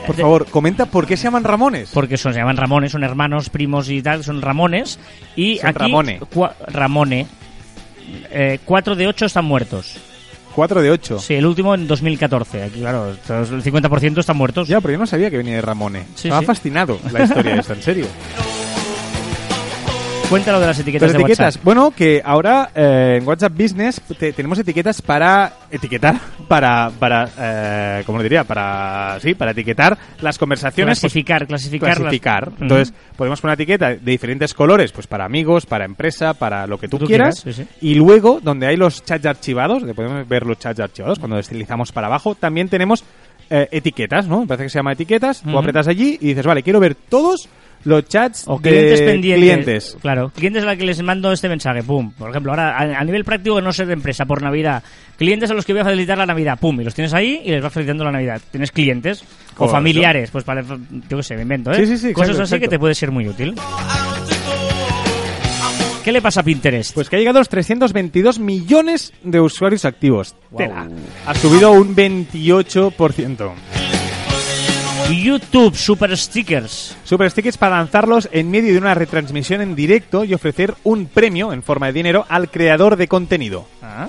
Por 0.05 0.15
favor, 0.15 0.45
comenta 0.47 0.85
por 0.85 1.05
qué 1.07 1.17
se 1.17 1.23
llaman 1.23 1.43
Ramones. 1.43 1.89
porque 1.93 2.17
son, 2.17 2.33
se 2.33 2.39
llaman 2.39 2.57
Ramones, 2.57 2.91
son 2.91 3.03
hermanos, 3.03 3.49
primos 3.49 3.89
y 3.89 4.01
tal, 4.01 4.23
son 4.23 4.41
Ramones. 4.41 4.99
Y 5.35 5.57
Son 5.57 5.69
aquí, 5.69 5.79
Ramone. 5.79 6.19
cua- 6.19 6.53
Ramone. 6.67 7.27
Eh, 8.31 8.59
cuatro 8.65 8.95
de 8.95 9.07
ocho 9.07 9.25
están 9.25 9.45
muertos. 9.45 9.95
4 10.55 10.83
de 10.83 10.91
8. 10.91 11.17
Sí, 11.17 11.33
el 11.33 11.47
último 11.47 11.73
en 11.73 11.87
2014. 11.87 12.61
Aquí, 12.61 12.79
claro, 12.81 13.09
el 13.09 13.17
50% 13.63 14.19
están 14.19 14.37
muertos. 14.37 14.67
Ya, 14.67 14.79
pero 14.81 14.91
yo 14.91 14.99
no 14.99 15.07
sabía 15.07 15.31
que 15.31 15.37
venía 15.37 15.55
de 15.55 15.61
Ramone. 15.61 16.03
Sí, 16.13 16.27
Estaba 16.27 16.41
sí. 16.41 16.45
fascinado 16.45 16.99
la 17.11 17.23
historia 17.23 17.55
esta, 17.55 17.73
en 17.73 17.81
serio. 17.81 18.05
Cuéntalo 20.33 20.59
de 20.59 20.65
las 20.67 20.79
etiquetas 20.79 21.07
Las 21.09 21.13
de 21.13 21.19
etiquetas. 21.23 21.45
WhatsApp. 21.55 21.63
Bueno, 21.63 21.91
que 21.95 22.21
ahora 22.25 22.69
eh, 22.75 23.17
en 23.21 23.27
WhatsApp 23.27 23.53
Business 23.55 24.01
te- 24.17 24.33
tenemos 24.33 24.57
etiquetas 24.57 25.01
para 25.01 25.53
etiquetar, 25.69 26.15
para, 26.47 26.89
para 26.97 27.29
eh, 27.37 28.03
¿cómo 28.05 28.17
lo 28.17 28.23
diría? 28.23 28.43
Para, 28.43 29.19
sí, 29.21 29.35
para 29.35 29.51
etiquetar 29.51 29.97
las 30.21 30.37
conversaciones. 30.39 30.99
Clasificar, 30.99 31.45
clasificar. 31.45 31.89
las- 31.89 31.97
clasificar. 31.99 32.49
Ujú. 32.49 32.57
Entonces, 32.63 32.93
podemos 33.15 33.39
poner 33.41 33.51
una 33.51 33.63
etiqueta 33.63 33.89
de 33.89 33.97
diferentes 34.11 34.53
colores, 34.53 34.91
pues 34.91 35.05
para 35.07 35.25
amigos, 35.25 35.65
para 35.67 35.85
empresa, 35.85 36.33
para 36.33 36.65
lo 36.65 36.79
que 36.79 36.87
tú, 36.87 36.97
Tú 36.97 37.05
quieras. 37.05 37.41
quieras, 37.43 37.55
sí, 37.57 37.63
sí. 37.63 37.87
Y 37.87 37.95
luego, 37.95 38.39
donde 38.41 38.65
hay 38.67 38.75
los 38.75 39.03
chats 39.03 39.25
archivados, 39.27 39.79
donde 39.79 39.93
podemos 39.93 40.27
ver 40.27 40.45
los 40.47 40.57
chats 40.57 40.79
archivados, 40.79 41.19
cuando 41.19 41.35
deslizamos 41.37 41.91
para 41.91 42.07
abajo, 42.07 42.33
también 42.35 42.69
tenemos 42.69 43.03
eh, 43.49 43.67
etiquetas, 43.71 44.27
¿no? 44.27 44.41
Me 44.41 44.47
parece 44.47 44.63
que 44.63 44.69
se 44.69 44.79
llama 44.79 44.93
etiquetas. 44.93 45.41
Tú 45.43 45.49
Ujú. 45.49 45.59
apretas 45.59 45.87
allí 45.87 46.17
y 46.19 46.27
dices, 46.29 46.45
vale, 46.45 46.63
quiero 46.63 46.79
ver 46.79 46.95
todos 46.95 47.47
los 47.85 48.07
chats 48.07 48.43
O 48.47 48.57
de 48.59 48.69
clientes 48.69 49.01
pendientes. 49.01 49.39
clientes. 49.43 49.97
Claro, 50.01 50.29
clientes 50.29 50.63
a 50.63 50.67
los 50.67 50.77
que 50.77 50.85
les 50.85 51.01
mando 51.03 51.31
este 51.31 51.49
mensaje, 51.49 51.83
pum. 51.83 52.11
Por 52.11 52.29
ejemplo, 52.29 52.51
ahora 52.51 52.77
a, 52.77 52.99
a 52.99 53.03
nivel 53.03 53.23
práctico, 53.25 53.59
no 53.61 53.73
ser 53.73 53.87
de 53.87 53.93
empresa, 53.93 54.25
por 54.25 54.41
Navidad. 54.41 54.83
Clientes 55.17 55.51
a 55.51 55.53
los 55.53 55.65
que 55.65 55.73
voy 55.73 55.81
a 55.81 55.85
facilitar 55.85 56.17
la 56.17 56.25
Navidad, 56.25 56.57
pum. 56.59 56.79
Y 56.81 56.83
los 56.83 56.93
tienes 56.95 57.13
ahí 57.13 57.41
y 57.45 57.51
les 57.51 57.61
vas 57.61 57.71
facilitando 57.73 58.03
la 58.03 58.11
Navidad. 58.11 58.41
Tienes 58.51 58.71
clientes 58.71 59.23
o 59.57 59.67
familiares, 59.67 60.31
pues 60.31 60.43
para, 60.43 60.61
yo 60.63 61.17
qué 61.17 61.23
sé, 61.23 61.35
me 61.35 61.43
invento, 61.43 61.71
¿eh? 61.71 61.75
Sí, 61.75 61.85
sí, 61.85 61.97
sí, 61.97 62.13
Cosas 62.13 62.29
exacto, 62.31 62.55
así 62.55 62.59
que 62.59 62.67
te 62.67 62.79
puede 62.79 62.95
ser 62.95 63.11
muy 63.11 63.27
útil. 63.27 63.53
¿Qué 66.03 66.11
le 66.11 66.21
pasa 66.21 66.41
a 66.41 66.43
Pinterest? 66.43 66.93
Pues 66.93 67.09
que 67.09 67.15
ha 67.15 67.19
llegado 67.19 67.37
a 67.37 67.41
los 67.41 67.47
322 67.49 68.37
millones 68.39 69.13
de 69.23 69.39
usuarios 69.39 69.85
activos. 69.85 70.35
Wow. 70.51 70.57
Tela. 70.57 70.87
Ha 71.25 71.33
subido 71.35 71.71
un 71.71 71.95
28%. 71.95 73.51
YouTube 75.11 75.75
Super 75.75 76.17
Stickers. 76.17 76.97
Super 77.03 77.29
Stickers 77.29 77.57
para 77.57 77.77
lanzarlos 77.77 78.29
en 78.31 78.49
medio 78.49 78.71
de 78.73 78.79
una 78.79 78.93
retransmisión 78.93 79.61
en 79.61 79.75
directo 79.75 80.23
y 80.23 80.33
ofrecer 80.33 80.75
un 80.83 81.07
premio 81.07 81.51
en 81.53 81.63
forma 81.63 81.87
de 81.87 81.93
dinero 81.93 82.25
al 82.29 82.49
creador 82.49 82.95
de 82.95 83.07
contenido. 83.07 83.67
Ah. 83.81 84.07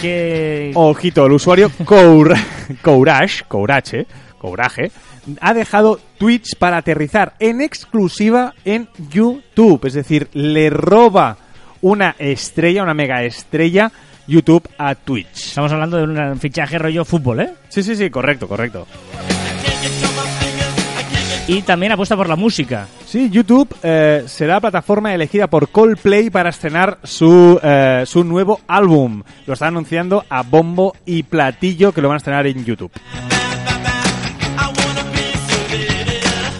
Que... 0.00 0.72
Ojito, 0.74 1.26
el 1.26 1.32
usuario 1.32 1.70
Cour 1.84 2.34
Courage, 2.82 3.44
Courage, 3.48 4.06
Courage, 4.38 4.90
ha 5.40 5.54
dejado 5.54 6.00
Twitch 6.18 6.56
para 6.56 6.78
aterrizar 6.78 7.34
en 7.38 7.60
exclusiva 7.60 8.54
en 8.64 8.88
YouTube. 9.10 9.86
Es 9.86 9.94
decir, 9.94 10.28
le 10.32 10.70
roba 10.70 11.36
una 11.80 12.14
estrella, 12.18 12.82
una 12.82 12.94
mega 12.94 13.22
estrella 13.24 13.92
YouTube 14.28 14.68
a 14.78 14.94
Twitch. 14.94 15.48
Estamos 15.48 15.72
hablando 15.72 15.96
de 15.96 16.04
un 16.04 16.38
fichaje 16.38 16.78
rollo 16.78 17.04
fútbol, 17.04 17.40
¿eh? 17.40 17.50
Sí, 17.68 17.82
sí, 17.82 17.96
sí, 17.96 18.10
correcto, 18.10 18.46
correcto. 18.46 18.86
Y 21.48 21.62
también 21.62 21.92
apuesta 21.92 22.14
por 22.14 22.28
la 22.28 22.36
música. 22.36 22.86
Sí, 23.06 23.30
YouTube 23.30 23.74
eh, 23.82 24.24
será 24.26 24.54
la 24.54 24.60
plataforma 24.60 25.14
elegida 25.14 25.46
por 25.46 25.70
Coldplay 25.70 26.28
para 26.28 26.50
estrenar 26.50 26.98
su, 27.02 27.58
eh, 27.62 28.04
su 28.06 28.22
nuevo 28.22 28.60
álbum. 28.68 29.22
Lo 29.46 29.54
está 29.54 29.68
anunciando 29.68 30.26
a 30.28 30.42
bombo 30.42 30.94
y 31.06 31.22
platillo 31.22 31.92
que 31.92 32.02
lo 32.02 32.08
van 32.08 32.16
a 32.16 32.18
estrenar 32.18 32.46
en 32.46 32.66
YouTube. 32.66 32.92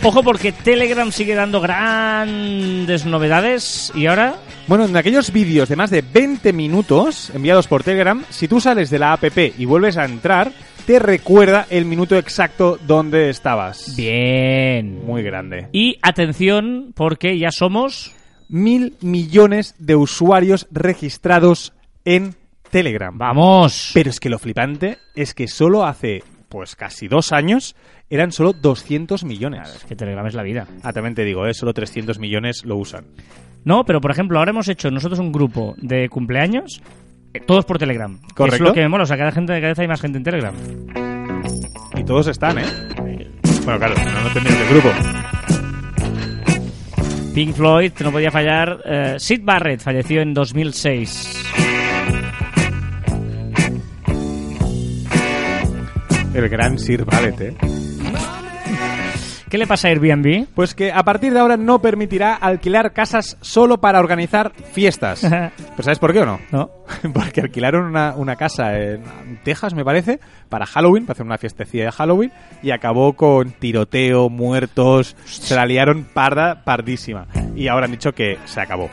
Ojo 0.02 0.22
porque 0.22 0.52
Telegram 0.52 1.10
sigue 1.10 1.34
dando 1.34 1.60
grandes 1.60 3.04
novedades 3.04 3.92
y 3.94 4.06
ahora 4.06 4.36
Bueno, 4.66 4.84
en 4.84 4.96
aquellos 4.96 5.32
vídeos 5.32 5.68
de 5.68 5.76
más 5.76 5.90
de 5.90 6.02
20 6.02 6.52
minutos 6.52 7.30
enviados 7.34 7.66
por 7.66 7.82
Telegram, 7.82 8.24
si 8.30 8.48
tú 8.48 8.60
sales 8.60 8.90
de 8.90 8.98
la 8.98 9.12
app 9.12 9.24
y 9.58 9.64
vuelves 9.64 9.96
a 9.96 10.04
entrar, 10.04 10.52
te 10.86 10.98
recuerda 10.98 11.66
el 11.68 11.84
minuto 11.84 12.16
exacto 12.16 12.78
donde 12.86 13.28
estabas. 13.28 13.96
bien. 13.96 15.04
Muy 15.04 15.22
grande. 15.22 15.68
Y 15.72 15.98
atención 16.02 16.92
porque 16.94 17.38
ya 17.38 17.50
somos 17.50 18.14
Mil 18.50 18.96
millones 19.02 19.74
de 19.78 19.94
usuarios 19.94 20.66
registrados 20.70 21.74
en 22.06 22.34
Telegram. 22.70 23.16
vamos. 23.16 23.90
Pero 23.92 24.08
es 24.08 24.20
que 24.20 24.30
lo 24.30 24.38
flipante 24.38 24.96
es 25.14 25.34
que 25.34 25.48
solo 25.48 25.84
hace, 25.84 26.22
pues 26.48 26.76
casi 26.76 27.08
dos 27.08 27.32
años, 27.32 27.76
eran 28.10 28.32
solo 28.32 28.52
200 28.52 29.24
millones. 29.24 29.74
Es 29.76 29.84
que 29.84 29.96
Telegram 29.96 30.26
es 30.26 30.34
la 30.34 30.42
vida. 30.42 30.66
Ah, 30.82 30.92
también 30.92 31.14
te 31.14 31.24
digo, 31.24 31.46
¿eh? 31.46 31.54
solo 31.54 31.74
300 31.74 32.18
millones 32.18 32.64
lo 32.64 32.76
usan. 32.76 33.06
No, 33.64 33.84
pero 33.84 34.00
por 34.00 34.10
ejemplo, 34.10 34.38
ahora 34.38 34.50
hemos 34.50 34.68
hecho 34.68 34.90
nosotros 34.90 35.18
un 35.18 35.32
grupo 35.32 35.74
de 35.78 36.08
cumpleaños 36.08 36.80
eh, 37.34 37.40
todos 37.40 37.64
por 37.64 37.78
Telegram. 37.78 38.18
que 38.18 38.26
Es 38.28 38.32
Correcto. 38.34 38.64
lo 38.64 38.72
que 38.72 38.80
me 38.80 38.88
mola, 38.88 39.04
o 39.04 39.06
sea, 39.06 39.16
cada 39.18 39.32
gente 39.32 39.52
cada 39.54 39.68
vez 39.68 39.78
hay 39.78 39.88
más 39.88 40.00
gente 40.00 40.18
en 40.18 40.24
Telegram. 40.24 40.54
Y 41.96 42.04
todos 42.04 42.26
están, 42.28 42.58
¿eh? 42.58 42.64
Bueno, 43.64 43.78
claro, 43.78 43.94
no, 43.96 44.22
no 44.22 44.32
tendrían 44.32 44.62
el 44.62 44.68
grupo. 44.68 44.88
Pink 47.34 47.54
Floyd, 47.54 47.92
no 48.02 48.10
podía 48.10 48.30
fallar. 48.30 48.80
Eh, 48.84 49.14
Sid 49.18 49.42
Barrett 49.44 49.80
falleció 49.80 50.22
en 50.22 50.32
2006. 50.32 51.67
El 56.34 56.48
gran 56.48 56.78
Sir 56.78 57.04
Ballet, 57.04 57.40
¿eh? 57.40 57.56
¿Qué 59.48 59.56
le 59.56 59.66
pasa 59.66 59.88
a 59.88 59.90
Airbnb? 59.92 60.46
Pues 60.54 60.74
que 60.74 60.92
a 60.92 61.02
partir 61.02 61.32
de 61.32 61.40
ahora 61.40 61.56
no 61.56 61.80
permitirá 61.80 62.34
alquilar 62.34 62.92
casas 62.92 63.38
solo 63.40 63.80
para 63.80 63.98
organizar 63.98 64.52
fiestas. 64.72 65.20
¿Pero 65.22 65.82
sabes 65.82 65.98
por 65.98 66.12
qué 66.12 66.20
o 66.20 66.26
no? 66.26 66.38
¿No? 66.52 66.70
Porque 67.14 67.40
alquilaron 67.40 67.86
una, 67.86 68.14
una 68.14 68.36
casa 68.36 68.78
en 68.78 69.02
Texas, 69.44 69.72
me 69.72 69.86
parece, 69.86 70.20
para 70.50 70.66
Halloween, 70.66 71.06
para 71.06 71.14
hacer 71.14 71.24
una 71.24 71.38
fiestecilla 71.38 71.86
de 71.86 71.92
Halloween, 71.92 72.32
y 72.62 72.72
acabó 72.72 73.14
con 73.14 73.52
tiroteo, 73.52 74.28
muertos, 74.28 75.16
se 75.24 75.54
la 75.54 75.64
liaron 75.64 76.04
parda, 76.04 76.62
pardísima. 76.64 77.26
Y 77.56 77.68
ahora 77.68 77.86
han 77.86 77.92
dicho 77.92 78.12
que 78.12 78.36
se 78.44 78.60
acabó. 78.60 78.90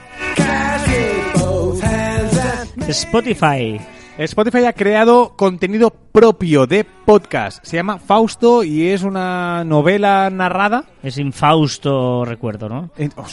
Spotify. 2.88 3.80
Spotify 4.18 4.66
ha 4.66 4.74
creado 4.74 5.36
contenido 5.36 5.90
propio 5.92 6.66
de 6.68 6.86
podcast. 6.86 7.64
Se 7.66 7.76
llama 7.76 8.00
Fausto 8.00 8.64
y 8.64 8.88
es 8.88 9.04
una 9.04 9.64
novela 9.66 10.30
narrada. 10.30 10.86
Es 11.04 11.18
infausto 11.18 12.24
recuerdo, 12.24 12.70
¿no? 12.70 12.92
en-. 12.98 13.12
O 13.18 13.26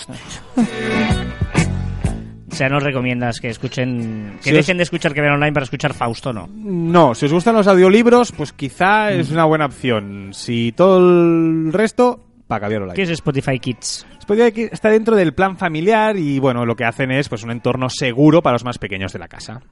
sea, 2.54 2.68
no 2.68 2.80
recomiendas 2.80 3.40
que 3.40 3.48
escuchen, 3.48 4.38
que 4.42 4.44
Si 4.50 4.50
os- 4.50 4.56
dejen 4.56 4.76
de 4.76 4.82
escuchar 4.82 5.14
que 5.14 5.20
vean 5.20 5.34
online 5.34 5.52
para 5.52 5.64
escuchar 5.64 5.94
Fausto, 5.94 6.32
no. 6.32 6.48
No, 6.52 7.14
si 7.14 7.26
os 7.26 7.32
gustan 7.32 7.54
los 7.54 7.66
audiolibros, 7.68 8.32
pues 8.32 8.52
quizá 8.52 9.12
es 9.12 9.30
una 9.30 9.44
buena 9.44 9.66
opción. 9.66 10.30
Si 10.34 10.72
todo 10.72 10.98
el 10.98 11.72
resto, 11.72 12.20
para 12.48 12.60
cambiarlo 12.62 12.92
¿Qué 12.92 13.02
es 13.02 13.10
Spotify 13.10 13.58
Kids? 13.58 14.04
Spotify 14.18 14.68
está 14.70 14.90
dentro 14.90 15.16
del 15.16 15.32
plan 15.32 15.56
familiar 15.56 16.16
y 16.18 16.38
bueno, 16.40 16.66
lo 16.66 16.74
que 16.76 16.84
hacen 16.84 17.10
es 17.12 17.28
pues 17.28 17.42
un 17.44 17.52
entorno 17.52 17.88
seguro 17.88 18.42
para 18.42 18.54
los 18.54 18.64
más 18.64 18.78
pequeños 18.78 19.12
de 19.12 19.18
la 19.20 19.28
casa. 19.28 19.62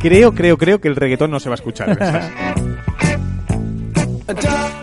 Creo, 0.00 0.32
creo, 0.32 0.56
creo 0.56 0.80
que 0.80 0.88
el 0.88 0.96
reggaetón 0.96 1.30
no 1.30 1.40
se 1.40 1.48
va 1.48 1.54
a 1.54 1.56
escuchar. 1.56 1.98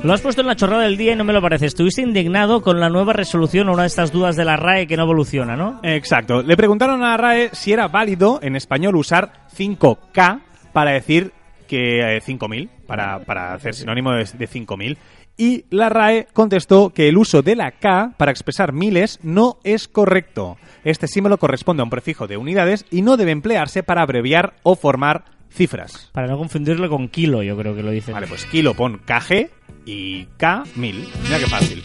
Lo 0.03 0.11
has 0.11 0.19
puesto 0.19 0.41
en 0.41 0.47
la 0.47 0.55
chorrada 0.57 0.83
del 0.83 0.97
día 0.97 1.13
y 1.13 1.15
no 1.15 1.23
me 1.23 1.31
lo 1.31 1.41
parece. 1.41 1.65
Estuviste 1.65 2.01
indignado 2.01 2.61
con 2.61 2.79
la 2.81 2.89
nueva 2.89 3.13
resolución 3.13 3.69
o 3.69 3.73
una 3.73 3.83
de 3.83 3.87
estas 3.87 4.11
dudas 4.11 4.35
de 4.35 4.43
la 4.43 4.57
RAE 4.57 4.85
que 4.85 4.97
no 4.97 5.03
evoluciona, 5.03 5.55
¿no? 5.55 5.79
Exacto. 5.81 6.41
Le 6.41 6.57
preguntaron 6.57 7.01
a 7.03 7.11
la 7.11 7.17
RAE 7.17 7.49
si 7.53 7.71
era 7.71 7.87
válido 7.87 8.39
en 8.41 8.57
español 8.57 8.97
usar 8.97 9.47
5K 9.57 10.41
para 10.73 10.91
decir 10.91 11.31
que 11.69 12.17
eh, 12.17 12.21
5.000, 12.21 12.69
para, 12.85 13.19
para 13.19 13.53
hacer 13.53 13.73
sinónimo 13.73 14.11
de, 14.11 14.25
de 14.25 14.49
5.000. 14.49 14.97
Y 15.35 15.65
la 15.71 15.89
RAE 15.89 16.27
contestó 16.31 16.91
que 16.91 17.09
el 17.09 17.17
uso 17.17 17.41
de 17.41 17.55
la 17.55 17.71
K 17.71 18.13
para 18.17 18.31
expresar 18.31 18.71
miles 18.71 19.19
no 19.23 19.57
es 19.63 19.87
correcto. 19.87 20.57
Este 20.83 21.07
símbolo 21.07 21.39
corresponde 21.39 21.81
a 21.81 21.85
un 21.85 21.89
prefijo 21.89 22.27
de 22.27 22.37
unidades 22.37 22.85
y 22.91 23.01
no 23.01 23.17
debe 23.17 23.31
emplearse 23.31 23.81
para 23.81 24.03
abreviar 24.03 24.53
o 24.61 24.75
formar 24.75 25.25
cifras. 25.49 26.11
Para 26.11 26.27
no 26.27 26.37
confundirlo 26.37 26.87
con 26.87 27.07
kilo, 27.07 27.41
yo 27.41 27.57
creo 27.57 27.75
que 27.75 27.81
lo 27.81 27.89
dicen. 27.89 28.13
Vale, 28.13 28.27
pues 28.27 28.45
kilo 28.45 28.75
pon 28.75 28.99
KG 28.99 29.49
y 29.85 30.25
K 30.37 30.63
1000. 30.75 31.09
Mira 31.23 31.39
qué 31.39 31.47
fácil. 31.47 31.83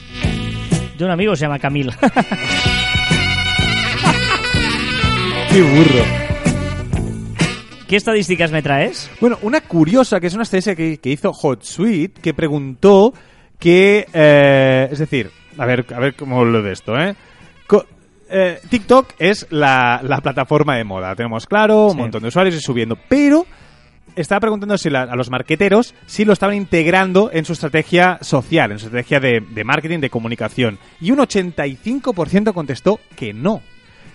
Yo 0.98 1.06
un 1.06 1.12
amigo 1.12 1.34
se 1.34 1.42
llama 1.42 1.58
Camil. 1.58 1.90
Qué 5.50 5.62
burro. 5.62 6.04
¿Qué 7.86 7.96
estadísticas 7.96 8.52
me 8.52 8.60
traes? 8.60 9.10
Bueno, 9.18 9.38
una 9.40 9.62
curiosa, 9.62 10.20
que 10.20 10.26
es 10.26 10.34
una 10.34 10.42
estadística 10.42 10.76
que, 10.76 10.98
que 10.98 11.08
hizo 11.08 11.30
HotSuite, 11.30 12.20
que 12.20 12.34
preguntó 12.34 13.14
que, 13.58 14.06
eh, 14.12 14.88
es 14.90 14.98
decir, 14.98 15.30
a 15.56 15.66
ver, 15.66 15.84
a 15.94 15.98
ver 15.98 16.14
cómo 16.14 16.44
lo 16.44 16.62
de 16.62 16.72
esto, 16.72 16.98
¿eh? 16.98 17.14
Co- 17.66 17.86
eh, 18.30 18.60
TikTok 18.68 19.14
es 19.18 19.46
la, 19.50 20.00
la 20.04 20.20
plataforma 20.20 20.76
de 20.76 20.84
moda, 20.84 21.14
tenemos 21.16 21.46
claro, 21.46 21.86
un 21.86 21.92
Sí. 21.92 21.98
montón 21.98 22.22
de 22.22 22.28
usuarios 22.28 22.54
y 22.54 22.60
subiendo, 22.60 22.96
pero 23.08 23.46
estaba 24.16 24.40
preguntando 24.40 24.76
si 24.78 24.90
la- 24.90 25.02
a 25.02 25.16
los 25.16 25.30
marqueteros 25.30 25.94
si 26.06 26.24
lo 26.24 26.32
estaban 26.32 26.56
integrando 26.56 27.30
en 27.32 27.44
su 27.44 27.52
estrategia 27.52 28.18
social, 28.20 28.72
en 28.72 28.78
su 28.78 28.86
estrategia 28.86 29.20
de, 29.20 29.40
de 29.48 29.64
marketing, 29.64 29.98
de 30.00 30.10
comunicación, 30.10 30.78
y 31.00 31.10
un 31.10 31.18
85% 31.18 32.52
contestó 32.52 33.00
que 33.16 33.32
no. 33.32 33.62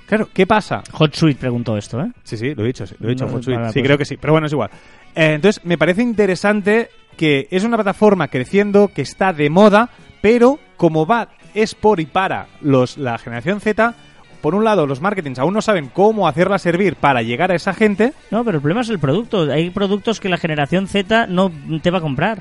Claro, 0.06 0.27
¿qué 0.34 0.45
pasa? 0.45 0.84
HotSuite 0.91 1.39
preguntó 1.39 1.77
esto, 1.77 2.01
¿eh? 2.01 2.12
Sí, 2.23 2.36
sí, 2.38 2.53
lo 2.53 2.63
he 2.63 2.67
dicho, 2.67 2.86
sí, 2.86 2.95
lo 2.99 3.08
he 3.08 3.12
dicho. 3.12 3.25
No, 3.25 3.34
HotSuite. 3.36 3.60
sí, 3.67 3.73
pues- 3.73 3.86
creo 3.86 3.97
que 3.97 4.06
sí, 4.06 4.17
pero 4.17 4.34
bueno, 4.34 4.47
es 4.47 4.53
igual. 4.53 4.69
Eh, 5.15 5.34
entonces, 5.36 5.63
me 5.65 5.77
parece 5.77 6.01
interesante 6.01 6.89
que 7.17 7.47
es 7.52 7.63
una 7.63 7.78
plataforma 7.78 8.28
creciendo, 8.28 8.89
que 8.93 9.02
está 9.02 9.34
de 9.34 9.49
moda, 9.49 9.89
pero 10.21 10.60
como 10.78 11.06
va, 11.06 11.30
es 11.54 11.76
por 11.76 11.99
y 11.99 12.06
para 12.06 12.47
los, 12.62 12.97
la 12.97 13.17
generación 13.17 13.60
Z, 13.62 13.93
por 14.41 14.56
un 14.56 14.63
lado, 14.65 14.86
los 14.86 14.99
marketings 15.02 15.39
aún 15.39 15.54
no 15.54 15.62
saben 15.62 15.89
cómo 15.93 16.28
hacerla 16.28 16.60
servir 16.60 16.95
para 16.95 17.21
llegar 17.21 17.52
a 17.52 17.56
esa 17.56 17.73
gente. 17.73 18.13
No, 18.32 18.43
pero 18.43 18.58
el 18.58 18.62
problema 18.62 18.82
es 18.82 18.89
el 18.89 18.99
producto. 18.99 19.49
Hay 19.52 19.69
productos 19.69 20.19
que 20.19 20.28
la 20.30 20.38
generación 20.38 20.88
Z 20.88 21.28
no 21.28 21.52
te 21.82 21.91
va 21.91 21.99
a 21.99 22.02
comprar. 22.02 22.39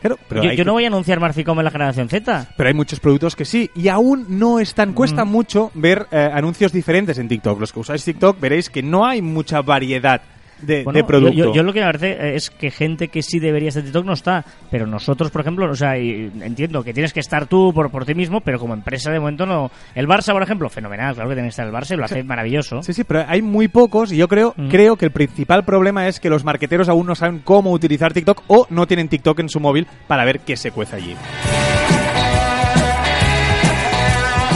Pero, 0.00 0.18
yo 0.30 0.42
hay, 0.42 0.50
yo 0.50 0.56
que- 0.56 0.64
no 0.66 0.72
voy 0.74 0.84
a 0.84 0.88
anunciar 0.88 1.18
Marficom 1.18 1.58
en 1.58 1.64
la 1.64 1.70
generación 1.70 2.08
Z. 2.10 2.48
pero 2.58 2.68
hay 2.68 2.74
muchos 2.74 3.00
productos 3.00 3.34
que 3.34 3.46
sí, 3.46 3.70
y 3.74 3.88
aún 3.88 4.26
no 4.38 4.58
están. 4.60 4.92
Cuesta 4.92 5.24
mucho 5.24 5.70
ver 5.74 6.06
eh, 6.10 6.30
anuncios 6.32 6.72
diferentes 6.72 7.16
en 7.18 7.26
TikTok. 7.28 7.58
Los 7.58 7.72
que 7.72 7.80
usáis 7.80 8.04
TikTok 8.04 8.38
veréis 8.38 8.68
que 8.68 8.82
no 8.82 9.06
hay 9.06 9.22
mucha 9.22 9.62
variedad 9.62 10.20
de, 10.66 10.84
Bueno, 10.84 10.96
de 10.98 11.04
producto. 11.04 11.34
Yo, 11.34 11.44
yo- 11.46 11.54
yo 11.54 11.62
lo 11.62 11.72
que 11.72 11.80
me 11.80 11.86
parece 11.86 12.12
eh, 12.12 12.34
es 12.36 12.50
que 12.50 12.70
gente 12.70 13.08
que 13.08 13.22
sí 13.22 13.38
debería 13.38 13.68
estar 13.68 13.80
en 13.82 13.86
TikTok 13.86 14.04
no 14.06 14.12
está. 14.14 14.44
Pero 14.70 14.86
nosotros, 14.86 15.30
por 15.30 15.40
ejemplo, 15.42 15.70
o 15.70 15.74
sea, 15.74 15.98
y 15.98 16.30
entiendo 16.42 16.82
que 16.82 16.92
tienes 16.92 17.12
que 17.12 17.20
estar 17.20 17.46
tú 17.46 17.72
por, 17.74 17.90
por 17.90 18.04
ti 18.04 18.14
mismo, 18.14 18.40
pero 18.40 18.58
como 18.58 18.74
empresa 18.74 19.10
de 19.10 19.20
momento 19.20 19.46
no. 19.46 19.70
El 19.94 20.06
Barça, 20.08 20.32
por 20.32 20.42
ejemplo, 20.42 20.68
fenomenal, 20.68 21.14
claro 21.14 21.28
que 21.28 21.34
tiene 21.36 21.48
que 21.48 21.50
estar 21.50 21.66
el 21.66 21.72
Barça 21.72 21.94
y 21.94 21.96
lo 21.96 22.04
hace 22.04 22.22
maravilloso. 22.24 22.82
Sí, 22.82 22.92
sí, 22.92 23.04
pero 23.04 23.24
hay 23.28 23.42
muy 23.42 23.68
pocos 23.68 24.12
y 24.12 24.16
yo 24.16 24.28
creo, 24.28 24.54
Mm. 24.56 24.68
creo 24.68 24.96
que 24.96 25.04
el 25.06 25.10
principal 25.12 25.64
problema 25.64 26.08
es 26.08 26.20
que 26.20 26.30
los 26.30 26.44
marqueteros 26.44 26.88
aún 26.88 27.06
no 27.06 27.14
saben 27.14 27.40
cómo 27.44 27.70
utilizar 27.72 28.12
TikTok 28.12 28.42
o 28.48 28.66
no 28.70 28.86
tienen 28.86 29.08
TikTok 29.08 29.40
en 29.40 29.48
su 29.48 29.60
móvil 29.60 29.86
para 30.06 30.24
ver 30.24 30.40
qué 30.40 30.56
se 30.56 30.70
cuece 30.70 30.96
allí. 30.96 31.14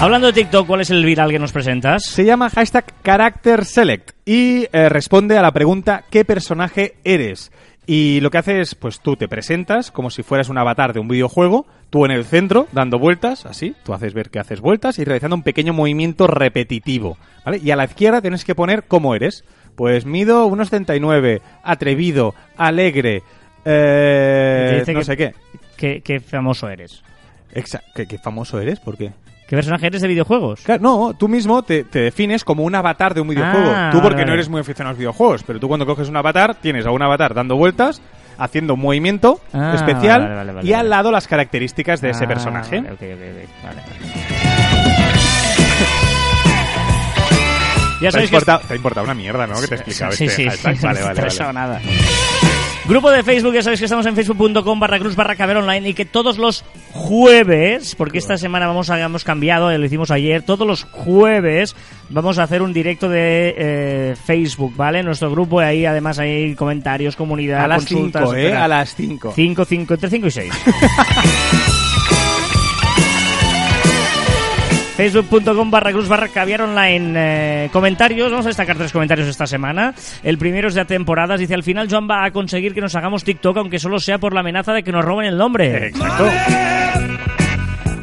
Hablando 0.00 0.28
de 0.28 0.32
TikTok, 0.32 0.66
¿cuál 0.66 0.80
es 0.80 0.90
el 0.90 1.04
viral 1.04 1.30
que 1.30 1.40
nos 1.40 1.50
presentas? 1.52 2.04
Se 2.04 2.24
llama 2.24 2.50
hashtag 2.50 2.84
Character 3.02 3.64
Select 3.64 4.12
y 4.24 4.66
eh, 4.72 4.88
responde 4.88 5.36
a 5.36 5.42
la 5.42 5.50
pregunta 5.52 6.04
¿qué 6.08 6.24
personaje 6.24 6.94
eres? 7.02 7.50
Y 7.84 8.20
lo 8.20 8.30
que 8.30 8.38
hace 8.38 8.60
es, 8.60 8.74
pues 8.76 9.00
tú 9.00 9.16
te 9.16 9.26
presentas 9.28 9.90
como 9.90 10.10
si 10.10 10.22
fueras 10.22 10.50
un 10.50 10.58
avatar 10.58 10.92
de 10.92 11.00
un 11.00 11.08
videojuego, 11.08 11.66
tú 11.90 12.04
en 12.04 12.12
el 12.12 12.24
centro, 12.24 12.68
dando 12.72 12.98
vueltas, 13.00 13.44
así, 13.46 13.74
tú 13.82 13.92
haces 13.92 14.14
ver 14.14 14.30
que 14.30 14.38
haces 14.38 14.60
vueltas 14.60 14.98
y 14.98 15.04
realizando 15.04 15.34
un 15.36 15.42
pequeño 15.42 15.72
movimiento 15.72 16.26
repetitivo, 16.28 17.16
¿vale? 17.44 17.58
Y 17.58 17.70
a 17.72 17.76
la 17.76 17.84
izquierda 17.86 18.20
tienes 18.20 18.44
que 18.44 18.54
poner 18.54 18.84
cómo 18.84 19.14
eres. 19.14 19.42
Pues 19.74 20.04
mido 20.06 20.44
unos 20.46 20.68
79, 20.68 21.40
atrevido, 21.62 22.34
alegre, 22.56 23.22
eh, 23.64 24.84
no 24.88 24.98
que- 25.00 25.04
sé 25.04 25.16
qué. 25.16 25.34
¿Qué, 25.76 26.00
qué 26.02 26.20
famoso 26.20 26.68
eres? 26.68 27.02
Exa- 27.54 27.82
¿Qué, 27.94 28.06
qué 28.06 28.18
famoso 28.18 28.60
eres? 28.60 28.80
¿Por 28.80 28.96
qué? 28.98 29.12
¿Qué 29.48 29.56
personaje 29.56 29.86
eres 29.86 30.02
de 30.02 30.08
videojuegos? 30.08 30.60
Claro, 30.60 30.82
no, 30.82 31.14
tú 31.14 31.26
mismo 31.26 31.62
te, 31.62 31.82
te 31.84 32.00
defines 32.00 32.44
como 32.44 32.64
un 32.64 32.74
avatar 32.74 33.14
de 33.14 33.22
un 33.22 33.28
videojuego. 33.28 33.72
Ah, 33.74 33.88
tú 33.90 34.00
porque 34.02 34.16
vale, 34.16 34.26
no 34.26 34.32
eres 34.34 34.48
muy 34.50 34.60
aficionado 34.60 34.90
a 34.90 34.92
los 34.92 34.98
videojuegos, 34.98 35.42
pero 35.42 35.58
tú 35.58 35.68
cuando 35.68 35.86
coges 35.86 36.08
un 36.10 36.16
avatar, 36.18 36.54
tienes 36.56 36.84
a 36.84 36.90
un 36.90 37.00
avatar 37.02 37.32
dando 37.32 37.56
vueltas, 37.56 38.02
haciendo 38.36 38.74
un 38.74 38.80
movimiento 38.80 39.40
Ah, 39.54 39.72
especial 39.74 40.20
vale, 40.22 40.34
vale, 40.34 40.52
vale, 40.52 40.68
y 40.68 40.74
al 40.74 40.90
lado 40.90 41.10
las 41.10 41.26
características 41.26 42.00
de 42.02 42.10
ese 42.10 42.24
Ah, 42.24 42.28
personaje. 42.28 42.76
Vale, 42.80 42.92
ok, 42.92 43.00
ok, 43.00 44.37
Ya 48.00 48.00
Te 48.00 48.06
ha, 48.08 48.12
sabéis 48.12 48.30
que 48.30 48.36
importado, 48.36 48.60
te 48.66 48.72
ha 48.72 48.76
importado 48.76 49.04
una 49.04 49.14
mierda, 49.14 49.46
¿no? 49.46 49.60
Que 49.60 49.66
te 49.66 49.74
he 49.74 49.76
explicado 49.78 50.12
sí, 50.12 50.24
este 50.26 50.36
sí, 50.36 50.44
hashtag. 50.48 50.76
sí, 50.76 50.82
Vale, 50.86 51.02
vale, 51.02 51.20
vale. 51.20 51.52
nada. 51.52 51.80
Grupo 52.88 53.10
de 53.10 53.22
Facebook, 53.22 53.52
ya 53.52 53.62
sabéis 53.62 53.80
que 53.80 53.84
estamos 53.84 54.06
en 54.06 54.14
facebook.com 54.14 54.80
barra 54.80 54.98
cruz 54.98 55.14
barra 55.14 55.36
caber 55.36 55.58
online 55.58 55.90
y 55.90 55.94
que 55.94 56.06
todos 56.06 56.38
los 56.38 56.64
jueves, 56.92 57.94
porque 57.94 58.16
esta 58.16 58.38
semana 58.38 58.66
vamos 58.66 58.88
a, 58.88 58.98
hemos 58.98 59.24
cambiado, 59.24 59.76
lo 59.76 59.84
hicimos 59.84 60.10
ayer, 60.10 60.40
todos 60.40 60.66
los 60.66 60.84
jueves 60.84 61.76
vamos 62.08 62.38
a 62.38 62.44
hacer 62.44 62.62
un 62.62 62.72
directo 62.72 63.10
de 63.10 63.54
eh, 63.58 64.16
Facebook, 64.24 64.74
¿vale? 64.74 65.02
Nuestro 65.02 65.30
grupo 65.30 65.60
y 65.60 65.64
ahí 65.64 65.84
además 65.84 66.18
hay 66.18 66.54
comentarios, 66.54 67.14
comunidad, 67.14 67.64
A 67.64 67.68
las 67.68 67.84
consultas, 67.84 68.22
5, 68.22 68.36
¿eh? 68.36 68.56
A 68.56 68.66
las 68.66 68.94
5. 68.94 69.32
5, 69.36 69.64
5, 69.66 69.94
entre 69.94 70.08
5 70.10 70.26
y 70.26 70.30
6. 70.30 70.52
Facebook.com 74.98 75.70
barra 75.70 75.92
cruz 75.92 76.08
barra 76.08 76.26
caviar 76.26 76.62
online. 76.62 77.12
Eh, 77.14 77.70
comentarios, 77.72 78.32
vamos 78.32 78.46
a 78.46 78.48
destacar 78.48 78.76
tres 78.76 78.90
comentarios 78.90 79.28
esta 79.28 79.46
semana. 79.46 79.94
El 80.24 80.38
primero 80.38 80.66
es 80.66 80.74
de 80.74 80.84
temporadas. 80.84 81.38
Dice: 81.38 81.54
Al 81.54 81.62
final, 81.62 81.86
Joan 81.88 82.10
va 82.10 82.24
a 82.24 82.32
conseguir 82.32 82.74
que 82.74 82.80
nos 82.80 82.96
hagamos 82.96 83.22
TikTok, 83.22 83.58
aunque 83.58 83.78
solo 83.78 84.00
sea 84.00 84.18
por 84.18 84.34
la 84.34 84.40
amenaza 84.40 84.72
de 84.72 84.82
que 84.82 84.90
nos 84.90 85.04
roben 85.04 85.26
el 85.26 85.38
nombre. 85.38 85.86
Exacto. 85.86 86.28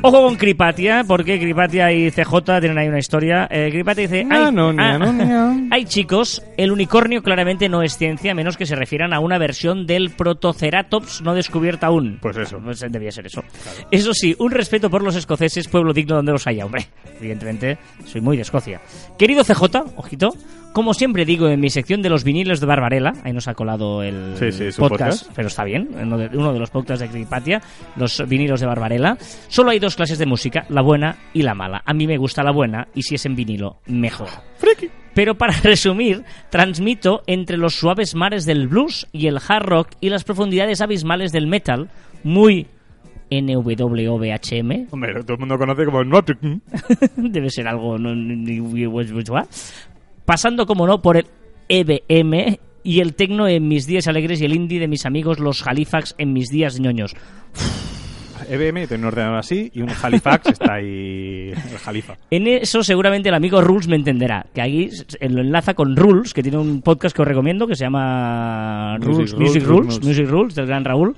Ojo 0.07 0.21
con 0.21 0.35
Cripatia, 0.35 1.03
porque 1.07 1.39
Cripatia 1.39 1.91
y 1.91 2.11
CJ 2.11 2.59
tienen 2.59 2.77
ahí 2.77 2.87
una 2.87 2.99
historia. 2.99 3.47
Eh, 3.49 3.69
Cripatia 3.71 4.03
dice: 4.03 4.23
No, 4.23 4.35
"Ay, 4.35 4.51
no, 4.51 4.71
no, 4.71 4.83
ah, 4.83 4.99
no, 4.99 5.11
no". 5.11 5.67
Hay 5.71 5.85
chicos, 5.85 6.43
el 6.57 6.71
unicornio 6.71 7.23
claramente 7.23 7.69
no 7.69 7.81
es 7.81 7.97
ciencia, 7.97 8.33
a 8.33 8.35
menos 8.35 8.55
que 8.55 8.67
se 8.67 8.75
refieran 8.75 9.13
a 9.13 9.19
una 9.19 9.39
versión 9.39 9.87
del 9.87 10.11
Protoceratops 10.11 11.23
no 11.23 11.33
descubierta 11.33 11.87
aún. 11.87 12.19
Pues 12.21 12.37
eso. 12.37 12.59
Pues 12.59 12.85
debía 12.87 13.11
ser 13.11 13.25
eso. 13.25 13.43
Eso 13.89 14.13
sí, 14.13 14.35
un 14.37 14.51
respeto 14.51 14.91
por 14.91 15.01
los 15.01 15.15
escoceses, 15.15 15.67
pueblo 15.67 15.91
digno 15.91 16.17
donde 16.17 16.33
los 16.33 16.45
haya. 16.45 16.67
Hombre, 16.67 16.85
evidentemente, 17.19 17.79
soy 18.05 18.21
muy 18.21 18.35
de 18.35 18.43
Escocia. 18.43 18.81
Querido 19.17 19.43
CJ, 19.43 19.85
ojito, 19.95 20.35
como 20.75 20.93
siempre 20.93 21.23
digo 21.23 21.47
en 21.47 21.61
mi 21.61 21.69
sección 21.69 22.01
de 22.01 22.09
los 22.09 22.25
vinilos 22.25 22.59
de 22.59 22.65
Barbarella, 22.65 23.13
ahí 23.23 23.31
nos 23.31 23.47
ha 23.47 23.53
colado 23.53 24.03
el 24.03 24.35
Sí, 24.37 24.51
sí, 24.51 24.73
su 24.73 24.81
podcast, 24.81 25.21
podcast. 25.21 25.31
pero 25.33 25.47
está 25.47 25.63
bien, 25.63 25.87
uno 25.93 26.17
de, 26.17 26.59
los 26.59 26.69
podcasts 26.69 26.99
de 26.99 27.07
Cripatia, 27.07 27.61
los 27.95 28.21
vinilos 28.27 28.59
de 28.59 28.65
Barbarella. 28.65 29.17
Solo 29.47 29.69
hay 29.69 29.79
dos 29.79 29.95
clases 29.95 30.17
de 30.17 30.25
música, 30.25 30.65
la 30.67 30.81
buena 30.81 31.15
y 31.31 31.43
la 31.43 31.55
mala. 31.55 31.81
A 31.85 31.93
mí 31.93 32.05
me 32.07 32.17
gusta 32.17 32.43
la 32.43 32.51
buena 32.51 32.89
y 32.93 33.03
si 33.03 33.15
es 33.15 33.25
en 33.25 33.37
vinilo, 33.37 33.77
mejor. 33.85 34.27
Pero 35.13 35.35
para 35.35 35.53
resumir, 35.63 36.25
transmito 36.49 37.23
entre 37.25 37.55
los 37.55 37.75
suaves 37.75 38.13
mares 38.13 38.45
del 38.45 38.67
blues 38.67 39.07
y 39.13 39.27
el 39.27 39.37
hard 39.37 39.63
rock 39.63 39.91
y 40.01 40.09
las 40.09 40.25
profundidades 40.25 40.81
abismales 40.81 41.31
del 41.31 41.47
metal, 41.47 41.89
muy 42.21 42.67
NWOBHM, 43.31 44.87
Hombre, 44.91 45.13
todo 45.23 45.33
el 45.35 45.39
mundo 45.39 45.57
conoce 45.57 45.85
como 45.85 46.03
debe 47.15 47.49
ser 47.49 47.65
algo 47.69 47.97
pasando 50.25 50.65
como 50.65 50.87
no 50.87 51.01
por 51.01 51.17
el 51.17 51.27
EBM 51.69 52.59
y 52.83 52.99
el 52.99 53.15
tecno 53.15 53.47
en 53.47 53.67
mis 53.67 53.87
días 53.87 54.07
alegres 54.07 54.41
y 54.41 54.45
el 54.45 54.53
indie 54.55 54.79
de 54.79 54.87
mis 54.87 55.05
amigos 55.05 55.39
los 55.39 55.65
Halifax 55.65 56.13
en 56.17 56.33
mis 56.33 56.49
días 56.49 56.79
ñoños. 56.79 57.15
EBM 58.47 58.85
tiene 58.87 59.01
un 59.01 59.05
ordenador 59.05 59.37
así 59.39 59.71
y 59.73 59.81
un 59.81 59.89
Halifax 59.89 60.49
está 60.49 60.73
ahí. 60.75 61.49
El 61.51 61.77
Halifa. 61.83 62.15
En 62.29 62.45
eso 62.47 62.83
seguramente 62.83 63.29
el 63.29 63.35
amigo 63.35 63.59
Rules 63.61 63.87
me 63.87 63.95
entenderá, 63.95 64.45
que 64.53 64.61
s- 64.85 65.05
lo 65.29 65.41
enlaza 65.41 65.73
con 65.73 65.95
Rules, 65.95 66.33
que 66.33 66.43
tiene 66.43 66.57
un 66.59 66.81
podcast 66.81 67.15
que 67.15 67.23
os 67.23 67.27
recomiendo 67.27 67.65
que 67.65 67.75
se 67.75 67.85
llama 67.85 68.97
Music 68.99 69.33
Rules, 69.33 69.33
Music 69.39 69.63
Rules, 69.63 69.65
Rules, 69.65 69.95
Rules. 69.95 70.05
Music 70.05 70.27
Rules 70.29 70.55
del 70.55 70.67
gran 70.67 70.85
Raúl. 70.85 71.15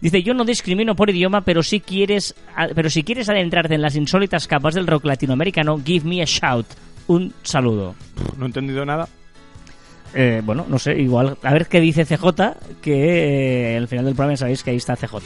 Dice, 0.00 0.22
yo 0.22 0.32
no 0.32 0.44
discrimino 0.44 0.96
por 0.96 1.10
idioma, 1.10 1.42
pero 1.42 1.62
si 1.62 1.80
quieres, 1.80 2.34
a- 2.56 2.68
pero 2.74 2.88
si 2.88 3.02
quieres 3.02 3.28
adentrarte 3.28 3.74
en 3.74 3.82
las 3.82 3.96
insólitas 3.96 4.46
capas 4.46 4.74
del 4.74 4.86
rock 4.86 5.04
latinoamericano, 5.04 5.78
give 5.84 6.08
me 6.08 6.22
a 6.22 6.24
shout. 6.24 6.64
Un 7.10 7.34
saludo. 7.42 7.96
No 8.38 8.44
he 8.44 8.46
entendido 8.46 8.86
nada. 8.86 9.08
Eh, 10.14 10.42
bueno, 10.44 10.64
no 10.68 10.78
sé, 10.78 10.96
igual, 10.96 11.36
a 11.42 11.52
ver 11.52 11.66
qué 11.66 11.80
dice 11.80 12.04
CJ, 12.04 12.24
que 12.80 13.74
eh, 13.74 13.76
al 13.76 13.88
final 13.88 14.04
del 14.04 14.14
programa 14.14 14.36
sabéis 14.36 14.62
que 14.62 14.70
ahí 14.70 14.76
está 14.76 14.94
CJ. 14.94 15.16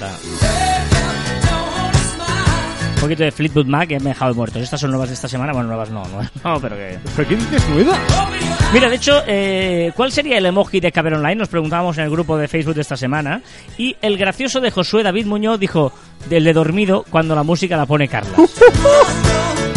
poquito 3.03 3.23
de 3.23 3.31
Fleetwood 3.31 3.67
Mac 3.67 3.91
y 3.91 3.99
me 3.99 4.05
he 4.11 4.15
dejado 4.15 4.33
muertos. 4.33 4.63
Estas 4.63 4.81
son 4.81 4.93
nuevas 4.93 5.11
de 5.11 5.15
esta 5.15 5.29
semana. 5.29 5.53
Bueno, 5.53 5.69
nuevas 5.69 5.91
no, 5.91 6.03
no, 6.09 6.23
no, 6.43 6.59
pero 6.59 6.75
que... 6.75 6.99
¿Pero 7.17 7.29
qué 7.29 7.37
dices 7.37 7.69
nueva? 7.69 7.99
Mira, 8.73 8.89
de 8.89 8.97
hecho, 8.97 9.23
eh, 9.27 9.93
¿cuál 9.95 10.11
sería 10.11 10.39
el 10.39 10.47
emoji 10.47 10.81
de 10.81 10.91
Caber 10.91 11.13
Online? 11.13 11.37
Nos 11.37 11.51
preguntábamos 11.51 11.99
en 11.99 12.05
el 12.05 12.11
grupo 12.11 12.39
de 12.39 12.49
Facebook 12.49 12.77
de 12.77 12.81
esta 12.81 12.97
semana. 12.97 13.43
Y 13.77 13.95
el 14.01 14.17
gracioso 14.17 14.63
de 14.63 14.71
Josué 14.71 15.03
David 15.03 15.27
Muñoz 15.27 15.61
dijo, 15.61 15.93
del 16.31 16.45
de 16.45 16.55
dormido 16.55 17.05
cuando 17.11 17.35
la 17.35 17.43
música 17.43 17.77
la 17.77 17.85
pone 17.85 18.09
Carlos. 18.09 18.51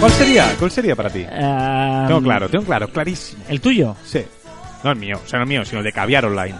¿Cuál 0.00 0.12
sería? 0.12 0.54
¿Cuál 0.58 0.70
sería 0.70 0.94
para 0.96 1.08
ti? 1.10 1.24
Ah, 1.30 2.04
Tengo 2.06 2.20
claro, 2.22 2.48
tengo 2.48 2.64
claro, 2.64 2.88
clarísimo. 2.88 3.42
¿El 3.48 3.60
tuyo? 3.60 3.96
Sí. 4.04 4.22
No 4.82 4.90
el 4.90 4.98
mío, 4.98 5.18
o 5.24 5.26
sea, 5.28 5.38
no 5.38 5.44
el 5.44 5.48
mío, 5.48 5.64
sino 5.64 5.78
el 5.78 5.84
de 5.84 5.92
caviar 5.92 6.26
online. 6.26 6.54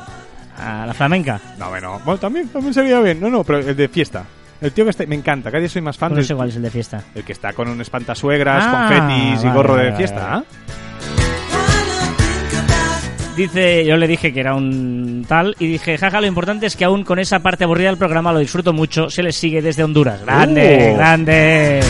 Ah, 0.59 0.85
la 0.87 0.95
flamenca. 0.95 1.41
No, 1.59 1.68
bueno, 1.68 2.01
bueno 2.05 2.18
también, 2.18 2.49
también 2.49 2.72
sería 2.72 3.01
bien. 3.01 3.20
No, 3.20 3.28
no, 3.28 3.45
pero 3.45 3.59
el 3.59 3.76
de 3.76 3.89
fiesta. 3.89 4.24
El 4.61 4.72
tío 4.72 4.85
que 4.85 4.91
está, 4.91 5.05
me 5.05 5.16
encanta, 5.16 5.51
cada 5.51 5.61
día 5.61 5.68
soy 5.68 5.82
más 5.82 5.99
fan 5.99 6.11
No 6.12 6.16
del 6.16 6.24
sé 6.24 6.35
cuál 6.35 6.49
es 6.49 6.57
el 6.57 6.62
de 6.62 6.70
fiesta. 6.70 7.03
el 7.14 7.22
que 7.24 7.32
está 7.32 7.53
con 7.53 7.68
un 7.68 7.80
espantasuegras, 7.82 8.64
Ah, 8.66 8.89
confetis 8.89 9.45
y 9.45 9.49
gorro 9.55 9.74
vale, 9.74 9.91
de 9.91 9.97
fiesta. 9.97 10.26
vale. 10.26 10.45
Dice, 13.37 13.85
yo 13.85 13.97
le 13.97 14.07
dije 14.07 14.32
que 14.32 14.41
era 14.41 14.55
un 14.55 15.26
tal 15.28 15.57
y 15.59 15.66
dije, 15.66 15.99
jaja, 15.99 16.20
lo 16.20 16.28
importante 16.28 16.66
es 16.66 16.76
que 16.76 16.85
aún 16.85 17.03
con 17.03 17.18
esa 17.18 17.41
parte 17.41 17.64
aburrida 17.64 17.89
del 17.89 17.99
programa 17.99 18.32
lo 18.32 18.39
disfruto 18.39 18.72
mucho, 18.72 19.11
se 19.11 19.24
les 19.24 19.35
sigue 19.37 19.61
desde 19.61 19.82
Honduras. 19.82 20.22
Grande, 20.24 20.93
Uh. 20.93 20.97
grande. 20.97 21.80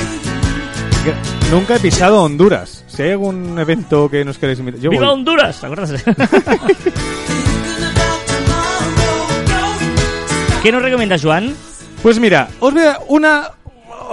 Nunca 1.51 1.77
he 1.77 1.81
pisado 1.81 2.23
Honduras. 2.23 2.85
Si 2.89 3.03
hay 3.03 3.11
algún 3.13 3.59
evento 3.59 4.09
que 4.09 4.25
nos 4.25 4.39
queréis 4.39 4.59
invitar, 4.59 4.81
yo 4.81 4.91
¡Viva 4.91 5.05
voy. 5.07 5.15
Honduras! 5.15 5.61
¿Te 5.61 5.67
acuerdas? 5.67 6.03
¿Qué 10.63 10.73
nos 10.73 10.83
recomiendas, 10.83 11.23
Joan? 11.23 11.55
Pues 12.03 12.19
mira, 12.19 12.49
os 12.61 12.73
voy 12.75 12.83
a 12.83 12.99
una 13.09 13.51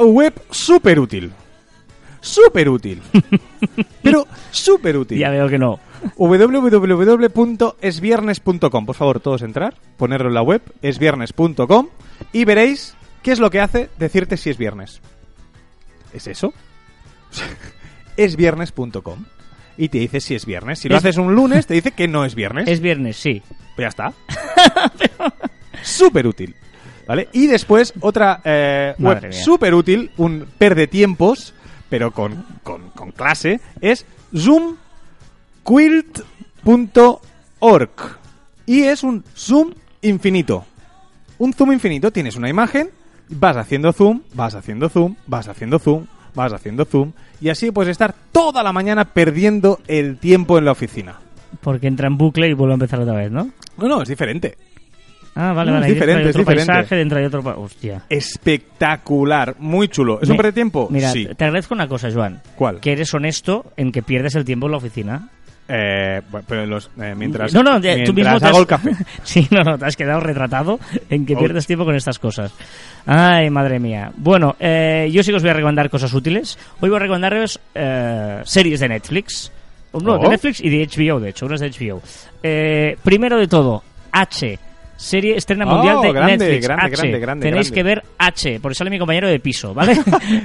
web 0.04 0.34
súper 0.52 1.00
útil. 1.00 1.32
Súper 2.20 2.68
útil. 2.70 3.02
Pero 4.04 4.28
súper 4.52 4.98
útil. 4.98 5.18
Ya 5.18 5.30
veo 5.30 5.48
que 5.48 5.58
no. 5.58 5.80
www.esviernes.com. 6.18 8.86
Por 8.86 8.96
favor, 8.96 9.20
todos 9.20 9.42
entrar, 9.42 9.74
ponerlo 9.98 10.28
en 10.28 10.36
la 10.36 10.44
web, 10.44 10.62
esviernes.com, 10.82 11.88
y 12.34 12.46
veréis 12.46 12.94
qué 13.24 13.32
es 13.32 13.40
lo 13.40 13.50
que 13.50 13.62
hace 13.62 13.90
decirte 13.98 14.38
si 14.38 14.50
es 14.52 14.58
viernes. 14.58 15.02
¿Es 16.14 16.28
eso? 16.28 16.54
esviernes.com. 18.18 19.26
Y 19.78 19.90
te 19.90 20.00
dice 20.00 20.20
si 20.20 20.36
es 20.36 20.46
viernes. 20.46 20.80
Si 20.80 20.90
lo 20.90 20.96
Es- 20.98 21.04
haces 21.06 21.18
un 21.18 21.34
lunes, 21.34 21.66
te 21.66 21.74
dice 21.74 21.92
que 21.92 22.08
no 22.08 22.26
es 22.26 22.36
viernes. 22.36 22.68
Es 22.68 22.80
viernes, 22.82 23.18
sí. 23.18 23.42
Pues 23.76 23.86
ya 23.86 23.88
está. 23.88 24.14
súper 25.84 26.28
útil. 26.28 26.56
¿Vale? 27.08 27.30
Y 27.34 27.48
después 27.48 27.94
otra 28.00 28.42
eh, 28.44 28.94
web 29.00 29.34
súper 29.34 29.74
útil, 29.74 30.12
un 30.18 30.46
perde 30.58 30.88
tiempos, 30.88 31.54
pero 31.90 32.12
con, 32.12 32.46
con, 32.64 32.90
con 32.92 33.12
clase, 33.12 33.60
es 33.82 34.06
zoomquilt.org. 36.64 38.18
Y 38.66 38.84
es 38.84 39.04
un 39.04 39.24
zoom 39.36 39.74
infinito. 40.02 40.66
Un 41.38 41.54
zoom 41.54 41.72
infinito, 41.74 42.12
tienes 42.12 42.36
una 42.36 42.50
imagen, 42.50 42.92
vas 43.30 43.58
haciendo 43.58 43.92
zoom, 43.94 44.22
vas 44.34 44.54
haciendo 44.56 44.88
zoom, 44.90 45.16
vas 45.28 45.48
haciendo 45.48 45.80
zoom, 45.80 46.06
vas 46.36 46.54
haciendo 46.54 46.86
zoom, 46.86 47.12
y 47.40 47.50
así 47.50 47.72
puedes 47.72 47.92
estar 47.92 48.14
toda 48.32 48.64
la 48.64 48.72
mañana 48.74 49.06
perdiendo 49.06 49.80
el 49.88 50.18
tiempo 50.18 50.58
en 50.58 50.66
la 50.66 50.72
oficina. 50.72 51.16
Porque 51.62 51.88
entra 51.88 52.08
en 52.08 52.18
bucle 52.18 52.48
y 52.48 52.54
vuelve 52.54 52.74
a 52.74 52.76
empezar 52.76 53.00
otra 53.02 53.14
vez, 53.16 53.32
¿no? 53.32 53.50
No, 53.78 53.88
no, 53.88 54.02
es 54.02 54.10
diferente. 54.10 54.58
Ah, 55.36 55.54
vale, 55.54 55.72
No, 55.72 55.80
vale. 55.80 55.86
es 55.88 55.92
ahí 55.94 56.00
dentro 56.00 56.04
hay 56.12 56.24
diferente, 56.24 56.30
es 56.30 56.36
otro 56.36 56.42
diferente. 56.42 56.74
paisaje, 56.74 56.96
dentro 56.96 57.18
hay 57.20 57.26
otro... 57.26 57.42
pa- 57.44 57.56
Hostia. 57.56 58.04
espectacular, 58.10 59.56
muy 59.60 59.88
chulo. 59.88 60.20
¿Es 60.22 60.28
un 60.30 60.34
Me- 60.34 60.38
pérdida 60.38 60.52
de 60.52 60.56
tiempo? 60.56 60.88
Mira, 60.92 61.12
sí. 61.12 61.26
te 61.38 61.46
agradezco 61.46 61.74
una 61.74 61.88
cosa, 61.88 62.10
Joan. 62.12 62.42
¿Cuál? 62.56 62.80
Que 62.80 62.92
eres 62.92 63.14
honesto 63.14 63.72
en 63.78 63.92
que 63.92 64.02
pierdes 64.04 64.36
el 64.36 64.44
tiempo 64.46 64.68
en 64.68 64.72
la 64.72 64.78
oficina. 64.78 65.30
Eh, 65.74 66.22
pero 66.48 66.66
los, 66.66 66.90
eh, 67.02 67.14
mientras, 67.16 67.54
no, 67.54 67.64
no, 67.64 67.80
ya, 67.80 67.94
tú 68.04 68.14
mientras 68.14 68.34
mismo 68.36 68.40
te 68.40 68.46
hago 68.48 68.58
has- 68.58 68.62
el 68.62 68.68
café. 68.68 68.92
sí, 69.24 69.48
no, 69.52 69.60
no, 69.64 69.78
te 69.78 69.86
has 69.86 69.96
quedado 69.96 70.20
retratado 70.20 70.80
en 71.10 71.26
que 71.26 71.36
Oh. 71.36 71.40
pierdes 71.40 71.66
tiempo 71.66 71.86
con 71.86 71.96
estas 71.96 72.20
cosas. 72.20 72.52
Ay, 73.06 73.50
madre 73.50 73.80
mía. 73.80 74.12
Bueno, 74.18 74.56
eh, 74.60 75.10
yo 75.14 75.24
sí 75.24 75.32
que 75.32 75.38
os 75.38 75.44
voy 75.44 75.52
a 75.52 75.54
recomendar 75.54 75.90
cosas 75.90 76.14
útiles. 76.14 76.58
Hoy 76.82 76.90
voy 76.90 76.98
a 76.98 77.00
recomendaros 77.00 77.60
eh, 77.74 78.42
series 78.44 78.80
de 78.82 78.90
Netflix. 78.90 79.52
No, 79.94 80.18
de 80.18 80.26
Oh. 80.28 80.30
Netflix 80.30 80.60
y 80.62 80.70
de 80.70 80.88
HBO, 80.88 81.20
de 81.20 81.30
hecho, 81.30 81.46
unas 81.46 81.60
de 81.62 81.70
HBO. 81.70 82.02
Eh, 82.44 82.98
primero 83.04 83.38
de 83.38 83.48
todo, 83.48 83.84
H. 84.12 84.60
Serie 84.98 85.36
estrena 85.36 85.66
Oh, 85.66 85.76
mundial 85.78 86.00
de 86.02 86.14
grande, 86.14 86.38
Netflix. 86.38 86.68
grande, 86.68 86.86
H. 86.86 86.96
grande, 87.02 87.20
grande, 87.20 87.50
Tenéis 87.50 87.72
que 87.72 87.82
ver 87.82 88.04
H, 88.20 88.60
porque 88.62 88.76
sale 88.76 88.92
mi 88.92 89.00
compañero 89.00 89.28
de 89.28 89.40
piso, 89.40 89.74
¿vale? 89.74 89.94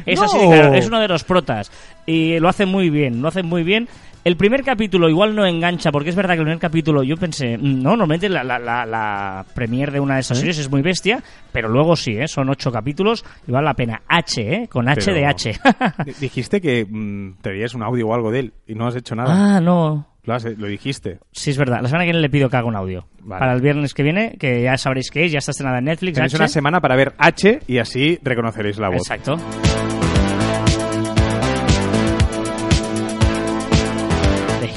es 0.06 0.18
así 0.22 0.38
de 0.38 0.44
No. 0.46 0.50
claro, 0.50 0.74
es 0.74 0.86
uno 0.86 0.98
de 0.98 1.08
los 1.08 1.24
protas. 1.24 1.70
Y 2.06 2.38
lo 2.40 2.48
hace 2.48 2.64
muy 2.64 2.88
bien, 2.88 3.20
lo 3.20 3.28
hace 3.28 3.42
muy 3.42 3.62
bien. 3.64 3.86
El 4.26 4.36
primer 4.36 4.64
capítulo 4.64 5.08
igual 5.08 5.36
no 5.36 5.46
engancha, 5.46 5.92
porque 5.92 6.10
es 6.10 6.16
verdad 6.16 6.34
que 6.34 6.40
el 6.40 6.46
primer 6.46 6.58
capítulo 6.58 7.04
yo 7.04 7.16
pensé, 7.16 7.56
mm, 7.56 7.80
no, 7.80 7.90
normalmente 7.90 8.28
la, 8.28 8.42
la, 8.42 8.58
la, 8.58 8.84
la 8.84 9.46
premier 9.54 9.92
de 9.92 10.00
una 10.00 10.14
de 10.14 10.20
esas 10.22 10.38
series 10.38 10.58
es 10.58 10.68
muy 10.68 10.82
bestia, 10.82 11.22
pero 11.52 11.68
luego 11.68 11.94
sí, 11.94 12.10
¿eh? 12.18 12.26
son 12.26 12.50
ocho 12.50 12.72
capítulos 12.72 13.24
y 13.46 13.52
vale 13.52 13.66
la 13.66 13.74
pena. 13.74 14.02
H, 14.08 14.40
¿eh? 14.42 14.68
Con 14.68 14.88
H 14.88 15.00
Pero- 15.04 15.16
de 15.16 15.26
H. 15.26 15.52
Dijiste 16.20 16.60
que 16.60 16.84
mm, 16.84 17.34
te 17.40 17.50
harías 17.50 17.74
un 17.74 17.84
audio 17.84 18.08
o 18.08 18.14
algo 18.14 18.32
de 18.32 18.40
él 18.40 18.52
y 18.66 18.74
no 18.74 18.88
has 18.88 18.96
hecho 18.96 19.14
nada. 19.14 19.58
ah, 19.58 19.60
no. 19.60 20.08
Lo, 20.24 20.34
has- 20.34 20.44
lo 20.58 20.66
dijiste. 20.66 21.20
Sí, 21.30 21.50
es 21.50 21.56
verdad. 21.56 21.78
La 21.80 21.86
semana 21.88 22.02
que 22.04 22.10
viene 22.10 22.20
le 22.20 22.28
pido 22.28 22.48
que 22.50 22.56
haga 22.56 22.66
un 22.66 22.74
audio. 22.74 23.06
Vale. 23.20 23.38
Para 23.38 23.52
el 23.54 23.60
viernes 23.60 23.94
que 23.94 24.02
viene, 24.02 24.36
que 24.40 24.60
ya 24.60 24.76
sabréis 24.76 25.08
qué 25.12 25.26
es, 25.26 25.30
ya 25.30 25.38
está 25.38 25.52
estrenada 25.52 25.78
en 25.78 25.84
Netflix. 25.84 26.14
Tenéis 26.16 26.34
H. 26.34 26.42
una 26.42 26.48
semana 26.48 26.80
para 26.80 26.96
ver 26.96 27.14
H 27.16 27.60
y 27.68 27.78
así 27.78 28.18
reconoceréis 28.24 28.76
la 28.80 28.88
voz. 28.88 28.96
Exacto. 29.08 29.36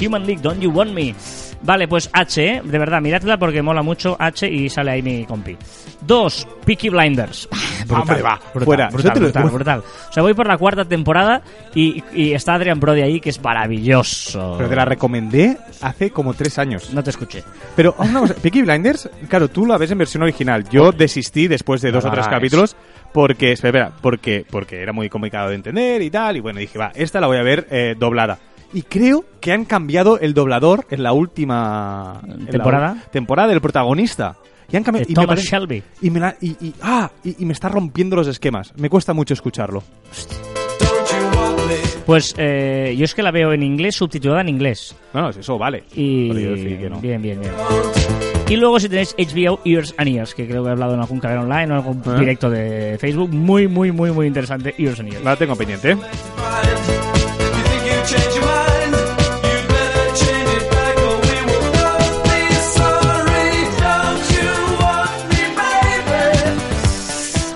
Human 0.00 0.26
League, 0.26 0.40
Don't 0.42 0.60
You 0.60 0.70
Want 0.70 0.92
Me. 0.92 1.14
Vale, 1.62 1.86
pues 1.88 2.08
H, 2.12 2.42
¿eh? 2.42 2.62
de 2.64 2.78
verdad, 2.78 3.02
miradla 3.02 3.36
porque 3.36 3.60
mola 3.60 3.82
mucho 3.82 4.16
H 4.18 4.48
y 4.48 4.70
sale 4.70 4.92
ahí 4.92 5.02
mi 5.02 5.24
compi. 5.24 5.56
Dos, 6.00 6.48
Peaky 6.64 6.88
Blinders. 6.88 7.48
Hombre, 7.90 8.22
va, 8.22 8.40
brutal, 8.54 8.64
fuera. 8.64 8.88
brutal, 8.88 9.12
te 9.12 9.20
brutal, 9.20 9.50
brutal. 9.50 9.82
O 10.08 10.12
sea, 10.12 10.22
voy 10.22 10.32
por 10.32 10.46
la 10.46 10.56
cuarta 10.56 10.86
temporada 10.86 11.42
y, 11.74 12.02
y 12.14 12.32
está 12.32 12.54
Adrian 12.54 12.80
Brody 12.80 13.02
ahí, 13.02 13.20
que 13.20 13.28
es 13.28 13.42
maravilloso. 13.42 14.54
Pero 14.56 14.70
te 14.70 14.76
la 14.76 14.86
recomendé 14.86 15.58
hace 15.82 16.10
como 16.10 16.32
tres 16.32 16.58
años. 16.58 16.94
No 16.94 17.02
te 17.02 17.10
escuché. 17.10 17.44
Pero 17.76 17.94
una 17.98 18.20
cosa, 18.20 18.34
Peaky 18.42 18.62
Blinders, 18.62 19.10
claro, 19.28 19.48
tú 19.48 19.66
la 19.66 19.76
ves 19.76 19.90
en 19.90 19.98
versión 19.98 20.22
original. 20.22 20.66
Yo 20.70 20.92
desistí 20.92 21.46
después 21.46 21.82
de 21.82 21.92
dos 21.92 22.04
No 22.04 22.10
o 22.10 22.12
tres 22.14 22.26
capítulos 22.28 22.74
porque, 23.12 23.52
espera, 23.52 23.92
porque, 24.00 24.46
porque 24.48 24.80
era 24.80 24.92
muy 24.92 25.08
complicado 25.10 25.50
de 25.50 25.56
entender 25.56 26.00
y 26.00 26.10
tal. 26.10 26.36
Y 26.36 26.40
bueno, 26.40 26.60
dije, 26.60 26.78
va, 26.78 26.92
esta 26.94 27.20
la 27.20 27.26
voy 27.26 27.36
a 27.36 27.42
ver 27.42 27.66
eh, 27.70 27.94
doblada. 27.98 28.38
Y 28.72 28.82
creo 28.82 29.24
que 29.40 29.52
han 29.52 29.64
cambiado 29.64 30.20
el 30.20 30.32
doblador 30.32 30.86
en 30.90 31.02
la 31.02 31.12
última 31.12 32.20
en 32.24 32.46
¿Temporada? 32.46 32.96
temporada 33.10 33.48
del 33.48 33.60
protagonista. 33.60 34.36
Y 34.70 34.76
han 34.76 34.84
cambiado. 34.84 35.06
Y 35.08 35.14
me 35.26 35.36
Shelby. 35.36 35.82
Y 36.00 36.10
me 36.10 36.20
la- 36.20 36.36
y, 36.40 36.50
y- 36.64 36.74
ah, 36.82 37.10
y, 37.24 37.44
me 37.44 37.52
está 37.52 37.68
rompiendo 37.68 38.14
los 38.14 38.28
esquemas. 38.28 38.72
Me 38.76 38.88
cuesta 38.88 39.12
mucho 39.12 39.34
escucharlo. 39.34 39.82
Pues 42.06 42.34
eh, 42.38 42.94
yo 42.96 43.04
es 43.04 43.14
que 43.14 43.22
la 43.22 43.30
veo 43.32 43.52
en 43.52 43.62
inglés, 43.62 43.96
subtitulada 43.96 44.40
en 44.42 44.48
inglés. 44.48 44.94
No, 45.12 45.22
no, 45.22 45.30
eso 45.30 45.58
vale. 45.58 45.84
Y 45.94 46.28
que 46.78 46.88
no. 46.90 47.00
bien, 47.00 47.20
bien, 47.22 47.40
bien. 47.40 47.52
Y 48.48 48.56
luego 48.56 48.80
si 48.80 48.88
tenéis 48.88 49.14
HBO 49.16 49.60
Ears 49.64 49.94
and 49.96 50.08
Ears, 50.08 50.34
que 50.34 50.46
creo 50.46 50.62
que 50.62 50.68
he 50.68 50.72
hablado 50.72 50.94
en 50.94 51.00
algún 51.00 51.20
canal 51.20 51.38
online 51.38 51.62
o 51.62 51.64
en 51.64 51.72
algún 51.72 52.02
Ah. 52.06 52.18
directo 52.18 52.50
de 52.50 52.96
Facebook, 53.00 53.32
muy, 53.32 53.68
muy, 53.68 53.92
muy, 53.92 54.10
muy 54.12 54.26
interesante. 54.26 54.74
Ears 54.78 54.98
and 55.00 55.12
Ears. 55.12 55.24
La 55.24 55.36
tengo 55.36 55.54
pendiente. 55.56 55.96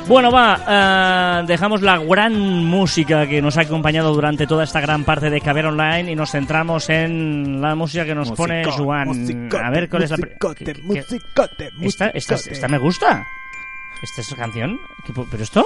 Bueno, 0.06 0.30
va, 0.30 1.40
eh, 1.40 1.44
dejamos 1.46 1.80
la 1.80 1.96
gran 1.98 2.34
música 2.66 3.26
que 3.26 3.40
nos 3.40 3.56
ha 3.56 3.62
acompañado 3.62 4.12
durante 4.12 4.46
toda 4.46 4.64
esta 4.64 4.80
gran 4.80 5.02
parte 5.04 5.30
de 5.30 5.40
Caber 5.40 5.64
Online 5.66 6.12
y 6.12 6.14
nos 6.14 6.30
centramos 6.32 6.90
en 6.90 7.60
la 7.62 7.74
música 7.74 8.04
que 8.04 8.14
nos 8.14 8.30
pone 8.32 8.64
Juan. 8.84 9.08
A 9.64 9.70
ver 9.70 9.88
cuál 9.88 10.02
es 10.02 10.10
la... 10.10 10.16
pri- 10.18 10.26
musicote, 10.28 10.64
¿qué- 10.64 10.72
qué- 10.74 10.82
musicote, 10.82 11.70
Esta, 11.80 12.08
esta, 12.08 12.34
esta 12.34 12.68
me 12.68 12.78
gusta. 12.78 13.24
¿Esta 14.02 14.20
es 14.20 14.30
la 14.32 14.36
canción? 14.36 14.78
¿Qué 15.06 15.12
po- 15.14 15.26
¿Pero 15.30 15.42
esto? 15.42 15.64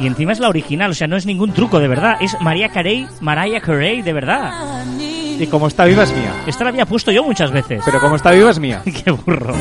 Y 0.00 0.06
encima 0.06 0.32
es 0.32 0.38
la 0.40 0.48
original, 0.48 0.90
o 0.90 0.94
sea, 0.94 1.06
no 1.06 1.16
es 1.16 1.26
ningún 1.26 1.52
truco, 1.52 1.80
de 1.80 1.88
verdad. 1.88 2.16
Es 2.20 2.34
María 2.40 2.70
Carey, 2.70 3.06
Mariah 3.20 3.60
Carey, 3.60 4.00
de 4.02 4.12
verdad. 4.14 4.52
Y 5.38 5.46
como 5.48 5.68
está 5.68 5.84
viva 5.84 6.02
es 6.04 6.12
mía. 6.12 6.32
Esta 6.46 6.64
la 6.64 6.70
había 6.70 6.86
puesto 6.86 7.10
yo 7.12 7.22
muchas 7.24 7.50
veces. 7.50 7.82
Pero 7.84 8.00
como 8.00 8.16
está 8.16 8.30
viva 8.30 8.50
es 8.50 8.58
mía. 8.58 8.82
Qué 9.04 9.10
burro. 9.10 9.54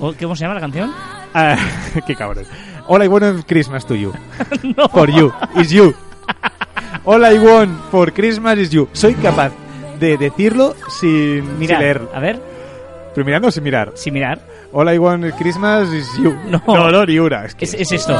Oh, 0.00 0.12
¿Cómo 0.20 0.36
se 0.36 0.42
llama 0.42 0.54
la 0.54 0.60
canción? 0.60 0.92
Ah, 1.34 1.56
qué 2.06 2.14
cabrón. 2.14 2.44
All 2.86 3.02
I 3.02 3.08
want 3.08 3.44
Christmas 3.46 3.84
to 3.86 3.94
you. 3.96 4.12
no. 4.76 4.88
For 4.88 5.10
you. 5.10 5.32
Is 5.56 5.70
you. 5.70 5.92
All 7.04 7.24
I 7.24 7.38
want 7.38 7.78
for 7.90 8.12
Christmas 8.12 8.58
is 8.58 8.70
you. 8.70 8.88
Soy 8.92 9.14
capaz 9.14 9.52
de 9.98 10.16
decirlo 10.16 10.74
sin, 10.88 11.58
Mirar, 11.58 11.78
sin 11.78 11.84
leer. 11.86 12.08
a 12.14 12.20
ver, 12.20 12.40
Pero 13.14 13.24
mirando 13.24 13.50
sin 13.50 13.64
mirar. 13.64 13.92
sin 13.94 14.14
mirar. 14.14 14.40
All 14.72 14.88
I 14.88 14.98
want 14.98 15.24
Christmas 15.36 15.88
is 15.92 16.06
you. 16.18 16.32
No. 16.46 16.62
no, 16.66 16.90
no, 16.90 17.04
ni 17.04 17.18
una. 17.18 17.44
Es 17.44 17.54
que 17.56 17.64
Es, 17.64 17.74
es 17.74 17.90
esto. 17.90 18.14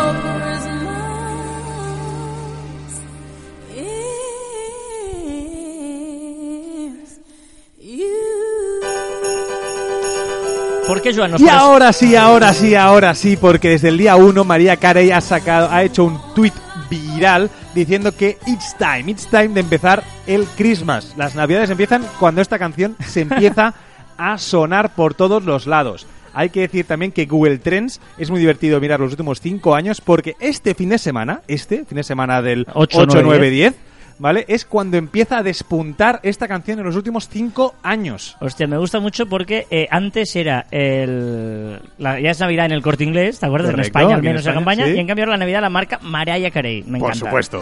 ¿Por 10.89 11.03
qué, 11.03 11.15
Joan? 11.15 11.33
¿Nos 11.33 11.43
Y 11.43 11.49
ahora 11.51 11.93
sí, 11.93 12.17
ahora 12.17 12.55
sí, 12.55 12.75
ahora 12.75 13.15
sí, 13.15 13.37
porque 13.37 13.69
desde 13.69 13.89
el 13.89 13.99
día 13.99 14.17
1 14.17 14.43
María 14.43 14.79
Carey 14.79 15.11
ha 15.11 15.21
sacado, 15.21 15.69
ha 15.71 15.83
hecho 15.83 16.03
un 16.03 16.19
tweet 16.35 16.55
viral 16.89 17.51
diciendo 17.75 18.17
que 18.17 18.39
it's 18.47 18.75
time, 18.79 19.11
it's 19.11 19.27
time 19.27 19.49
de 19.49 19.61
empezar 19.61 20.03
el 20.27 20.47
Christmas. 20.57 21.13
Las 21.19 21.35
navidades 21.35 21.69
empiezan 21.69 22.03
cuando 22.19 22.41
esta 22.41 22.59
canción 22.59 22.97
se 23.07 23.21
empieza 23.21 23.75
a 24.17 24.39
sonar 24.39 24.95
por 24.95 25.13
todos 25.13 25.45
los 25.45 25.67
lados. 25.67 26.07
Hay 26.33 26.49
que 26.49 26.61
decir 26.61 26.87
también 26.87 27.13
que 27.13 27.27
Google 27.27 27.59
Trends 27.59 28.01
es 28.17 28.31
muy 28.31 28.41
divertido 28.41 28.81
mirar 28.81 28.99
los 28.99 29.11
últimos 29.11 29.43
5 29.43 29.75
años 29.75 30.01
porque 30.01 30.37
este 30.41 30.75
fin 30.75 30.89
de 30.89 30.97
semana, 30.97 31.43
este 31.49 31.85
fin 31.85 31.97
de 31.97 32.03
semana 32.03 32.41
del 32.41 32.67
8, 32.73 32.99
8, 33.01 33.09
9, 33.09 33.23
9, 33.25 33.51
10, 33.51 33.75
¿vale? 34.19 34.45
Es 34.49 34.65
cuando 34.65 34.97
empieza 34.97 35.39
a 35.39 35.43
despuntar 35.43 36.21
esta 36.23 36.49
canción 36.49 36.79
en 36.79 36.85
los 36.85 36.97
últimos 36.97 37.29
5 37.29 37.77
años. 37.83 38.37
Hostia, 38.41 38.67
me 38.67 38.79
gusta 38.79 39.01
mucho 39.01 39.27
porque 39.27 39.67
eh, 39.71 39.89
antes 39.91 40.35
era 40.37 40.67
el. 40.71 41.81
la- 41.99 42.21
ya 42.21 42.31
es 42.31 42.41
Navidad 42.41 42.67
en 42.67 42.73
el 42.73 42.83
corte 42.83 43.05
inglés, 43.05 43.39
¿te 43.41 43.47
acuerdas? 43.47 43.71
Correcto, 43.71 43.81
en 43.81 43.87
España 44.03 44.15
al 44.15 44.21
aquí 44.21 44.27
en 44.27 44.33
menos 44.33 44.45
la 44.45 44.55
campaña. 44.55 44.85
sí. 44.87 44.93
Y 44.93 44.99
en 44.99 45.07
cambio 45.07 45.25
ahora 45.25 45.33
la 45.37 45.39
Navidad 45.39 45.61
la 45.61 45.71
marca 45.71 45.99
Mariah 46.03 46.51
Carey. 46.51 46.83
Me 46.85 46.99
Por 46.99 47.09
encanta. 47.11 47.27
supuesto. 47.27 47.61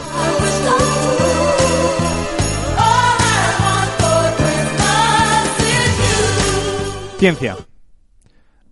Ciencia. 7.18 7.56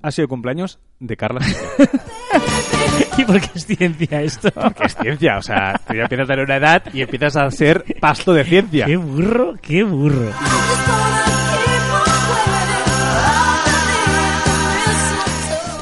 Ha 0.03 0.11
sido 0.11 0.29
cumpleaños 0.29 0.79
de 1.01 1.17
Carla. 1.17 1.41
¿Y 3.17 3.25
por 3.25 3.41
qué 3.41 3.51
es 3.55 3.67
ciencia 3.67 4.23
esto? 4.23 4.51
que 4.77 4.87
es 4.87 4.97
ciencia, 4.97 5.39
o 5.39 5.43
sea, 5.43 5.81
tú 5.87 5.95
ya 5.95 6.03
empiezas 6.03 6.25
a 6.25 6.33
tener 6.33 6.45
una 6.45 6.57
edad 6.57 6.83
y 6.93 7.03
empiezas 7.03 7.37
a 7.37 7.51
ser 7.51 7.85
pasto 8.01 8.33
de 8.33 8.45
ciencia. 8.45 8.87
Qué 8.87 8.97
burro, 8.97 9.55
qué 9.61 9.85
burro. 9.85 10.31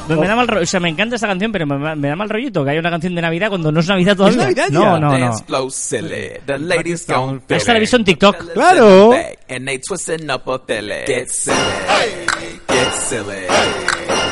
Me, 0.07 0.17
me 0.17 0.27
da 0.27 0.35
mal 0.35 0.47
rollo, 0.47 0.63
o 0.63 0.65
sea, 0.65 0.79
me 0.81 0.89
encanta 0.89 1.15
esta 1.15 1.27
canción, 1.27 1.51
pero 1.51 1.65
me, 1.65 1.95
me 1.95 2.07
da 2.09 2.15
mal 2.15 2.29
rollito 2.29 2.63
que 2.63 2.71
haya 2.71 2.79
una 2.81 2.89
canción 2.89 3.15
de 3.15 3.21
Navidad 3.21 3.49
cuando 3.49 3.71
no 3.71 3.79
es 3.79 3.87
Navidad 3.87 4.17
todavía. 4.17 4.41
Navidad 4.43 4.67
ya. 4.69 4.79
no, 4.79 4.99
no, 4.99 5.17
no. 5.17 5.33
Feel 7.47 7.57
Esta 7.57 7.71
la 7.71 7.77
he 7.77 7.81
visto 7.81 7.95
en 7.97 8.03
TikTok. 8.03 8.53
Claro. 8.53 9.11
Get 11.07 11.29
silly. 11.29 11.55
Get 12.67 12.93
silly. 12.93 13.47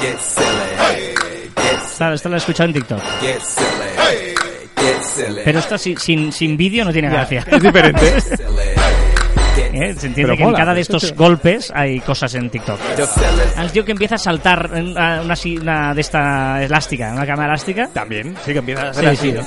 Get 0.01 0.19
silly. 0.19 1.30
Get 1.71 1.81
Esta, 1.91 2.13
esta 2.13 2.29
la 2.29 2.35
he 2.35 2.37
escuchado 2.39 2.67
en 2.69 2.73
TikTok. 2.73 3.01
Get 3.21 3.39
silly. 3.41 4.35
Get 4.77 5.01
silly. 5.03 5.41
Pero 5.45 5.59
esta 5.59 5.77
sin, 5.77 5.97
sin, 5.97 6.31
sin 6.31 6.57
vídeo 6.57 6.83
no 6.85 6.91
tiene 6.91 7.09
gracia. 7.09 7.45
Es 7.49 7.61
diferente. 7.61 8.13
¿Eh? 9.73 9.93
Se 9.95 10.07
entiende 10.07 10.23
Pero 10.23 10.35
que 10.37 10.43
en 10.43 10.49
mola, 10.49 10.57
cada 10.57 10.73
de 10.73 10.81
es 10.81 10.87
que 10.87 10.95
estos 10.97 11.13
golpes 11.15 11.71
hay 11.75 11.99
cosas 12.01 12.33
en 12.35 12.49
TikTok. 12.49 12.79
Al 13.57 13.71
tío 13.71 13.83
que 13.85 13.91
empieza 13.91 14.15
a 14.15 14.17
saltar 14.17 14.69
en 14.73 14.89
una, 14.91 15.21
una, 15.21 15.35
si- 15.35 15.57
una 15.57 15.93
de 15.93 16.01
esta 16.01 16.63
elástica, 16.63 17.11
una 17.13 17.25
cama 17.25 17.45
elástica. 17.45 17.89
También, 17.93 18.35
sí 18.45 18.53
que 18.53 18.59
empiezas 18.59 18.85
a 18.85 18.93
Sí, 18.93 18.99
ser 18.99 19.09
así. 19.09 19.31
sí. 19.31 19.37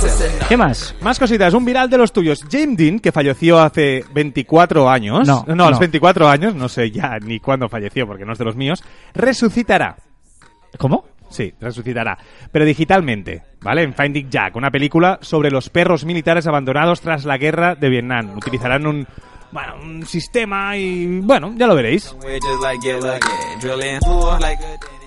twisting 0.00 0.30
up. 0.40 0.48
¿Qué 0.48 0.56
más? 0.56 0.94
Más 1.00 1.18
cositas, 1.18 1.54
un 1.54 1.64
viral 1.64 1.88
de 1.88 1.98
los 1.98 2.12
tuyos. 2.12 2.40
James 2.50 2.76
Dean, 2.76 2.98
que 2.98 3.12
falleció 3.12 3.58
hace 3.58 4.04
24 4.12 4.88
años. 4.88 5.26
No, 5.26 5.44
a 5.48 5.54
no. 5.54 5.70
los 5.70 5.78
24 5.78 6.28
años, 6.28 6.54
no 6.54 6.68
sé 6.68 6.90
ya 6.90 7.18
ni 7.22 7.40
cuándo 7.40 7.68
falleció 7.68 8.06
porque 8.06 8.24
no 8.24 8.32
es 8.32 8.38
de 8.38 8.44
los 8.44 8.56
míos. 8.56 8.82
Resucitará. 9.14 9.96
¿Cómo? 10.78 11.04
Sí, 11.28 11.52
resucitará. 11.60 12.16
Pero 12.52 12.64
digitalmente, 12.64 13.42
¿vale? 13.60 13.82
En 13.82 13.94
Finding 13.94 14.30
Jack, 14.30 14.54
una 14.56 14.70
película 14.70 15.18
sobre 15.22 15.50
los 15.50 15.68
perros 15.70 16.04
militares 16.04 16.46
abandonados 16.46 17.00
tras 17.00 17.24
la 17.24 17.36
guerra 17.36 17.74
de 17.74 17.88
Vietnam. 17.88 18.36
Utilizarán 18.36 18.86
un, 18.86 19.06
bueno, 19.50 19.74
un 19.82 20.06
sistema 20.06 20.76
y, 20.76 21.18
bueno, 21.20 21.52
ya 21.56 21.66
lo 21.66 21.74
veréis. 21.74 22.14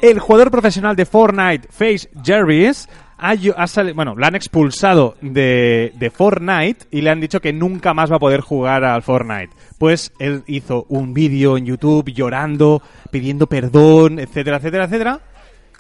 El 0.02 0.20
jugador 0.20 0.52
profesional 0.52 0.96
de 0.96 1.06
Fortnite, 1.06 1.68
Face 1.72 2.10
Jervis, 2.24 2.88
ha, 3.18 3.34
yo- 3.36 3.54
ha 3.58 3.68
sali- 3.68 3.92
bueno, 3.94 4.16
la 4.18 4.28
han 4.28 4.36
expulsado 4.36 5.16
de 5.22 6.12
Fortnite 6.14 6.86
y 6.92 7.02
le 7.02 7.10
han 7.10 7.20
dicho 7.22 7.40
que 7.42 7.54
nunca 7.54 7.94
más 7.94 8.12
va 8.12 8.16
a 8.18 8.20
poder 8.20 8.42
jugar 8.42 8.84
al 8.84 9.04
Fortnite. 9.04 9.50
Pues 9.78 10.12
él 10.20 10.44
hizo 10.48 10.86
un 10.90 11.14
vídeo 11.14 11.58
en 11.58 11.66
YouTube 11.66 12.12
llorando, 12.12 12.82
pidiendo 13.12 13.48
perdón, 13.48 14.20
etcétera, 14.20 14.58
etcétera, 14.58 14.86
etcétera. 14.86 15.20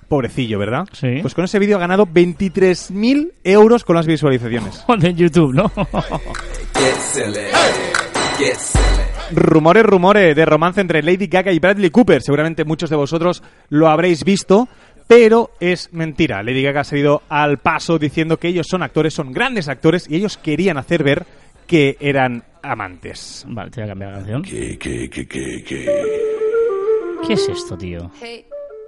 Pobrecillo, 0.09 0.57
¿verdad? 0.57 0.87
Sí. 0.91 1.19
Pues 1.21 1.35
con 1.35 1.45
ese 1.45 1.59
vídeo 1.59 1.77
ha 1.77 1.79
ganado 1.79 2.07
23.000 2.07 3.31
euros 3.43 3.83
con 3.85 3.95
las 3.95 4.07
visualizaciones. 4.07 4.83
En 4.89 5.15
YouTube, 5.15 5.53
¿no? 5.53 5.71
Rumores, 9.31 9.83
rumores 9.83 10.35
de 10.35 10.45
romance 10.45 10.81
entre 10.81 11.03
Lady 11.03 11.27
Gaga 11.27 11.51
y 11.51 11.59
Bradley 11.59 11.91
Cooper. 11.91 12.23
Seguramente 12.23 12.65
muchos 12.65 12.89
de 12.89 12.95
vosotros 12.95 13.43
lo 13.69 13.87
habréis 13.87 14.23
visto, 14.23 14.67
pero 15.07 15.51
es 15.59 15.93
mentira. 15.93 16.41
Lady 16.41 16.63
Gaga 16.63 16.81
ha 16.81 16.85
salido 16.85 17.21
al 17.29 17.59
paso 17.59 17.99
diciendo 17.99 18.37
que 18.37 18.47
ellos 18.47 18.65
son 18.67 18.81
actores, 18.81 19.13
son 19.13 19.31
grandes 19.31 19.69
actores 19.69 20.09
y 20.09 20.15
ellos 20.15 20.37
querían 20.37 20.77
hacer 20.77 21.03
ver 21.03 21.25
que 21.67 21.97
eran 21.99 22.43
amantes. 22.63 23.45
Vale, 23.47 23.69
te 23.69 23.81
voy 23.81 23.85
a 23.85 23.91
cambiar 23.91 24.11
la 24.11 24.17
canción. 24.17 24.41
¿Qué 27.27 27.33
es 27.33 27.47
esto, 27.47 27.77
tío? 27.77 28.09
Hey, 28.19 28.45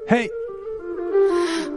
Hey, 0.07 0.27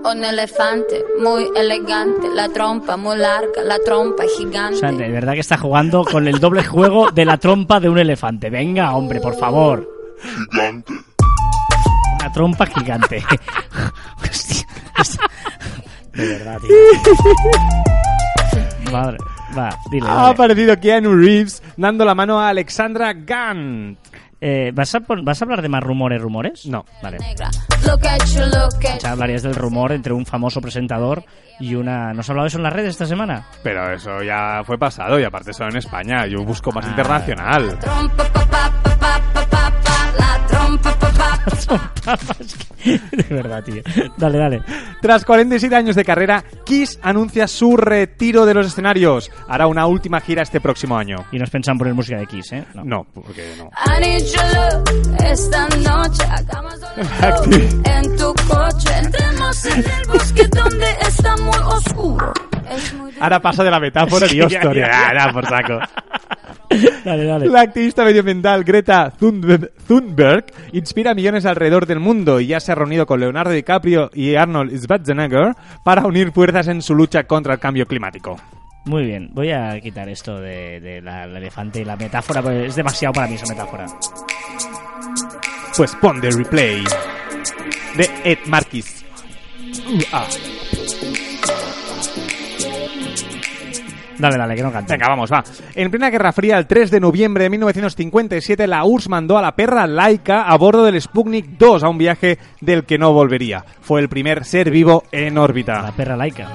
un 0.05 0.25
elefante 0.25 1.05
muy 1.21 1.49
elegante, 1.57 2.29
la 2.35 2.49
trompa 2.49 2.97
muy 2.97 3.17
larga, 3.17 3.63
la 3.65 3.79
trompa 3.85 4.25
gigante. 4.37 4.77
O 4.77 4.79
sea, 4.79 4.93
de 4.93 5.09
verdad 5.11 5.33
que 5.35 5.41
está 5.41 5.57
jugando 5.57 6.05
con 6.05 6.29
el 6.29 6.39
doble 6.41 6.63
juego 6.65 7.11
de 7.11 7.25
la 7.25 7.37
trompa 7.39 7.81
de 7.81 7.89
un 7.89 7.99
elefante. 7.99 8.51
Venga, 8.51 8.95
hombre, 8.95 9.21
por 9.21 9.35
favor. 9.37 9.89
Una 10.53 12.33
trompa 12.33 12.67
gigante. 12.67 13.23
Hostia. 14.31 14.67
De 16.13 16.27
verdad, 16.27 16.59
tío. 16.61 16.77
Madre. 18.93 19.19
Va, 19.57 19.71
dile. 19.91 20.07
ha 20.09 20.15
dale. 20.15 20.29
aparecido 20.31 20.79
Keanu 20.81 21.15
Reeves 21.15 21.63
dando 21.77 22.05
la 22.05 22.15
mano 22.15 22.41
a 22.41 22.49
Alexandra 22.49 23.13
Gunn. 23.15 23.97
Eh, 24.41 24.73
¿vas, 24.75 24.95
a, 24.95 25.01
¿Vas 25.01 25.41
a 25.41 25.45
hablar 25.45 25.63
de 25.63 25.69
más 25.69 25.83
rumores, 25.83 26.21
rumores? 26.21 26.67
No. 26.67 26.85
Vale. 27.03 27.19
Negra. 27.19 27.51
Ya 29.01 29.13
hablarías 29.13 29.43
del 29.43 29.55
rumor 29.55 29.93
entre 29.93 30.13
un 30.13 30.25
famoso 30.25 30.61
presentador 30.61 31.25
y 31.61 31.75
una... 31.75 32.13
¿Nos 32.13 32.29
ha 32.29 32.33
hablado 32.33 32.45
de 32.45 32.49
eso 32.49 32.59
en 32.59 32.65
las 32.65 32.73
redes 32.73 32.91
esta 32.91 33.07
semana? 33.07 33.47
Pero 33.63 33.93
eso 33.93 34.23
ya 34.23 34.63
fue 34.65 34.79
pasado 34.79 35.19
y 35.21 35.25
aparte 35.25 35.51
eso 35.51 35.65
en 35.65 35.77
España. 35.77 36.27
Yo 36.27 36.43
busco 36.45 36.73
más 36.73 36.87
ah. 36.87 36.91
internacional. 36.91 37.67
La 37.67 37.79
trompa, 37.79 38.25
pa, 38.25 38.47
pa, 38.47 38.97
pa, 38.99 39.21
la 40.19 40.47
trompa, 40.47 41.04
que- 42.83 42.99
de 43.17 43.35
verdad, 43.35 43.63
tío. 43.65 43.83
Dale, 44.17 44.39
dale. 44.39 44.63
Tras 45.01 45.25
47 45.25 45.75
años 45.75 45.97
de 45.97 46.05
carrera, 46.05 46.45
Kiss 46.65 46.99
anuncia 47.03 47.47
su 47.49 47.77
retiro 47.77 48.45
de 48.47 48.55
los 48.55 48.67
escenarios. 48.67 49.31
Hará 49.49 49.67
una 49.67 49.87
última 49.87 50.21
gira 50.21 50.43
este 50.43 50.61
próximo 50.61 50.97
año. 50.97 51.25
Y 51.33 51.39
nos 51.39 51.51
pensan 51.51 51.79
poner 51.79 51.95
música 51.95 52.19
de 52.19 52.27
Kiss, 52.27 52.53
¿eh? 52.53 52.65
No. 52.75 52.85
No, 52.85 53.07
porque 53.15 53.55
no. 53.59 53.71
Esta 55.25 55.69
noche. 55.69 56.25
En 57.85 58.17
tu 58.17 58.35
coche. 58.49 58.89
Entremos 59.03 59.65
en 59.67 59.79
el 59.85 60.07
bosque 60.09 60.47
donde 60.49 60.87
está 61.01 61.37
muy 61.39 61.57
oscuro. 61.65 62.33
Ahora 63.21 63.41
pasa 63.41 63.63
de 63.65 63.71
la 63.71 63.81
metáfora 63.81 64.27
Sí, 64.29 64.35
Dios, 64.37 64.53
ya, 64.53 64.61
Toria. 64.61 64.87
ya, 64.87 64.93
ya. 64.93 65.09
Ah, 65.23 65.27
da 65.27 65.33
por 65.33 65.47
saco. 65.47 65.79
Dale, 67.05 67.25
dale. 67.25 67.47
La 67.49 67.61
activista 67.61 68.05
medioambiental 68.05 68.65
Greta 68.65 69.13
Thunberg, 69.17 70.47
inspira 70.73 71.13
a 71.13 71.15
millones 71.15 71.45
alrededor 71.45 71.87
del 71.87 72.01
mundo 72.01 72.41
y 72.41 72.47
ya 72.47 72.61
se 72.61 72.73
ha 72.73 72.75
reunido 72.75 73.07
con 73.07 73.21
Leonardo 73.21 73.53
DiCaprio 73.53 74.11
y 74.15 74.35
Arnold 74.35 74.77
Schwarzenegger 74.77 75.55
para 75.85 76.07
unir 76.07 76.33
fuerzas 76.33 76.69
en 76.69 76.83
su 76.83 76.95
lucha 76.95 77.25
contra 77.25 77.55
el 77.55 77.61
cambio 77.61 77.87
climático. 77.87 78.41
Muy 78.87 79.05
bien, 79.05 79.31
voy 79.33 79.51
a 79.51 79.81
quitar 79.81 80.09
esto 80.09 80.39
de, 80.39 80.81
de 80.81 81.01
la, 81.01 81.25
el 81.25 81.37
elefante 81.37 81.81
y 81.81 81.85
la 81.85 81.97
metáfora, 81.97 82.43
porque 82.43 82.67
es 82.67 82.77
demasiado 82.77 83.15
para 83.15 83.27
mí 83.27 83.35
esa 83.35 83.47
metáfora. 83.47 83.87
Pues 85.77 85.95
pon 85.97 86.21
de 86.21 86.31
replay 86.31 86.85
de 87.97 88.11
Ed 88.25 88.39
Marquis. 88.47 89.05
Uh, 89.89 90.01
ah. 90.13 90.27
Dale, 94.19 94.37
dale, 94.39 94.55
que 94.55 94.63
no 94.63 94.73
cante. 94.73 94.93
Venga, 94.95 95.09
vamos, 95.09 95.31
va. 95.33 95.43
En 95.75 95.91
plena 95.91 96.11
Guerra 96.11 96.33
Fría, 96.33 96.59
el 96.59 96.67
3 96.67 96.91
de 96.91 97.01
noviembre 97.01 97.45
de 97.45 97.51
1957, 97.51 98.67
la 98.67 98.85
URSS 98.85 99.09
mandó 99.09 99.37
a 99.39 99.43
la 99.43 99.57
perra 99.57 99.87
Laika 99.87 100.43
a 100.43 100.57
bordo 100.57 100.85
del 100.85 101.01
Sputnik 101.01 101.47
2 101.59 101.83
a 101.83 101.89
un 101.89 101.99
viaje 101.99 102.39
del 102.61 102.85
que 102.85 102.99
no 102.99 103.13
volvería. 103.13 103.65
Fue 103.81 104.01
el 104.01 104.09
primer 104.09 104.45
ser 104.45 104.71
vivo 104.71 105.05
en 105.13 105.35
La 105.35 105.43
órbita. 105.43 105.93
perra 105.97 106.17
laica. 106.17 106.49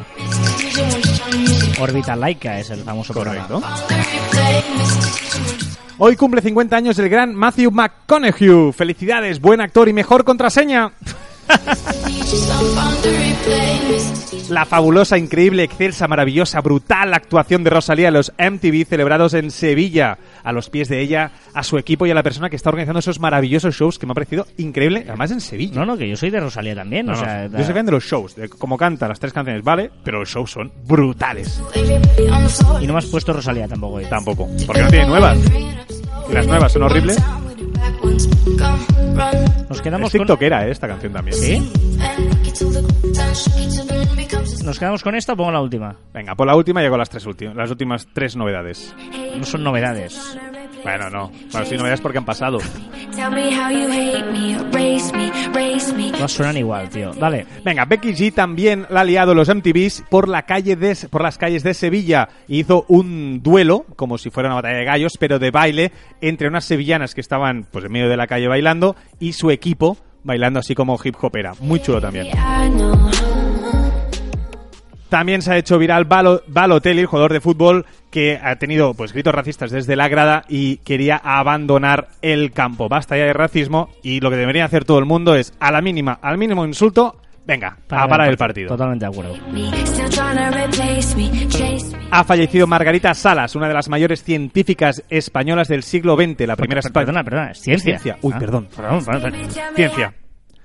Órbita 1.80 2.16
laica 2.16 2.60
es 2.60 2.70
el 2.70 2.80
famoso 2.82 3.14
Correcto. 3.14 3.60
programa. 3.60 3.76
Hoy 5.97 6.16
cumple 6.16 6.41
50 6.41 6.76
años 6.78 6.97
el 6.99 7.10
gran 7.10 7.36
Matthew 7.36 7.72
McConaughey. 7.72 8.72
Felicidades, 8.72 9.41
buen 9.41 9.60
actor 9.60 9.89
y 9.89 9.93
mejor 9.93 10.24
contraseña. 10.24 10.91
La 14.49 14.65
fabulosa, 14.65 15.17
increíble, 15.17 15.63
excelsa, 15.63 16.07
maravillosa, 16.07 16.61
brutal 16.61 17.13
actuación 17.13 17.63
de 17.63 17.69
Rosalía 17.69 18.07
en 18.07 18.15
los 18.15 18.31
MTV 18.37 18.85
celebrados 18.87 19.33
en 19.35 19.51
Sevilla. 19.51 20.17
A 20.43 20.51
los 20.51 20.69
pies 20.69 20.89
de 20.89 21.01
ella, 21.01 21.31
a 21.53 21.63
su 21.63 21.77
equipo 21.77 22.05
y 22.07 22.11
a 22.11 22.15
la 22.15 22.23
persona 22.23 22.49
que 22.49 22.55
está 22.55 22.69
organizando 22.69 22.99
esos 22.99 23.19
maravillosos 23.19 23.75
shows 23.75 23.99
que 23.99 24.05
me 24.07 24.11
ha 24.11 24.15
parecido 24.15 24.47
increíble, 24.57 25.05
además 25.07 25.31
en 25.31 25.41
Sevilla. 25.41 25.75
No, 25.75 25.85
no, 25.85 25.97
que 25.97 26.09
yo 26.09 26.15
soy 26.17 26.29
de 26.31 26.39
Rosalía 26.39 26.73
también. 26.75 27.05
No, 27.05 27.13
o 27.13 27.15
no, 27.15 27.21
sea, 27.21 27.47
yo 27.47 27.63
soy 27.63 27.73
fan 27.73 27.85
de 27.85 27.91
los 27.91 28.03
shows, 28.03 28.35
de 28.35 28.49
cómo 28.49 28.77
canta 28.77 29.07
las 29.07 29.19
tres 29.19 29.33
canciones, 29.33 29.63
vale, 29.63 29.91
pero 30.03 30.19
los 30.19 30.29
shows 30.29 30.51
son 30.51 30.71
brutales. 30.85 31.61
Y 32.81 32.87
no 32.87 32.93
me 32.93 32.99
has 32.99 33.05
puesto 33.05 33.33
Rosalía 33.33 33.67
tampoco. 33.67 33.99
eh. 33.99 34.07
Tampoco, 34.09 34.47
porque 34.65 34.81
no 34.81 34.89
tiene 34.89 35.07
nuevas. 35.07 35.37
Y 36.29 36.33
las 36.33 36.47
nuevas 36.47 36.71
son 36.71 36.83
horribles. 36.83 37.17
Nos 38.60 39.78
Es 39.78 39.82
quedamos 39.82 40.12
con... 40.12 40.20
tiktokera, 40.20 40.68
eh, 40.68 40.72
esta 40.72 40.88
canción 40.88 41.14
también. 41.14 41.38
¿Sí? 41.38 41.72
¿Nos 44.64 44.80
quedamos 44.80 45.03
con 45.03 45.16
esta 45.16 45.34
o 45.34 45.38
pongo 45.38 45.51
la 45.51 45.62
última? 45.62 45.95
Venga, 46.14 46.36
por 46.36 46.47
la 46.47 46.55
última 46.55 46.82
llego 46.82 46.95
a 46.95 46.99
las 46.99 47.10
tres 47.10 47.26
últimas, 47.26 47.55
las 47.55 47.72
últimas 47.72 48.07
tres 48.14 48.36
novedades. 48.36 48.93
No 49.38 49.45
son 49.45 49.64
novedades. 49.64 50.38
Bueno, 50.84 51.09
no. 51.09 51.32
Bueno, 51.51 51.65
sí, 51.65 51.75
novedades 51.75 52.01
porque 52.01 52.17
han 52.17 52.25
pasado. 52.25 52.59
Todas 56.11 56.32
suenan 56.32 56.57
igual, 56.57 56.89
tío. 56.89 57.11
Vale. 57.19 57.45
Venga, 57.63 57.86
Becky 57.86 58.13
G 58.13 58.34
también 58.34 58.86
la 58.89 59.01
ha 59.01 59.03
liado 59.03 59.34
los 59.34 59.53
MTVs 59.53 60.05
por, 60.09 60.27
la 60.27 60.43
calle 60.43 60.75
de, 60.75 60.95
por 61.09 61.21
las 61.21 61.38
calles 61.38 61.63
de 61.63 61.73
Sevilla. 61.73 62.30
Hizo 62.47 62.86
un 62.88 63.41
duelo, 63.41 63.86
como 63.95 64.17
si 64.17 64.30
fuera 64.30 64.49
una 64.49 64.55
batalla 64.55 64.77
de 64.77 64.86
gallos, 64.86 65.13
pero 65.19 65.39
de 65.39 65.51
baile, 65.51 65.91
entre 66.21 66.47
unas 66.47 66.65
sevillanas 66.65 67.13
que 67.13 67.21
estaban 67.21 67.65
pues 67.69 67.86
en 67.86 67.91
medio 67.91 68.09
de 68.09 68.17
la 68.17 68.27
calle 68.27 68.47
bailando 68.47 68.95
y 69.19 69.34
su 69.34 69.51
equipo 69.51 69.97
bailando 70.23 70.59
así 70.59 70.75
como 70.75 70.99
hip 71.03 71.15
hopera. 71.21 71.53
Muy 71.61 71.80
chulo 71.82 72.01
también. 72.01 72.27
También 75.10 75.41
se 75.41 75.51
ha 75.51 75.57
hecho 75.57 75.78
viral 75.80 76.07
Balo- 76.07 76.43
Balotelli, 76.47 77.01
el 77.01 77.05
jugador 77.07 77.34
de 77.34 77.41
fútbol 77.41 77.86
que 78.12 78.39
ha 78.41 78.55
tenido 78.57 78.93
pues 78.93 79.12
gritos 79.12 79.34
racistas 79.34 79.72
desde 79.72 79.95
la 79.95 80.07
grada 80.07 80.43
y 80.47 80.78
quería 80.78 81.18
abandonar 81.18 82.10
el 82.22 82.51
campo. 82.51 82.89
Basta 82.89 83.18
ya 83.18 83.26
de 83.26 83.34
racismo 83.34 83.89
y 84.03 84.20
lo 84.20 84.30
que 84.30 84.38
debería 84.38 84.66
hacer 84.66 84.86
todo 84.86 84.99
el 84.99 85.05
mundo 85.05 85.36
es 85.36 85.53
a 85.60 85.72
la 85.72 85.82
mínima, 85.82 86.20
al 86.22 86.38
mínimo 86.38 86.66
insulto, 86.66 87.18
venga, 87.45 87.78
a 87.89 88.07
parar 88.07 88.30
el 88.30 88.38
partido. 88.38 88.68
Totalmente 88.70 89.05
de 89.05 89.12
acuerdo. 89.12 89.36
Ha 92.12 92.24
fallecido 92.24 92.68
Margarita 92.68 93.14
Salas, 93.14 93.55
una 93.55 93.68
de 93.68 93.74
las 93.74 93.89
mayores 93.89 94.24
científicas 94.24 95.03
españolas 95.10 95.68
del 95.68 95.84
siglo 95.84 96.16
XX, 96.16 96.47
la 96.47 96.55
primera 96.55 96.82
Perdona, 96.82 97.24
perdona, 97.24 97.51
es 97.51 97.60
ciencia. 97.62 97.99
Ciencia. 97.99 98.18
Uy, 98.22 98.34
Ah, 98.36 98.39
perdón. 98.39 98.68
perdón, 98.76 99.05
perdón. 99.05 99.34
Ciencia. 99.76 100.14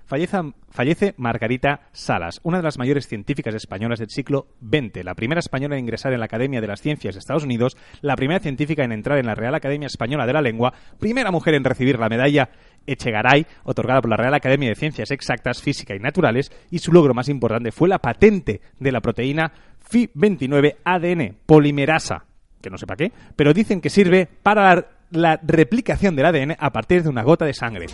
Fallece, 0.07 0.37
fallece 0.71 1.15
Margarita 1.17 1.89
Salas, 1.93 2.41
una 2.43 2.59
de 2.59 2.63
las 2.63 2.79
mayores 2.79 3.09
científicas 3.09 3.55
españolas 3.55 3.99
del 3.99 4.11
siglo 4.11 4.49
XX, 4.61 5.03
la 5.03 5.15
primera 5.15 5.39
española 5.39 5.77
en 5.77 5.85
ingresar 5.85 6.13
en 6.13 6.19
la 6.19 6.27
Academia 6.27 6.61
de 6.61 6.67
las 6.67 6.83
Ciencias 6.83 7.15
de 7.15 7.21
Estados 7.21 7.45
Unidos, 7.45 7.77
la 8.03 8.15
primera 8.15 8.41
científica 8.41 8.85
en 8.85 8.93
entrar 8.93 9.19
en 9.19 9.27
la 9.27 9.35
Real 9.35 9.55
Academia 9.55 9.87
Española 9.87 10.27
de 10.27 10.35
la 10.35 10.43
Lengua, 10.43 10.75
primera 10.99 11.31
mujer 11.31 11.55
en 11.55 11.65
recibir 11.65 11.99
la 11.99 12.11
medalla 12.11 12.51
Echegaray, 12.87 13.47
otorgada 13.65 14.03
por 14.03 14.11
la 14.11 14.19
Real 14.19 14.35
Academia 14.35 14.69
de 14.69 14.75
Ciencias 14.75 15.11
Exactas, 15.11 15.63
Física 15.63 15.95
y 15.95 16.01
Naturales, 16.01 16.53
y 16.71 16.81
su 16.81 16.93
logro 16.93 17.15
más 17.15 17.31
importante 17.31 17.73
fue 17.73 17.89
la 17.89 17.99
patente 17.99 18.61
de 18.79 18.93
la 18.93 19.01
proteína 19.01 19.53
Fi29 19.91 20.77
ADN 20.85 21.39
polimerasa, 21.47 22.27
que 22.61 22.69
no 22.69 22.77
sé 22.77 22.87
para 22.87 22.97
qué, 22.97 23.13
pero 23.37 23.55
dicen 23.55 23.81
que 23.81 23.91
sirve 23.91 24.29
para 24.43 24.94
la 25.15 25.39
replicación 25.43 26.15
del 26.17 26.27
ADN 26.27 26.57
a 26.59 26.71
partir 26.71 27.03
de 27.03 27.09
una 27.09 27.23
gota 27.23 27.45
de 27.45 27.55
sangre. 27.55 27.87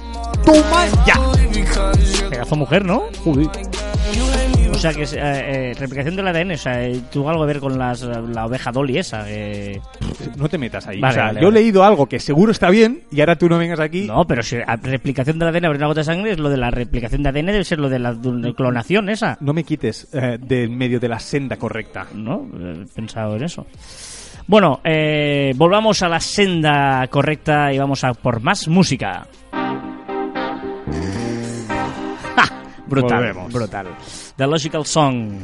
¡Toma 0.45 0.87
ya! 1.07 1.15
Pedazo 2.29 2.57
mujer, 2.57 2.85
¿no? 2.85 3.05
O 4.73 4.75
sea, 4.81 4.95
que 4.95 5.03
es 5.03 5.13
eh, 5.13 5.19
eh, 5.21 5.75
replicación 5.79 6.17
del 6.17 6.27
ADN. 6.29 6.53
O 6.53 6.57
sea, 6.57 6.83
eh, 6.87 7.01
tuvo 7.13 7.29
algo 7.29 7.43
que 7.43 7.53
ver 7.53 7.61
con 7.61 7.79
las, 7.79 8.01
la 8.03 8.47
oveja 8.47 8.73
Dolly 8.73 8.99
esa. 8.99 9.27
No 10.37 10.49
te 10.49 10.57
metas 10.59 10.87
ahí. 10.87 11.01
Vale, 11.01 11.13
o 11.13 11.15
sea, 11.15 11.25
vale, 11.27 11.41
yo 11.41 11.49
he 11.49 11.51
vale. 11.51 11.61
leído 11.61 11.85
algo 11.85 12.07
que 12.07 12.19
seguro 12.19 12.53
está 12.53 12.71
bien 12.71 13.03
y 13.11 13.21
ahora 13.21 13.37
tú 13.37 13.49
no 13.49 13.59
vengas 13.59 13.81
aquí. 13.81 14.07
No, 14.07 14.27
pero 14.27 14.43
si 14.43 14.57
a- 14.57 14.77
replicación 14.77 15.39
del 15.39 15.49
ADN 15.49 15.67
abrir 15.67 15.79
una 15.81 15.87
gota 15.89 16.01
de 16.01 16.05
sangre 16.05 16.33
es 16.33 16.39
lo 16.39 16.49
de 16.49 16.57
la 16.57 16.71
replicación 16.71 17.23
de 17.23 17.29
ADN, 17.29 17.47
debe 17.47 17.65
ser 17.65 17.79
lo 17.79 17.89
de 17.91 17.99
la 17.99 18.17
clonación 18.57 19.09
esa. 19.11 19.37
No 19.41 19.53
me 19.53 19.65
quites 19.65 20.09
eh, 20.15 20.39
del 20.41 20.71
medio 20.71 20.99
de 20.99 21.09
la 21.09 21.19
senda 21.19 21.57
correcta. 21.57 22.07
¿No? 22.15 22.47
He 22.59 22.87
pensado 22.95 23.37
en 23.37 23.45
eso. 23.45 23.67
Bueno, 24.51 24.81
eh, 24.83 25.53
volvamos 25.55 26.03
a 26.03 26.09
la 26.09 26.19
senda 26.19 27.07
correcta 27.07 27.73
y 27.73 27.79
vamos 27.79 28.03
a 28.03 28.13
por 28.15 28.41
más 28.41 28.67
música. 28.67 29.29
¡Ja! 32.35 32.49
Brutal, 32.85 33.19
Volvemos. 33.19 33.53
brutal. 33.53 33.87
The 34.35 34.49
Logical 34.49 34.85
Song. 34.85 35.39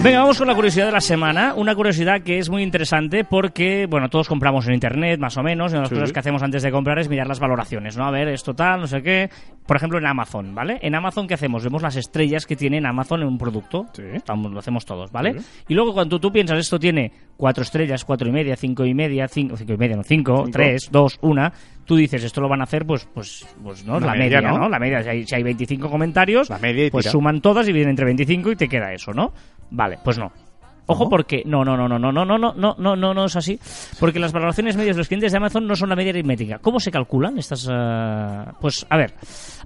Venga, 0.00 0.20
vamos 0.20 0.38
con 0.38 0.46
la 0.46 0.54
curiosidad 0.54 0.86
de 0.86 0.92
la 0.92 1.00
semana. 1.00 1.54
Una 1.56 1.74
curiosidad 1.74 2.22
que 2.22 2.38
es 2.38 2.48
muy 2.48 2.62
interesante 2.62 3.24
porque, 3.24 3.86
bueno, 3.90 4.08
todos 4.08 4.28
compramos 4.28 4.66
en 4.68 4.74
internet, 4.74 5.18
más 5.18 5.36
o 5.36 5.42
menos, 5.42 5.72
y 5.72 5.74
una 5.74 5.80
de 5.80 5.82
las 5.82 5.88
Sí. 5.88 5.94
cosas 5.96 6.12
que 6.12 6.20
hacemos 6.20 6.42
antes 6.42 6.62
de 6.62 6.70
comprar 6.70 7.00
es 7.00 7.08
mirar 7.08 7.26
las 7.26 7.40
valoraciones, 7.40 7.96
¿no? 7.96 8.04
A 8.06 8.12
ver, 8.12 8.28
esto 8.28 8.54
tal, 8.54 8.80
no 8.80 8.86
sé 8.86 9.02
qué. 9.02 9.28
Por 9.66 9.76
ejemplo, 9.76 9.98
en 9.98 10.06
Amazon, 10.06 10.54
¿vale? 10.54 10.78
En 10.82 10.94
Amazon, 10.94 11.26
¿qué 11.26 11.34
hacemos? 11.34 11.64
Vemos 11.64 11.82
las 11.82 11.96
estrellas 11.96 12.46
que 12.46 12.54
tiene 12.54 12.78
en 12.78 12.86
Amazon 12.86 13.22
en 13.22 13.26
un 13.28 13.38
producto. 13.38 13.86
Sí. 13.92 14.04
Estamos- 14.14 14.52
lo 14.52 14.60
hacemos 14.60 14.86
todos, 14.86 15.10
¿vale? 15.10 15.40
Sí. 15.40 15.46
Y 15.68 15.74
luego 15.74 15.92
cuando 15.92 16.20
tú 16.20 16.30
piensas, 16.30 16.58
esto 16.60 16.78
tiene 16.78 17.10
cuatro 17.36 17.62
estrellas, 17.64 18.04
cuatro 18.04 18.28
y 18.28 18.32
media, 18.32 18.54
cinco 18.56 18.86
y 18.86 18.94
media, 18.94 19.26
cinco, 19.26 19.56
cinco 19.56 19.72
y 19.72 19.76
media, 19.78 19.96
no, 19.96 20.04
cinco, 20.04 20.36
Cinco. 20.44 20.50
tres, 20.52 20.88
dos, 20.92 21.18
una, 21.22 21.52
tú 21.84 21.96
dices, 21.96 22.22
esto 22.22 22.40
lo 22.40 22.48
van 22.48 22.60
a 22.60 22.64
hacer, 22.64 22.86
pues, 22.86 23.06
pues, 23.12 23.46
pues 23.62 23.84
no, 23.84 23.98
La 23.98 24.06
la, 24.06 24.12
media, 24.12 24.40
media, 24.40 24.52
¿no? 24.52 24.58
¿no? 24.60 24.68
La 24.68 24.78
media, 24.78 25.02
si 25.02 25.08
hay, 25.08 25.26
si 25.26 25.34
hay 25.34 25.42
25 25.42 25.90
comentarios, 25.90 26.48
La 26.50 26.58
media 26.58 26.88
pues 26.90 27.04
tira. 27.04 27.12
suman 27.12 27.40
todas 27.40 27.68
y 27.68 27.72
vienen 27.72 27.90
entre 27.90 28.04
25 28.06 28.52
y 28.52 28.56
te 28.56 28.68
queda 28.68 28.92
eso, 28.92 29.12
¿no? 29.12 29.32
Vale, 29.70 29.98
pues 30.02 30.18
no. 30.18 30.32
Ojo 30.90 31.04
¿No? 31.04 31.10
porque 31.10 31.42
no, 31.44 31.66
no, 31.66 31.76
no, 31.76 31.86
no, 31.86 31.98
no, 31.98 32.10
no, 32.10 32.24
no, 32.24 32.38
no, 32.38 32.54
no, 32.54 32.74
no, 32.78 32.96
no, 32.96 33.12
no 33.12 33.24
es 33.26 33.36
así, 33.36 33.60
porque 34.00 34.18
las 34.18 34.32
valoraciones 34.32 34.74
medias 34.74 34.96
de 34.96 35.00
los 35.00 35.08
clientes 35.08 35.32
de 35.32 35.36
Amazon 35.36 35.66
no 35.66 35.76
son 35.76 35.90
la 35.90 35.96
media 35.96 36.12
aritmética. 36.12 36.58
¿Cómo 36.60 36.80
se 36.80 36.90
calculan 36.90 37.36
estas? 37.38 37.68
eh? 37.70 38.44
Pues 38.58 38.86
a 38.88 38.96
ver, 38.96 39.12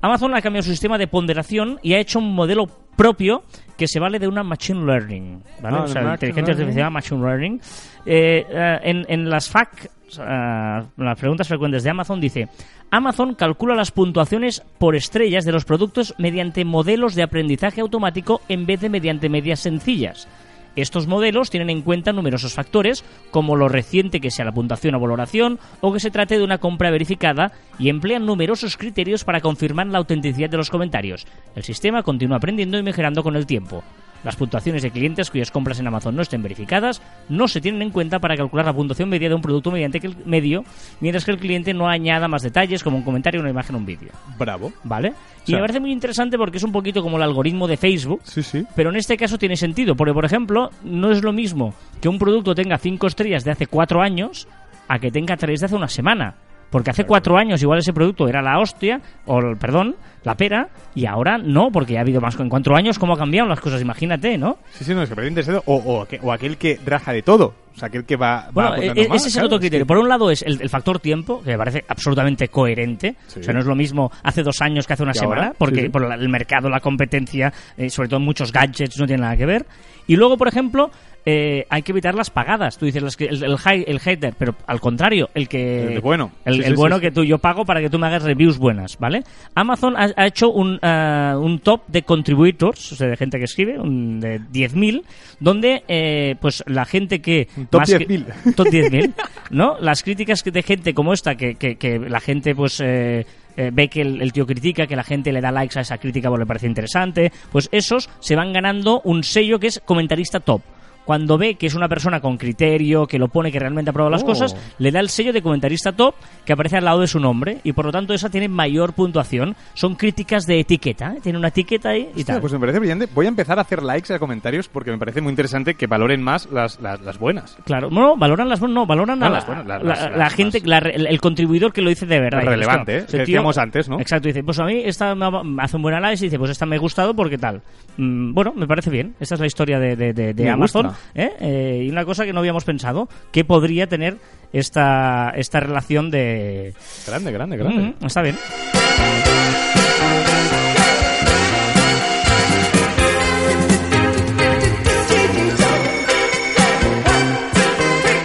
Amazon 0.01 0.35
ha 0.35 0.43
cambiado 0.43 0.65
su 0.65 0.71
sistema 0.73 0.99
de 0.99 1.07
ponderación 1.07 1.79
y 1.81 1.95
ha 1.95 2.01
hecho 2.01 2.19
un 2.19 2.35
modelo 2.35 2.67
propio 2.97 3.45
que 3.77 3.87
se 3.87 4.01
vale 4.01 4.19
de 4.19 4.27
una 4.27 4.43
machine 4.43 4.85
learning, 4.85 5.43
¿vale? 5.63 5.77
Ah, 5.79 5.83
o 5.85 5.87
sea, 5.87 6.13
inteligencia 6.13 6.55
artificial, 6.55 6.91
machine 6.91 7.21
learning. 7.21 7.61
Eh, 8.05 8.45
eh, 8.51 8.79
en, 8.83 9.07
en 9.09 9.31
las 9.31 9.49
FAQ, 9.49 9.91
eh, 10.19 10.83
las 10.97 11.19
preguntas 11.19 11.49
frecuentes 11.49 11.83
de 11.83 11.91
Amazon 11.91 12.21
dice, 12.21 12.49
Amazon 12.91 13.35
calcula 13.35 13.75
las 13.75 13.91
puntuaciones 13.91 14.63
por 14.79 14.97
estrellas 14.97 15.45
de 15.45 15.53
los 15.53 15.65
productos 15.65 16.15
mediante 16.19 16.65
modelos 16.65 17.15
de 17.15 17.23
aprendizaje 17.23 17.81
automático 17.81 18.41
en 18.49 18.67
vez 18.67 18.81
de 18.81 18.89
mediante 18.89 19.29
medias 19.29 19.61
sencillas. 19.61 20.29
Estos 20.75 21.07
modelos 21.07 21.51
tienen 21.51 21.69
en 21.69 21.83
cuenta 21.83 22.13
numerosos 22.13 22.55
factores, 22.55 23.05
como 23.31 23.57
lo 23.57 23.69
reciente 23.69 24.21
que 24.21 24.31
sea 24.31 24.47
la 24.47 24.53
puntuación 24.53 24.95
o 24.95 25.01
valoración, 25.01 25.59
o 25.83 25.93
que 25.93 26.01
se 26.01 26.11
trate 26.11 26.39
de 26.39 26.45
una 26.45 26.59
compra 26.59 26.91
verificada, 26.91 27.53
y 27.79 27.91
emplean 27.91 28.25
numerosos 28.25 28.79
criterios 28.79 29.25
para 29.25 29.41
confirmar 29.41 29.89
la 29.89 29.99
autenticidad 29.99 30.49
de 30.49 30.57
los 30.57 30.71
comentarios. 30.71 31.27
El 31.55 31.63
sistema 31.63 32.03
continúa 32.03 32.39
aprendiendo 32.39 32.79
y 32.79 32.83
mejorando 32.83 33.23
con 33.23 33.37
el 33.37 33.47
tiempo. 33.47 33.85
Las 34.25 34.37
puntuaciones 34.37 34.83
de 34.83 34.91
clientes 34.91 35.31
cuyas 35.31 35.51
compras 35.51 35.81
en 35.81 35.87
Amazon 35.89 36.15
no 36.15 36.23
estén 36.23 36.43
verificadas 36.43 37.03
no 37.29 37.49
se 37.49 37.61
tienen 37.61 37.83
en 37.83 37.91
cuenta 37.91 38.19
para 38.21 38.37
calcular 38.37 38.65
la 38.67 38.73
puntuación 38.73 39.09
media 39.09 39.29
de 39.29 39.35
un 39.35 39.43
producto 39.43 39.71
mediante 39.71 39.99
que 40.01 40.07
el 40.07 40.17
medio, 40.25 40.65
mientras 41.01 41.25
que 41.25 41.33
el 41.33 41.39
cliente 41.39 41.75
no 41.75 41.89
añada 41.89 42.29
más 42.29 42.43
detalles 42.43 42.83
como 42.85 42.99
un 42.99 43.03
comentario, 43.03 43.41
una 43.41 43.51
imagen 43.51 43.75
o 43.75 43.79
un 43.79 43.87
vídeo. 43.87 44.11
Bravo. 44.39 44.73
¿Vale? 44.85 45.13
Y 45.45 45.51
sea- 45.51 45.57
me 45.57 45.63
parece 45.63 45.81
muy 45.81 45.91
interesante 45.93 46.39
porque 46.39 46.59
es 46.59 46.63
un 46.63 46.71
poquito 46.73 47.03
como 47.03 47.17
el 47.17 47.23
algoritmo 47.25 47.67
de 47.67 47.77
Facebook, 47.77 48.21
Sí, 48.23 48.43
sí. 48.43 48.65
pero 48.77 48.91
en 48.91 48.97
este 48.97 49.17
caso 49.17 49.39
tiene 49.39 49.57
sentido, 49.57 49.97
porque 49.97 50.15
por 50.15 50.25
ejemplo, 50.25 50.71
no 50.85 51.11
es 51.11 51.23
lo 51.25 51.33
mismo 51.33 51.75
que 52.01 52.09
un 52.09 52.19
producto 52.19 52.55
tenga 52.55 52.79
cinco 52.79 53.09
estrellas 53.09 53.43
de 53.45 53.51
hace 53.51 53.67
cuatro 53.67 54.03
años 54.03 54.47
a 54.89 54.99
que 54.99 55.11
tenga 55.11 55.37
tres 55.37 55.61
de 55.61 55.67
hace 55.67 55.75
una 55.75 55.89
semana. 55.89 56.35
Porque 56.73 56.91
hace 56.91 57.05
cuatro 57.05 57.37
años 57.39 57.63
igual 57.63 57.79
ese 57.79 57.93
producto 57.93 58.27
era 58.27 58.43
la 58.43 58.59
hostia, 58.59 59.01
o 59.27 59.39
el- 59.39 59.57
perdón, 59.59 59.95
la 60.25 60.35
pera, 60.37 60.69
y 60.95 61.07
ahora 61.07 61.39
no, 61.39 61.69
porque 61.71 61.99
ha 61.99 62.01
habido 62.01 62.21
más. 62.21 62.39
En 62.41 62.49
cuatro 62.49 62.75
años, 62.75 62.99
¿cómo 62.99 63.13
han 63.13 63.19
cambiado 63.21 63.49
las 63.49 63.61
cosas? 63.61 63.81
Imagínate, 63.83 64.37
¿no? 64.39 64.57
Sí, 64.73 64.83
sí, 64.85 64.95
no, 64.95 65.03
es 65.03 65.09
que 65.09 65.15
parece 65.15 65.31
interesante. 65.31 65.63
O, 65.67 65.77
o, 65.77 66.03
aquel, 66.03 66.21
o 66.23 66.33
aquel 66.33 66.57
que 66.57 66.81
raja 66.85 67.13
de 67.13 67.23
todo. 67.23 67.55
O 67.75 67.79
sea, 67.79 67.89
aquel 67.89 68.05
que 68.05 68.17
va. 68.17 68.49
Bueno, 68.53 68.75
e- 68.77 69.09
más, 69.09 69.17
ese 69.17 69.17
es 69.17 69.27
el 69.27 69.33
claro, 69.33 69.47
otro 69.47 69.59
criterio. 69.61 69.87
Por 69.87 69.97
un 69.99 70.09
lado 70.09 70.31
es 70.31 70.43
el, 70.43 70.61
el 70.61 70.69
factor 70.69 70.99
tiempo, 70.99 71.43
que 71.43 71.51
me 71.53 71.59
parece 71.59 71.85
absolutamente 71.89 72.49
coherente. 72.49 73.17
Sí. 73.27 73.41
O 73.41 73.43
sea, 73.43 73.53
no 73.55 73.61
es 73.61 73.67
lo 73.67 73.75
mismo 73.75 74.11
hace 74.23 74.43
dos 74.43 74.61
años 74.61 74.87
que 74.87 74.93
hace 74.95 75.03
una 75.03 75.13
¿Y 75.13 75.19
semana, 75.19 75.43
ahora? 75.43 75.55
porque 75.59 75.83
Sí, 75.83 75.89
por 75.89 76.07
la- 76.09 76.15
el 76.15 76.29
mercado, 76.29 76.69
la 76.71 76.81
competencia, 76.81 77.53
eh, 77.77 77.91
sobre 77.91 78.09
todo 78.09 78.21
muchos 78.21 78.51
gadgets, 78.53 78.99
no 78.99 79.07
tiene 79.07 79.23
nada 79.23 79.37
que 79.37 79.47
ver. 79.47 79.67
Y 80.07 80.17
luego, 80.17 80.37
por 80.37 80.49
ejemplo, 80.49 80.91
eh, 81.25 81.67
hay 81.69 81.83
que 81.83 81.93
evitar 81.93 82.15
las 82.15 82.31
pagadas. 82.31 82.79
Tú 82.79 82.87
dices 82.87 83.03
las 83.03 83.17
que- 83.17 83.27
el, 83.27 83.43
el, 83.45 83.57
el 83.87 84.01
hater, 84.01 84.35
pero 84.39 84.55
al 84.67 84.81
contrario, 84.81 85.29
el 85.35 85.49
que. 85.49 85.95
El 85.95 86.01
bueno. 86.01 86.33
El, 86.45 86.55
Sí, 86.55 86.61
el 86.61 86.67
sí, 86.69 86.73
bueno 86.75 86.97
sí, 86.97 87.03
que 87.03 87.11
tú 87.11 87.25
yo 87.25 87.39
pago 87.39 87.65
para 87.65 87.81
que 87.81 87.89
tú 87.91 87.99
me 87.99 88.07
hagas 88.07 88.23
reviews 88.23 88.59
buenas, 88.59 88.99
¿vale? 88.99 89.23
Amazon 89.55 89.97
ha, 89.97 90.09
ha 90.17 90.27
hecho 90.27 90.51
un, 90.51 90.79
ah, 90.83 91.37
un 91.41 91.61
top 91.61 91.83
de 91.89 92.03
contributors, 92.03 92.93
o 92.93 92.97
sea, 92.97 93.09
de 93.09 93.17
gente 93.17 93.39
que 93.39 93.45
escribe, 93.45 93.79
un, 93.79 94.21
de 94.21 94.41
10.000, 94.41 95.03
donde 95.41 95.83
eh, 95.89 96.37
pues 96.41 96.63
la 96.67 96.85
gente 96.85 97.21
que... 97.21 97.49
Un 97.57 97.67
top 97.67 97.81
más 97.81 97.91
que- 97.91 98.07
10.000. 98.09 98.55
top 98.57 98.67
10.000, 98.67 99.15
¿no? 99.51 99.77
Las 99.81 100.03
críticas 100.03 100.43
que- 100.43 100.51
de 100.51 100.63
gente 100.63 100.95
como 100.95 101.13
esta, 101.13 101.35
que, 101.37 101.55
que, 101.55 101.77
que 101.77 101.99
la 101.99 102.21
gente 102.21 102.55
pues... 102.55 102.81
eh, 102.81 103.27
eh, 103.55 103.69
ve 103.71 103.89
que 103.89 104.01
el, 104.01 104.23
el 104.23 104.33
tío 104.33 104.47
critica, 104.47 104.87
que 104.87 104.97
la 104.97 105.05
gente 105.05 105.31
le 105.31 105.43
da 105.43 105.53
likes 105.53 105.79
a 105.79 105.83
esa 105.83 105.99
crítica 105.99 106.31
porque 106.31 106.45
le 106.45 106.47
parece 106.47 106.67
interesante, 106.67 107.31
pues 107.53 107.69
esos 107.71 108.09
se 108.19 108.35
van 108.35 108.51
ganando 108.51 109.03
un 109.05 109.23
sello 109.23 109.59
que 109.59 109.67
es 109.67 109.79
comentarista 109.85 110.41
top. 110.41 110.63
Cuando 111.05 111.37
ve 111.39 111.57
que 111.57 111.67
es 111.67 111.75
una 111.75 111.89
persona 111.89 112.21
con 112.21 112.37
criterio, 112.37 113.07
que 113.07 113.19
lo 113.19 113.29
pone, 113.29 113.51
que 113.51 113.59
realmente 113.59 113.91
aprueba 113.91 114.11
las 114.11 114.23
Oh. 114.23 114.27
cosas, 114.27 114.57
le 114.79 114.91
da 114.93 115.01
el 115.01 115.09
sello 115.09 115.33
de 115.33 115.43
comentarista 115.43 115.93
top 115.93 116.15
que 116.45 116.53
aparece 116.53 116.77
al 116.77 116.85
lado 116.85 117.01
de 117.01 117.07
su 117.09 117.19
nombre 117.19 117.59
y 117.65 117.73
por 117.73 117.85
lo 117.87 117.93
tanto 117.93 118.15
esa 118.15 118.31
tiene 118.31 118.49
mayor 118.49 118.93
puntuación. 118.93 119.57
Son 119.75 119.95
críticas 119.97 120.47
de 120.47 120.61
etiqueta, 120.61 121.15
¿eh? 121.17 121.21
tiene 121.23 121.39
una 121.39 121.49
etiqueta 121.49 121.91
ahí 121.91 122.03
y 122.15 122.21
Hostia, 122.21 122.25
tal. 122.35 122.41
pues 122.41 122.53
me 122.53 122.61
parece 122.61 122.79
brillante. 122.79 123.09
Voy 123.15 123.27
a 123.27 123.29
empezar 123.31 123.59
a 123.59 123.63
hacer 123.63 123.83
likes 123.83 124.13
a 124.15 124.19
comentarios 124.19 124.69
porque 124.69 124.91
me 124.93 124.99
parece 124.99 125.21
muy 125.21 125.31
interesante 125.31 125.75
que 125.75 125.87
valoren 125.87 126.23
más 126.23 126.49
las, 126.53 126.81
las, 126.81 127.01
las 127.01 127.19
buenas. 127.19 127.57
Claro, 127.65 127.91
no, 127.91 128.17
valoran 128.17 128.49
las 128.49 128.61
buenas, 128.61 128.75
no, 128.75 128.87
valoran 128.87 129.23
a 129.23 129.29
la, 129.29 129.35
las 129.37 129.47
buenas, 129.47 129.67
las- 129.67 129.83
la- 130.11 130.17
la 130.17 130.31
gente, 130.31 130.61
la 130.65 130.79
el, 130.79 131.21
contribuidor 131.21 131.73
que 131.73 131.83
lo 131.83 131.89
dice 131.91 132.07
de 132.07 132.21
verdad. 132.21 132.43
Y 132.43 132.47
relevante, 132.47 132.93
claro, 132.93 133.05
¿eh? 133.05 133.11
Que 133.11 133.19
decíamos 133.19 133.59
antes, 133.59 133.89
¿no? 133.89 134.01
Exacto, 134.01 134.29
dice, 134.29 134.43
pues 134.45 134.59
a 134.61 134.65
mí 134.65 134.83
esta 134.85 135.15
me 135.15 135.25
ha- 135.27 135.43
hace 135.65 135.77
un 135.77 135.83
buen 135.83 135.95
análisis, 135.95 136.23
dice, 136.31 136.39
pues 136.39 136.51
esta 136.53 136.65
me 136.67 136.77
ha 136.77 136.79
gustado 136.79 137.15
porque 137.15 137.39
tal. 137.39 137.61
Mm, 137.97 138.33
bueno, 138.35 138.53
me 138.57 138.67
parece 138.67 138.91
bien. 138.91 139.15
Esta 139.21 139.35
es 139.35 139.41
la 139.41 139.47
historia 139.47 139.79
de, 139.79 139.97
de, 139.97 140.13
de- 140.13 140.33
de 140.35 140.45
Me 140.45 140.51
Amazon. 140.51 140.92
¿Eh? 141.15 141.31
Eh, 141.41 141.83
y 141.87 141.91
una 141.91 142.05
cosa 142.05 142.25
que 142.25 142.33
no 142.33 142.41
habíamos 142.41 142.65
pensado, 142.65 143.09
que 143.31 143.45
podría 143.45 143.87
tener 143.87 144.17
esta, 144.53 145.33
esta 145.37 145.61
relación 145.61 146.11
de... 146.11 146.75
Grande, 147.07 147.33
grande, 147.33 147.57
grande. 147.57 147.95
Mm, 148.01 148.07
está 148.07 148.23
bien. 148.23 148.37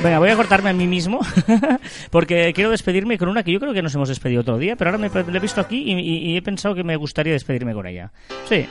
Venga, 0.03 0.20
voy 0.20 0.30
a 0.30 0.36
cortarme 0.36 0.70
a 0.70 0.74
mí 0.74 0.88
mismo 0.88 1.20
porque 2.11 2.53
quiero 2.53 2.70
despedirme 2.70 3.18
con 3.18 3.30
una 3.30 3.43
que 3.43 3.51
yo 3.51 3.59
creo 3.59 3.74
que 3.74 3.82
nos 3.82 3.93
hemos 3.95 4.07
despedido 4.07 4.41
otro 4.41 4.57
día, 4.57 4.76
pero 4.76 4.91
ahora 4.91 4.99
me 4.99 5.09
la 5.32 5.38
he 5.38 5.41
visto 5.41 5.59
aquí 5.59 5.84
y, 5.86 5.93
y- 5.93 6.18
y 6.32 6.38
he 6.38 6.41
pensado 6.41 6.76
que 6.76 6.84
me 6.84 6.95
gustaría 6.95 7.34
despedirme 7.34 7.74
con 7.74 7.88
ella. 7.88 8.11
Sí. 8.47 8.65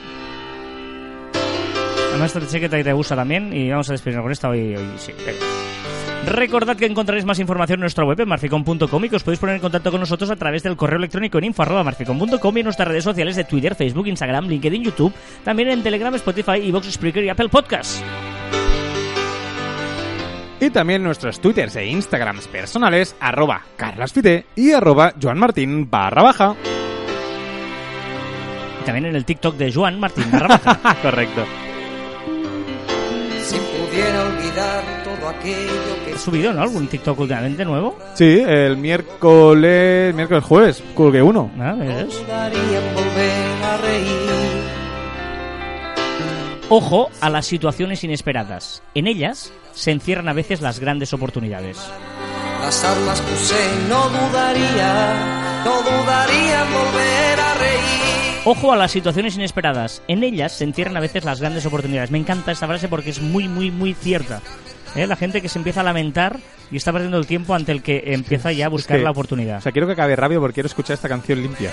Además, 2.19 2.49
sé 2.49 2.59
que 2.59 2.67
te, 2.67 2.93
gusta 2.93 3.15
también 3.15 3.53
y 3.53 3.69
vamos 3.69 3.87
a 3.89 3.91
despedirnos 3.93 4.23
con 4.23 4.31
esta 4.31 4.49
hoy. 4.49 4.75
hoy 4.75 4.85
sí. 4.97 5.11
Recordad 6.25 6.75
que 6.75 6.87
encontraréis 6.87 7.25
más 7.25 7.37
información 7.37 7.77
en 7.77 7.81
nuestra 7.81 8.05
web 8.05 8.19
en 8.19 8.27
marficon.com 8.27 9.05
y 9.05 9.09
que 9.09 9.17
os 9.17 9.23
podéis 9.23 9.39
poner 9.39 9.55
en 9.55 9.61
contacto 9.61 9.91
con 9.91 9.99
nosotros 9.99 10.31
a 10.31 10.35
través 10.35 10.63
del 10.63 10.75
correo 10.75 10.97
electrónico 10.97 11.37
en 11.37 11.43
info.marficon.com 11.43 12.57
y 12.57 12.59
en 12.59 12.63
nuestras 12.63 12.87
redes 12.87 13.03
sociales 13.03 13.35
de 13.35 13.43
Twitter, 13.43 13.75
Facebook, 13.75 14.07
Instagram, 14.07 14.47
LinkedIn, 14.47 14.83
YouTube, 14.83 15.13
también 15.43 15.69
en 15.69 15.83
Telegram, 15.83 16.13
Spotify, 16.15 16.67
Evox, 16.67 16.91
Spreaker 16.91 17.23
y 17.23 17.29
Apple 17.29 17.49
Podcasts. 17.49 18.03
Y 20.59 20.71
también 20.71 21.03
nuestros 21.03 21.39
twitters 21.39 21.75
e 21.75 21.85
instagrams 21.85 22.47
personales, 22.47 23.15
arroba 23.19 23.61
carlasfite 23.75 24.47
y 24.55 24.71
arroba 24.71 25.13
joanmartin 25.21 25.87
barra 25.87 26.23
baja. 26.23 26.55
Y 28.81 28.85
también 28.85 29.05
en 29.05 29.15
el 29.15 29.23
TikTok 29.23 29.55
de 29.55 29.71
Joan 29.71 29.99
Martín 29.99 30.31
barra 30.31 30.47
baja. 30.47 30.95
Correcto. 31.03 31.45
Si 33.97 34.03
pudiera 34.03 34.23
olvidar 34.25 34.83
todo 35.03 35.29
aquello 35.29 36.05
que 36.05 36.13
¿Has 36.13 36.21
subido 36.21 36.53
¿no? 36.53 36.61
algún 36.61 36.87
TikTok 36.87 37.19
últimamente 37.19 37.65
nuevo? 37.65 37.97
Sí, 38.13 38.43
el 38.45 38.77
miércoles, 38.77 40.13
miércoles 40.13 40.43
jueves, 40.43 40.83
que 40.95 41.21
uno. 41.23 41.49
Ah, 41.59 41.73
¿ves? 41.73 42.13
dudaría 42.21 42.77
en 42.77 42.93
volver 42.93 43.63
a 43.63 43.77
reír. 43.77 44.67
Ojo 46.69 47.09
a 47.21 47.31
las 47.31 47.47
situaciones 47.47 48.03
inesperadas. 48.03 48.83
En 48.93 49.07
ellas 49.07 49.51
se 49.73 49.89
encierran 49.91 50.29
a 50.29 50.33
veces 50.33 50.61
las 50.61 50.79
grandes 50.79 51.13
oportunidades. 51.13 51.79
Las 52.61 52.83
armas 52.83 53.19
que 53.21 53.33
usé 53.33 53.69
no 53.89 54.09
dudaría, 54.09 55.63
no 55.65 55.75
dudaría 55.81 56.61
en 56.61 56.71
volver 56.71 57.39
a 57.39 57.53
reír. 57.55 58.16
Ojo 58.49 58.71
a 58.71 58.77
las 58.77 58.91
situaciones 58.91 59.35
inesperadas. 59.35 60.01
En 60.07 60.23
ellas 60.23 60.53
se 60.53 60.63
encierran 60.63 60.95
a 60.95 61.01
veces 61.01 61.25
las 61.25 61.41
grandes 61.41 61.65
oportunidades. 61.65 62.11
Me 62.11 62.17
encanta 62.17 62.53
esta 62.53 62.65
frase 62.65 62.87
porque 62.87 63.09
es 63.09 63.21
muy, 63.21 63.49
muy, 63.49 63.71
muy 63.71 63.93
cierta. 63.93 64.41
¿Eh? 64.95 65.05
La 65.05 65.17
gente 65.17 65.41
que 65.41 65.49
se 65.49 65.59
empieza 65.59 65.81
a 65.81 65.83
lamentar 65.83 66.39
y 66.71 66.77
está 66.77 66.93
perdiendo 66.93 67.17
el 67.17 67.27
tiempo 67.27 67.53
ante 67.53 67.73
el 67.73 67.83
que 67.83 68.01
empieza 68.05 68.53
ya 68.53 68.67
a 68.67 68.69
buscar 68.69 68.95
Es 68.95 69.01
que- 69.01 69.03
la 69.03 69.11
oportunidad. 69.11 69.57
O 69.57 69.61
sea, 69.61 69.73
quiero 69.73 69.85
que 69.85 69.91
acabe 69.93 70.15
rápido 70.15 70.39
porque 70.39 70.53
quiero 70.53 70.67
escuchar 70.67 70.93
esta 70.93 71.09
canción 71.09 71.41
limpia. 71.41 71.71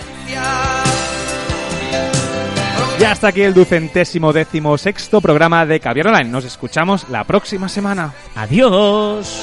Ya 2.99 3.13
hasta 3.13 3.29
aquí 3.29 3.43
el 3.43 3.55
ducentésimo 3.55 4.33
décimo 4.33 4.77
sexto 4.77 5.21
programa 5.21 5.65
de 5.67 5.79
Caviar 5.79 6.09
Online. 6.09 6.29
Nos 6.29 6.45
escuchamos 6.45 7.09
la 7.09 7.23
próxima 7.23 7.69
semana. 7.69 8.13
Adiós. 8.35 9.43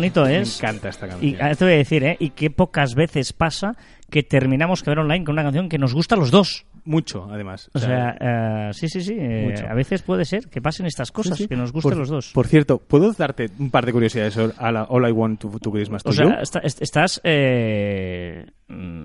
Me 0.00 0.66
encanta 0.66 0.88
esta 0.88 1.06
Y 1.06 1.10
canción. 1.10 1.36
ah, 1.40 1.54
te 1.54 1.64
voy 1.64 1.74
a 1.74 1.76
decir, 1.76 2.04
¿eh? 2.04 2.16
Y 2.18 2.30
qué 2.30 2.50
pocas 2.50 2.94
veces 2.94 3.32
pasa 3.32 3.76
que 4.10 4.22
terminamos 4.22 4.82
que 4.82 4.90
ver 4.90 4.98
online 4.98 5.24
con 5.24 5.34
una 5.34 5.42
canción 5.42 5.68
que 5.68 5.78
nos 5.78 5.94
gusta 5.94 6.14
a 6.14 6.18
los 6.18 6.30
dos. 6.30 6.66
Mucho, 6.84 7.28
además. 7.30 7.70
O 7.74 7.78
sea, 7.78 8.16
eh, 8.18 8.70
sí, 8.72 8.88
sí, 8.88 9.02
sí. 9.02 9.14
eh, 9.16 9.54
a 9.68 9.74
veces 9.74 10.00
puede 10.02 10.24
ser 10.24 10.48
que 10.48 10.62
pasen 10.62 10.86
estas 10.86 11.12
cosas, 11.12 11.36
sí, 11.36 11.44
sí. 11.44 11.48
que 11.48 11.54
nos 11.56 11.72
gusten 11.72 11.90
por, 11.90 11.98
los 11.98 12.08
dos. 12.08 12.30
Por 12.32 12.46
cierto, 12.46 12.78
¿puedo 12.78 13.12
darte 13.12 13.50
un 13.58 13.70
par 13.70 13.84
de 13.84 13.92
curiosidades 13.92 14.36
a 14.56 14.72
la 14.72 14.84
All 14.84 15.06
I 15.08 15.12
Want 15.12 15.40
to, 15.40 15.50
to 15.60 15.70
Christmas 15.70 16.02
to 16.02 16.08
o 16.10 16.12
You? 16.14 16.30
estás 16.40 17.20
eh, 17.22 18.46
mm, 18.68 19.04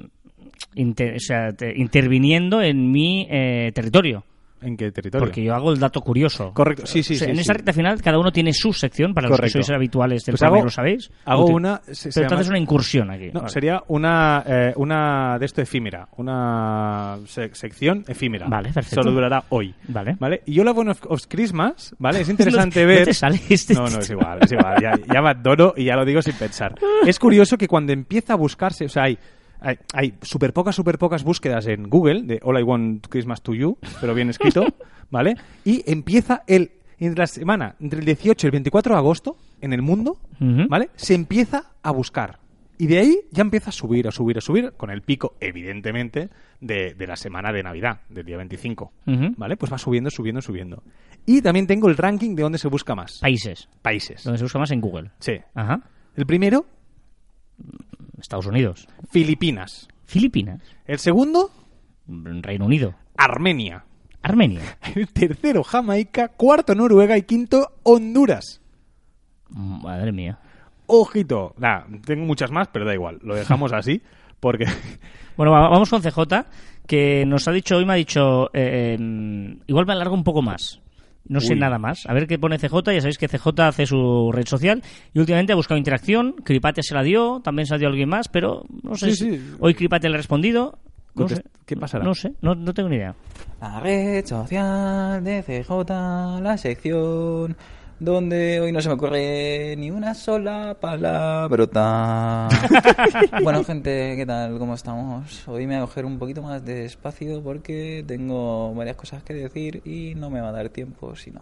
inter- 0.75 1.15
o 1.15 1.19
sea, 1.19 1.51
te- 1.51 1.73
interviniendo 1.77 2.61
en 2.61 2.91
mi 2.91 3.27
eh, 3.29 3.71
territorio. 3.75 4.23
¿En 4.61 4.77
qué 4.77 4.91
territorio? 4.91 5.25
Porque 5.27 5.43
yo 5.43 5.53
hago 5.53 5.71
el 5.71 5.79
dato 5.79 6.01
curioso. 6.01 6.51
Correcto, 6.53 6.85
sí, 6.87 7.03
sí, 7.03 7.13
O 7.13 7.17
sea, 7.17 7.25
sí, 7.25 7.31
En 7.31 7.35
sí. 7.37 7.41
esta 7.41 7.53
recta 7.53 7.73
final, 7.73 8.01
cada 8.01 8.17
uno 8.17 8.31
tiene 8.31 8.51
su 8.53 8.73
sección, 8.73 9.13
para 9.13 9.27
los 9.29 9.39
que 9.39 9.49
sois 9.49 9.69
habituales 9.69 10.23
del 10.25 10.33
Pues 10.33 10.41
hago- 10.43 10.63
lo 10.63 10.69
sabéis. 10.69 11.11
hago 11.25 11.45
una- 11.45 11.81
se- 11.85 11.95
se 11.95 12.09
Pero 12.13 12.23
entonces 12.25 12.47
llama- 12.47 12.57
una 12.57 12.59
incursión 12.63 13.11
aquí. 13.11 13.27
No, 13.33 13.41
Vale. 13.41 13.49
sería 13.51 13.83
una, 13.89 14.43
eh, 14.47 14.73
una 14.77 15.37
de 15.37 15.45
esto 15.45 15.61
efímera, 15.61 16.07
una 16.17 17.17
se- 17.25 17.53
sección 17.53 18.03
efímera. 18.07 18.47
Vale, 18.47 18.71
perfecto. 18.71 19.01
Solo 19.03 19.11
durará 19.13 19.43
hoy. 19.49 19.73
Vale. 19.87 20.15
¿Vale? 20.19 20.41
Y 20.45 20.53
yo 20.53 20.63
la 20.63 20.71
One 20.71 20.91
of, 20.91 21.01
of 21.09 21.21
Christmas, 21.27 21.95
¿vale? 21.99 22.21
Es 22.21 22.29
interesante 22.69 22.81
No- 22.81 22.87
no 22.87 22.95
ver... 22.95 23.05
te 23.05 23.13
sale 23.13 23.39
este 23.49 23.73
No, 23.73 23.87
no, 23.87 23.99
es 23.99 24.09
igual, 24.09 24.39
es 24.41 24.51
igual. 24.51 24.81
Ya, 24.81 24.93
ya 25.13 25.21
me 25.21 25.29
adoro 25.29 25.73
y 25.77 25.85
ya 25.85 25.95
lo 25.95 26.05
digo 26.05 26.21
sin 26.21 26.33
pensar. 26.33 26.75
Es 27.05 27.19
curioso 27.19 27.57
que 27.57 27.67
cuando 27.67 27.93
empieza 27.93 28.33
a 28.33 28.35
buscarse, 28.37 28.85
o 28.85 28.89
sea, 28.89 29.03
hay... 29.03 29.17
Hay, 29.59 29.77
hay 29.93 30.13
súper 30.21 30.53
pocas, 30.53 30.75
súper 30.75 30.97
pocas 30.97 31.23
búsquedas 31.23 31.67
en 31.67 31.89
Google 31.89 32.23
de 32.23 32.39
All 32.43 32.59
I 32.59 32.63
Want 32.63 33.07
Christmas 33.07 33.41
to 33.41 33.53
You, 33.53 33.77
pero 34.01 34.13
bien 34.13 34.29
escrito, 34.29 34.65
¿vale? 35.11 35.35
Y 35.63 35.83
empieza 35.89 36.43
el, 36.47 36.71
entre 36.99 37.19
la 37.21 37.27
semana, 37.27 37.75
entre 37.79 37.99
el 37.99 38.05
18 38.05 38.45
y 38.45 38.47
el 38.47 38.51
24 38.51 38.93
de 38.93 38.99
agosto, 38.99 39.37
en 39.61 39.73
el 39.73 39.81
mundo. 39.81 40.17
¿vale? 40.39 40.89
Se 40.95 41.13
empieza 41.15 41.71
a 41.81 41.91
buscar. 41.91 42.39
Y 42.77 42.87
de 42.87 42.99
ahí 42.99 43.21
ya 43.31 43.41
empieza 43.41 43.69
a 43.69 43.73
subir, 43.73 44.07
a 44.07 44.11
subir, 44.11 44.37
a 44.37 44.41
subir, 44.41 44.73
con 44.75 44.89
el 44.89 45.01
pico, 45.01 45.35
evidentemente, 45.39 46.29
de, 46.59 46.93
de 46.93 47.07
la 47.07 47.15
semana 47.15 47.53
de 47.53 47.63
Navidad, 47.63 48.01
del 48.09 48.25
día 48.25 48.35
25. 48.35 48.91
Ujú. 49.07 49.33
¿Vale? 49.37 49.55
Pues 49.55 49.71
va 49.71 49.77
subiendo, 49.77 50.09
subiendo, 50.09 50.41
subiendo. 50.41 50.83
Y 51.25 51.41
también 51.41 51.67
tengo 51.67 51.87
el 51.87 51.95
ranking 51.95 52.35
de 52.35 52.43
dónde 52.43 52.57
se 52.57 52.67
busca 52.67 52.93
más. 52.93 53.19
Países. 53.19 53.69
Países. 53.81 54.23
Donde 54.25 54.37
se 54.39 54.43
busca 54.43 54.59
más 54.59 54.71
en 54.71 54.81
Google. 54.81 55.11
Sí. 55.19 55.33
Ajá. 55.53 55.81
El 56.15 56.25
primero, 56.25 56.65
Estados 58.25 58.45
Unidos. 58.47 58.87
Filipinas. 59.09 59.87
Filipinas. 60.05 60.61
El 60.85 60.99
segundo, 60.99 61.51
Reino 62.07 62.65
Unido. 62.65 62.95
Armenia. 63.17 63.85
Armenia. 64.21 64.61
El 64.95 65.07
tercero, 65.09 65.63
Jamaica. 65.63 66.29
Cuarto, 66.29 66.73
Noruega. 66.75 67.17
Y 67.17 67.21
quinto, 67.23 67.71
Honduras. 67.83 68.61
Madre 69.49 70.11
mía. 70.11 70.39
Ojito. 70.87 71.53
Nada, 71.57 71.85
tengo 72.05 72.25
muchas 72.25 72.51
más, 72.51 72.67
pero 72.69 72.85
da 72.85 72.93
igual. 72.93 73.19
Lo 73.23 73.35
dejamos 73.35 73.71
así 73.73 74.01
porque... 74.39 74.65
Bueno, 75.37 75.51
va- 75.51 75.67
vamos 75.67 75.89
con 75.89 76.01
CJ, 76.01 76.45
que 76.87 77.25
nos 77.25 77.45
ha 77.49 77.51
dicho, 77.51 77.75
hoy 77.75 77.85
me 77.85 77.91
ha 77.91 77.95
dicho, 77.97 78.45
eh, 78.53 78.95
eh, 78.97 79.57
igual 79.67 79.85
me 79.85 79.91
alargo 79.91 80.15
un 80.15 80.23
poco 80.23 80.41
más. 80.41 80.79
No 81.27 81.39
sé 81.41 81.53
Uy. 81.53 81.59
nada 81.59 81.79
más. 81.79 82.05
A 82.07 82.13
ver 82.13 82.27
qué 82.27 82.37
pone 82.37 82.57
CJ. 82.59 82.93
Ya 82.93 83.01
sabéis 83.01 83.17
que 83.17 83.27
CJ 83.27 83.47
hace 83.67 83.85
su 83.85 84.31
red 84.31 84.45
social 84.45 84.83
y 85.13 85.19
últimamente 85.19 85.53
ha 85.53 85.55
buscado 85.55 85.77
interacción. 85.77 86.33
Cripate 86.43 86.83
se 86.83 86.93
la 86.93 87.01
dio, 87.03 87.41
también 87.43 87.65
se 87.65 87.73
la 87.73 87.79
dio 87.79 87.87
alguien 87.87 88.09
más, 88.09 88.27
pero 88.27 88.63
no 88.83 88.95
sé. 88.95 89.11
Sí, 89.11 89.15
si- 89.15 89.37
sí. 89.37 89.51
Hoy 89.59 89.73
Cripate 89.73 90.07
le 90.09 90.15
ha 90.15 90.17
respondido. 90.17 90.77
No 91.15 91.29
sé. 91.29 91.41
¿Qué 91.65 91.77
pasará? 91.77 92.03
No 92.03 92.13
sé, 92.13 92.33
no, 92.41 92.55
no 92.55 92.73
tengo 92.73 92.89
ni 92.89 92.97
idea. 92.97 93.15
La 93.61 93.79
red 93.79 94.25
social 94.25 95.23
de 95.23 95.41
CJ, 95.43 96.41
la 96.41 96.57
sección 96.57 97.55
donde 97.99 98.59
hoy 98.59 98.71
no 98.71 98.81
se 98.81 98.89
me 98.89 98.95
ocurre 98.95 99.75
ni 99.77 99.89
una 99.89 100.13
sola 100.13 100.77
palabrota. 100.79 102.49
bueno, 103.43 103.63
gente, 103.63 104.15
¿qué 104.17 104.25
tal? 104.25 104.57
¿Cómo 104.59 104.73
estamos? 104.73 105.47
Hoy 105.47 105.65
me 105.65 105.75
voy 105.75 105.83
a 105.83 105.87
coger 105.87 106.05
un 106.05 106.19
poquito 106.19 106.41
más 106.41 106.65
de 106.65 106.85
espacio 106.85 107.41
porque 107.41 108.03
tengo 108.05 108.73
varias 108.73 108.97
cosas 108.97 109.23
que 109.23 109.33
decir 109.33 109.81
y 109.85 110.13
no 110.15 110.29
me 110.29 110.41
va 110.41 110.49
a 110.49 110.51
dar 110.51 110.69
tiempo 110.69 111.15
si 111.15 111.31
no. 111.31 111.41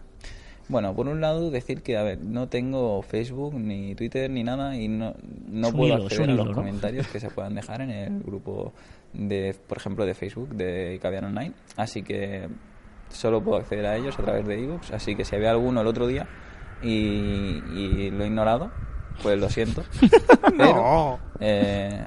Bueno, 0.69 0.95
por 0.95 1.07
un 1.07 1.19
lado 1.19 1.51
decir 1.51 1.81
que, 1.81 1.97
a 1.97 2.03
ver, 2.03 2.21
no 2.21 2.47
tengo 2.47 3.01
Facebook, 3.01 3.53
ni 3.55 3.95
Twitter, 3.95 4.29
ni 4.29 4.43
nada 4.43 4.77
y 4.77 4.87
no, 4.87 5.13
no 5.47 5.71
puedo 5.73 5.95
acceder 5.95 6.29
a 6.29 6.33
los 6.35 6.47
¿no? 6.47 6.53
comentarios 6.53 7.07
que 7.07 7.19
se 7.19 7.29
puedan 7.31 7.55
dejar 7.55 7.81
en 7.81 7.89
el 7.89 8.19
grupo 8.23 8.73
de, 9.11 9.55
por 9.67 9.77
ejemplo, 9.77 10.05
de 10.05 10.13
Facebook 10.13 10.49
de 10.55 10.99
Caviar 11.01 11.25
Online. 11.25 11.51
Así 11.75 12.01
que 12.03 12.47
solo 13.13 13.43
puedo 13.43 13.57
acceder 13.59 13.85
a 13.85 13.95
ellos 13.95 14.17
a 14.19 14.23
través 14.23 14.45
de 14.45 14.59
iVoox. 14.59 14.91
Así 14.91 15.15
que 15.15 15.25
si 15.25 15.35
había 15.35 15.51
alguno 15.51 15.81
el 15.81 15.87
otro 15.87 16.07
día 16.07 16.27
y, 16.81 17.61
y 17.73 18.11
lo 18.11 18.23
he 18.23 18.27
ignorado, 18.27 18.71
pues 19.21 19.39
lo 19.39 19.49
siento. 19.49 19.83
Pero, 20.57 21.19
eh, 21.39 22.05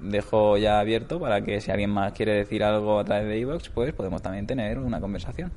dejo 0.00 0.56
ya 0.56 0.80
abierto 0.80 1.20
para 1.20 1.42
que 1.42 1.60
si 1.60 1.70
alguien 1.70 1.90
más 1.90 2.12
quiere 2.12 2.34
decir 2.34 2.64
algo 2.64 2.98
a 2.98 3.04
través 3.04 3.28
de 3.28 3.38
iVoox, 3.38 3.68
pues 3.70 3.92
podemos 3.92 4.22
también 4.22 4.46
tener 4.46 4.78
una 4.78 5.00
conversación. 5.00 5.52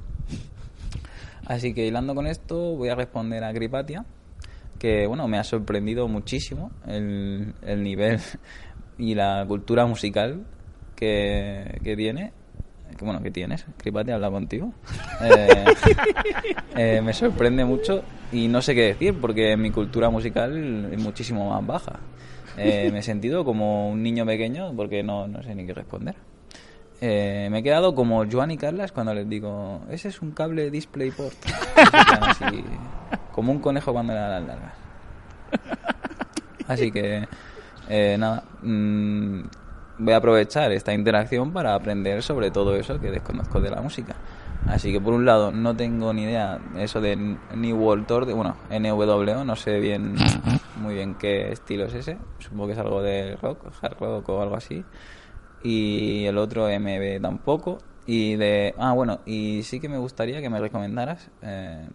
Así 1.46 1.74
que 1.74 1.86
hilando 1.86 2.16
con 2.16 2.28
esto, 2.28 2.76
voy 2.76 2.90
a 2.90 2.96
responder 2.96 3.44
a 3.44 3.52
Gripatia, 3.52 4.06
que 4.80 5.08
bueno, 5.08 5.28
me 5.28 5.38
ha 5.38 5.44
sorprendido 5.44 6.08
muchísimo 6.08 6.72
el, 6.88 7.54
el 7.62 7.84
nivel 7.84 8.20
y 8.98 9.16
la 9.16 9.46
cultura 9.48 9.86
musical 9.86 10.46
que, 10.96 11.80
que 11.84 11.96
tiene. 11.96 12.34
Bueno, 13.02 13.22
que 13.22 13.32
tienes, 13.32 13.66
Gripatia, 13.82 14.16
habla 14.16 14.30
contigo. 14.30 14.72
Eh, 15.22 15.66
eh, 16.76 17.02
me 17.04 17.14
sorprende 17.14 17.66
mucho 17.66 18.04
y 18.32 18.48
no 18.48 18.62
sé 18.62 18.76
qué 18.76 18.82
decir, 18.82 19.20
porque 19.20 19.56
mi 19.58 19.72
cultura 19.72 20.10
musical 20.10 20.90
es 20.92 21.02
muchísimo 21.02 21.50
más 21.50 21.66
baja. 21.66 22.00
Eh, 22.58 22.90
me 22.92 23.00
he 23.00 23.04
sentido 23.04 23.44
como 23.44 23.90
un 23.90 24.04
niño 24.04 24.26
pequeño 24.26 24.74
porque 24.76 25.02
no, 25.02 25.28
sé 25.44 25.56
ni 25.56 25.66
qué 25.66 25.74
responder. 25.74 26.16
Me 27.02 27.60
he 27.60 27.64
quedado 27.64 27.96
como 27.96 28.26
Joan 28.30 28.52
y 28.52 28.58
Carlas 28.58 28.94
cuando 28.94 29.14
les 29.14 29.28
digo, 29.28 29.82
ese 29.90 30.08
es 30.08 30.22
un 30.22 30.32
cable 30.32 30.72
DisplayPort. 30.72 31.36
Así, 32.22 32.64
como 33.34 33.52
un 33.52 33.60
conejo 33.60 33.92
cuando 33.92 34.14
le 34.14 34.20
da 34.20 34.40
las 34.40 34.48
largas. 34.48 34.74
Así 36.68 36.92
que, 36.92 37.28
nada, 38.18 38.44
mm, 38.62 39.42
voy 39.98 40.14
a 40.14 40.18
aprovechar 40.18 40.72
esta 40.72 40.94
interacción 40.94 41.52
para 41.52 41.76
aprender 41.76 42.22
sobre 42.24 42.52
todo 42.52 42.76
eso 42.76 43.00
que 43.00 43.12
desconozco 43.12 43.60
de 43.60 43.70
la 43.70 43.82
música. 43.82 44.16
Así 44.68 44.92
que 44.94 45.02
por 45.02 45.14
un 45.14 45.26
lado 45.26 45.52
no 45.52 45.76
tengo 45.76 46.14
ni 46.14 46.24
idea 46.24 46.60
eso 46.78 47.02
de 47.02 47.16
New 47.16 47.78
World 47.78 48.10
Order, 48.10 48.36
bueno, 48.36 48.56
NWO, 48.70 49.44
no 49.44 49.56
sé 49.56 49.80
bien 49.80 50.16
muy 50.78 50.96
bien 50.96 51.16
qué 51.16 51.52
estilo 51.52 51.86
es 51.86 51.94
ese, 51.94 52.18
supongo 52.40 52.68
que 52.68 52.74
es 52.74 52.80
algo 52.80 53.02
de 53.02 53.36
rock, 53.38 53.68
hard 53.82 53.98
rock 54.00 54.30
o 54.30 54.42
algo 54.42 54.56
así. 54.56 54.84
Y 55.64 56.26
el 56.26 56.38
otro 56.38 56.68
MB 56.68 57.22
tampoco. 57.22 57.78
Y 58.06 58.36
de 58.36 58.76
ah 58.78 58.92
bueno, 58.92 59.20
y 59.26 59.64
sí 59.64 59.80
que 59.80 59.88
me 59.88 59.98
gustaría 59.98 60.42
que 60.42 60.50
me 60.50 60.60
recomendaras 60.60 61.30
eh, 61.42 61.88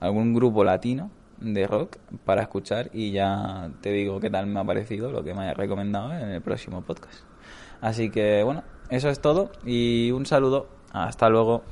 algún 0.00 0.32
grupo 0.32 0.64
latino 0.64 1.10
de 1.40 1.66
rock 1.66 1.96
para 2.24 2.42
escuchar 2.42 2.90
y 2.92 3.12
ya 3.12 3.70
te 3.80 3.90
digo 3.90 4.20
qué 4.20 4.30
tal 4.30 4.46
me 4.46 4.60
ha 4.60 4.64
parecido 4.64 5.10
lo 5.10 5.24
que 5.24 5.34
me 5.34 5.42
haya 5.42 5.54
recomendado 5.54 6.12
en 6.12 6.28
el 6.28 6.42
próximo 6.42 6.82
podcast. 6.82 7.24
Así 7.80 8.10
que 8.10 8.42
bueno, 8.42 8.62
eso 8.88 9.08
es 9.08 9.20
todo 9.20 9.50
y 9.64 10.10
un 10.12 10.26
saludo. 10.26 10.68
Hasta 10.92 11.28
luego. 11.28 11.62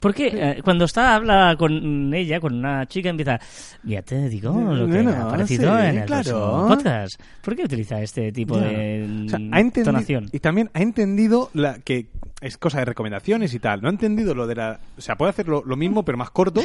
Porque 0.00 0.28
eh, 0.32 0.60
cuando 0.62 0.84
está 0.84 1.14
habla 1.14 1.56
con 1.58 2.12
ella, 2.14 2.40
con 2.40 2.54
una 2.54 2.86
chica, 2.86 3.08
empieza, 3.08 3.38
ya 3.82 4.02
te 4.02 4.28
digo 4.28 4.52
lo 4.52 4.86
que 4.86 5.00
ha 5.00 5.28
parecido 5.28 5.76
sí, 5.78 5.86
en 5.86 5.98
el 5.98 6.04
claro. 6.06 6.66
podcast. 6.68 7.20
¿Por 7.42 7.56
qué 7.56 7.64
utiliza 7.64 8.00
este 8.00 8.30
tipo 8.32 8.58
de 8.58 9.24
O 9.26 9.28
sea, 9.28 9.38
mm, 9.38 9.54
ha 9.54 9.60
entendi- 9.60 9.84
tonación? 9.84 10.28
Y 10.32 10.38
también 10.40 10.70
ha 10.74 10.82
entendido 10.82 11.50
la 11.54 11.78
que 11.80 12.06
es 12.40 12.56
cosa 12.58 12.78
de 12.78 12.84
recomendaciones 12.84 13.52
y 13.54 13.58
tal. 13.58 13.82
No 13.82 13.88
ha 13.88 13.90
entendido 13.90 14.34
lo 14.34 14.46
de 14.46 14.54
la... 14.54 14.80
O 14.96 15.00
sea, 15.00 15.16
puede 15.16 15.30
hacer 15.30 15.48
lo, 15.48 15.64
lo 15.64 15.76
mismo, 15.76 16.04
pero 16.04 16.16
más 16.18 16.30
corto. 16.30 16.60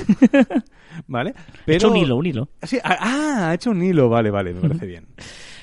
¿Vale? 1.07 1.33
Pero... 1.65 1.73
Ha 1.73 1.77
hecho 1.77 1.91
un 1.91 1.97
hilo, 1.97 2.15
un 2.17 2.25
hilo. 2.25 2.49
Sí, 2.61 2.77
ah, 2.83 2.97
ah, 2.99 3.49
ha 3.49 3.53
hecho 3.55 3.71
un 3.71 3.81
hilo. 3.81 4.09
Vale, 4.09 4.29
vale, 4.29 4.53
me 4.53 4.61
parece 4.61 4.85
bien. 4.85 5.07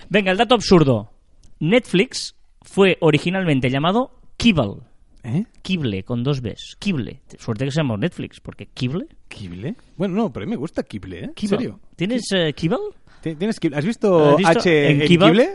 Venga, 0.09 0.33
el 0.33 0.39
dato 0.39 0.55
absurdo. 0.57 1.13
Netflix 1.61 2.35
fue 2.63 2.97
originalmente 3.01 3.71
llamado 3.71 4.19
Kibble. 4.37 4.90
¿Eh? 5.23 5.45
Kible, 5.63 6.03
con 6.05 6.23
dos 6.23 6.41
Bs. 6.41 6.77
Kible. 6.79 7.21
Suerte 7.39 7.65
que 7.67 7.71
se 7.71 7.81
llama 7.81 7.97
Netflix, 7.97 8.41
porque 8.41 8.67
Kible. 8.67 9.07
¿Kible? 9.29 9.75
Bueno, 9.97 10.15
no, 10.15 10.33
pero 10.33 10.45
a 10.45 10.47
mí 10.47 10.51
me 10.51 10.57
gusta 10.57 10.83
Kible, 10.83 11.25
¿eh? 11.25 11.31
¿En 11.37 11.49
serio? 11.49 11.81
¿Tienes 11.97 12.23
eh, 12.35 12.53
Kibble? 12.55 12.79
¿Ti- 13.23 13.35
¿Tienes 13.37 13.61
Kible? 13.61 13.77
¿Has 13.77 13.85
visto, 13.85 14.31
¿Has 14.31 14.37
visto 14.39 14.59
H 14.61 14.91
en 14.91 15.03
en? 15.03 15.07
Kible? 15.09 15.49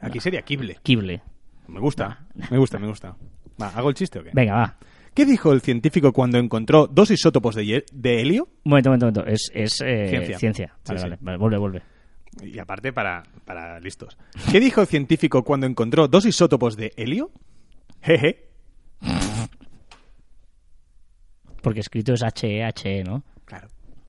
Aquí 0.00 0.20
sería 0.20 0.42
Kible. 0.42 0.76
Kible. 0.82 1.22
Me 1.68 1.80
gusta, 1.80 2.26
me 2.50 2.58
gusta, 2.58 2.78
me 2.78 2.86
gusta. 2.88 3.16
Va, 3.60 3.68
¿hago 3.68 3.88
el 3.88 3.94
chiste 3.94 4.18
o 4.18 4.22
qué? 4.24 4.30
Venga, 4.34 4.54
va. 4.54 4.76
¿Qué 5.14 5.24
dijo 5.24 5.52
el 5.52 5.60
científico 5.62 6.12
cuando 6.12 6.38
encontró 6.38 6.86
dos 6.88 7.10
isótopos 7.10 7.54
de, 7.54 7.84
de 7.92 8.20
helio? 8.20 8.48
Un 8.64 8.70
momento, 8.70 8.90
un 8.90 8.98
momento, 8.98 9.20
un 9.20 9.24
momento. 9.24 9.32
Es, 9.32 9.50
es 9.54 9.80
eh, 9.80 10.08
Ciencia. 10.10 10.38
ciencia. 10.38 10.66
Sí, 10.82 10.88
Vale, 10.88 10.98
sí. 10.98 11.04
vale, 11.04 11.18
vale. 11.22 11.38
Vuelve, 11.38 11.58
vuelve. 11.58 11.82
Y 12.42 12.58
aparte 12.58 12.92
para, 12.92 13.22
para 13.44 13.78
listos. 13.80 14.18
¿Qué 14.50 14.58
dijo 14.60 14.80
el 14.82 14.88
científico 14.88 15.44
cuando 15.44 15.66
encontró 15.66 16.08
dos 16.08 16.26
isótopos 16.26 16.76
de 16.76 16.92
helio? 16.96 17.30
Jeje. 18.02 18.48
Porque 21.62 21.80
escrito 21.80 22.12
es 22.12 22.22
H-E-H-E, 22.22 23.04
¿no? 23.04 23.22
Claro. 23.44 23.68